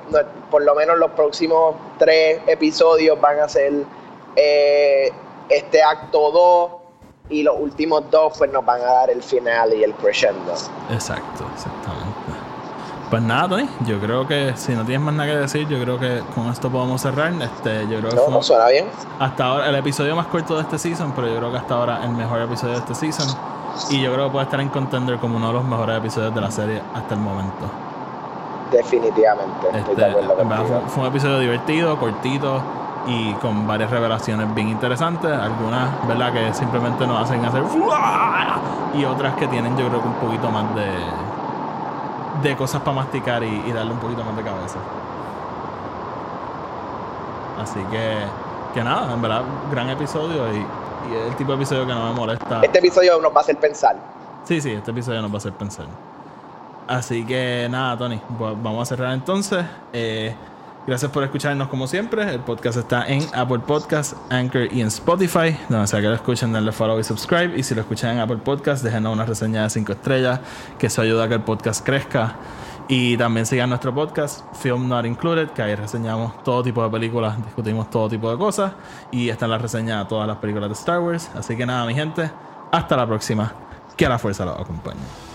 por 0.50 0.62
lo 0.62 0.74
menos 0.74 0.98
los 0.98 1.12
próximos 1.12 1.74
tres 1.98 2.40
episodios 2.46 3.18
van 3.20 3.40
a 3.40 3.48
ser 3.48 3.72
eh, 4.36 5.10
este 5.48 5.82
acto 5.82 6.30
2 6.30 6.72
y 7.30 7.42
los 7.44 7.56
últimos 7.58 8.10
dos 8.10 8.36
pues 8.36 8.50
nos 8.50 8.64
van 8.64 8.80
a 8.82 8.86
dar 8.92 9.10
el 9.10 9.22
final 9.22 9.72
y 9.72 9.84
el 9.84 9.94
crescendo. 9.94 10.52
Exacto, 10.90 11.46
exactamente. 11.54 12.09
Pues 13.10 13.22
nada, 13.24 13.48
Tony, 13.48 13.68
yo 13.86 13.98
creo 13.98 14.24
que 14.28 14.52
si 14.56 14.72
no 14.72 14.84
tienes 14.84 15.00
más 15.04 15.12
nada 15.12 15.28
que 15.28 15.36
decir, 15.36 15.66
yo 15.66 15.80
creo 15.82 15.98
que 15.98 16.22
con 16.32 16.46
esto 16.46 16.70
podemos 16.70 17.00
cerrar. 17.00 17.32
Este, 17.42 17.88
yo 17.88 17.98
creo 17.98 18.10
que 18.10 18.16
¿No? 18.16 18.22
fue 18.22 18.34
¿No 18.34 18.42
suena 18.42 18.68
bien? 18.68 18.86
hasta 19.18 19.46
ahora 19.46 19.68
el 19.68 19.74
episodio 19.74 20.14
más 20.14 20.26
corto 20.28 20.54
de 20.54 20.62
este 20.62 20.78
season, 20.78 21.12
pero 21.16 21.26
yo 21.26 21.36
creo 21.38 21.50
que 21.50 21.58
hasta 21.58 21.74
ahora 21.74 22.04
el 22.04 22.10
mejor 22.10 22.40
episodio 22.42 22.74
de 22.74 22.78
este 22.78 22.94
season. 22.94 23.26
Y 23.90 24.00
yo 24.00 24.12
creo 24.12 24.26
que 24.26 24.32
puede 24.32 24.44
estar 24.44 24.60
en 24.60 24.68
contender 24.68 25.18
como 25.18 25.38
uno 25.38 25.48
de 25.48 25.52
los 25.54 25.64
mejores 25.64 25.98
episodios 25.98 26.32
de 26.32 26.40
la 26.40 26.50
serie 26.52 26.82
hasta 26.94 27.14
el 27.14 27.20
momento. 27.20 27.66
Definitivamente, 28.70 29.66
Este, 29.74 29.94
de 29.96 30.14
verdad 30.14 30.62
fue, 30.86 31.02
un 31.02 31.08
episodio 31.08 31.40
divertido, 31.40 31.98
cortito 31.98 32.60
y 33.08 33.32
con 33.34 33.66
varias 33.66 33.90
revelaciones 33.90 34.54
bien 34.54 34.68
interesantes. 34.68 35.32
Algunas, 35.32 36.06
¿verdad?, 36.06 36.32
que 36.32 36.54
simplemente 36.54 37.04
nos 37.08 37.24
hacen 37.24 37.44
hacer 37.44 37.64
y 38.94 39.04
otras 39.04 39.34
que 39.34 39.48
tienen, 39.48 39.76
yo 39.76 39.88
creo 39.88 40.00
que 40.00 40.08
un 40.08 40.14
poquito 40.14 40.50
más 40.50 40.72
de, 40.76 40.86
de 42.42 42.56
cosas 42.56 42.80
para 42.82 42.96
masticar 42.96 43.42
y, 43.42 43.64
y 43.66 43.72
darle 43.72 43.92
un 43.92 43.98
poquito 43.98 44.24
más 44.24 44.36
de 44.36 44.42
cabeza. 44.42 44.78
Así 47.60 47.80
que, 47.90 48.18
que 48.74 48.82
nada, 48.82 49.12
en 49.12 49.20
verdad, 49.20 49.42
gran 49.70 49.90
episodio 49.90 50.52
y, 50.52 50.58
y 50.58 51.14
es 51.14 51.28
el 51.28 51.36
tipo 51.36 51.52
de 51.52 51.56
episodio 51.56 51.86
que 51.86 51.92
no 51.92 52.08
me 52.10 52.14
molesta. 52.14 52.60
Este 52.62 52.78
episodio 52.78 53.20
nos 53.20 53.32
va 53.32 53.38
a 53.38 53.40
hacer 53.40 53.56
pensar. 53.58 53.96
Sí, 54.44 54.60
sí, 54.60 54.72
este 54.72 54.90
episodio 54.90 55.20
nos 55.20 55.30
va 55.30 55.34
a 55.34 55.38
hacer 55.38 55.52
pensar. 55.52 55.86
Así 56.88 57.24
que 57.24 57.68
nada, 57.70 57.96
Tony, 57.96 58.20
pues 58.38 58.54
vamos 58.62 58.82
a 58.82 58.84
cerrar 58.96 59.12
entonces. 59.12 59.64
Eh, 59.92 60.34
gracias 60.86 61.10
por 61.10 61.22
escucharnos 61.22 61.68
como 61.68 61.86
siempre. 61.86 62.28
El 62.34 62.40
podcast 62.40 62.78
está 62.78 63.06
en 63.06 63.24
Apple 63.34 63.60
Podcast, 63.60 64.14
Anchor 64.30 64.72
y 64.72 64.80
en 64.80 64.88
Spotify. 64.88 65.56
Donde 65.68 65.86
sea 65.86 66.00
que 66.00 66.08
lo 66.08 66.14
escuchen, 66.14 66.52
denle 66.52 66.72
follow 66.72 66.98
y 66.98 67.04
subscribe. 67.04 67.58
Y 67.58 67.62
si 67.62 67.74
lo 67.74 67.82
escuchan 67.82 68.16
en 68.16 68.20
Apple 68.20 68.38
Podcast, 68.38 68.82
déjenos 68.82 69.12
una 69.12 69.24
reseña 69.24 69.62
de 69.64 69.70
5 69.70 69.92
estrellas, 69.92 70.40
que 70.78 70.86
eso 70.86 71.02
ayuda 71.02 71.24
a 71.24 71.28
que 71.28 71.34
el 71.34 71.42
podcast 71.42 71.84
crezca. 71.84 72.36
Y 72.88 73.16
también 73.16 73.46
sigan 73.46 73.68
nuestro 73.68 73.94
podcast, 73.94 74.44
Film 74.56 74.88
Not 74.88 75.06
Included, 75.06 75.50
que 75.50 75.62
ahí 75.62 75.76
reseñamos 75.76 76.42
todo 76.42 76.62
tipo 76.62 76.82
de 76.82 76.90
películas, 76.90 77.36
discutimos 77.44 77.88
todo 77.88 78.08
tipo 78.08 78.30
de 78.30 78.36
cosas. 78.36 78.72
Y 79.12 79.28
está 79.28 79.44
en 79.44 79.52
la 79.52 79.58
reseña 79.58 80.00
de 80.00 80.04
todas 80.06 80.26
las 80.26 80.38
películas 80.38 80.68
de 80.68 80.74
Star 80.74 80.98
Wars. 80.98 81.30
Así 81.36 81.56
que 81.56 81.64
nada, 81.64 81.86
mi 81.86 81.94
gente, 81.94 82.30
hasta 82.72 82.96
la 82.96 83.06
próxima. 83.06 83.52
Que 83.96 84.08
la 84.08 84.18
fuerza 84.18 84.44
los 84.44 84.58
acompañe. 84.58 85.29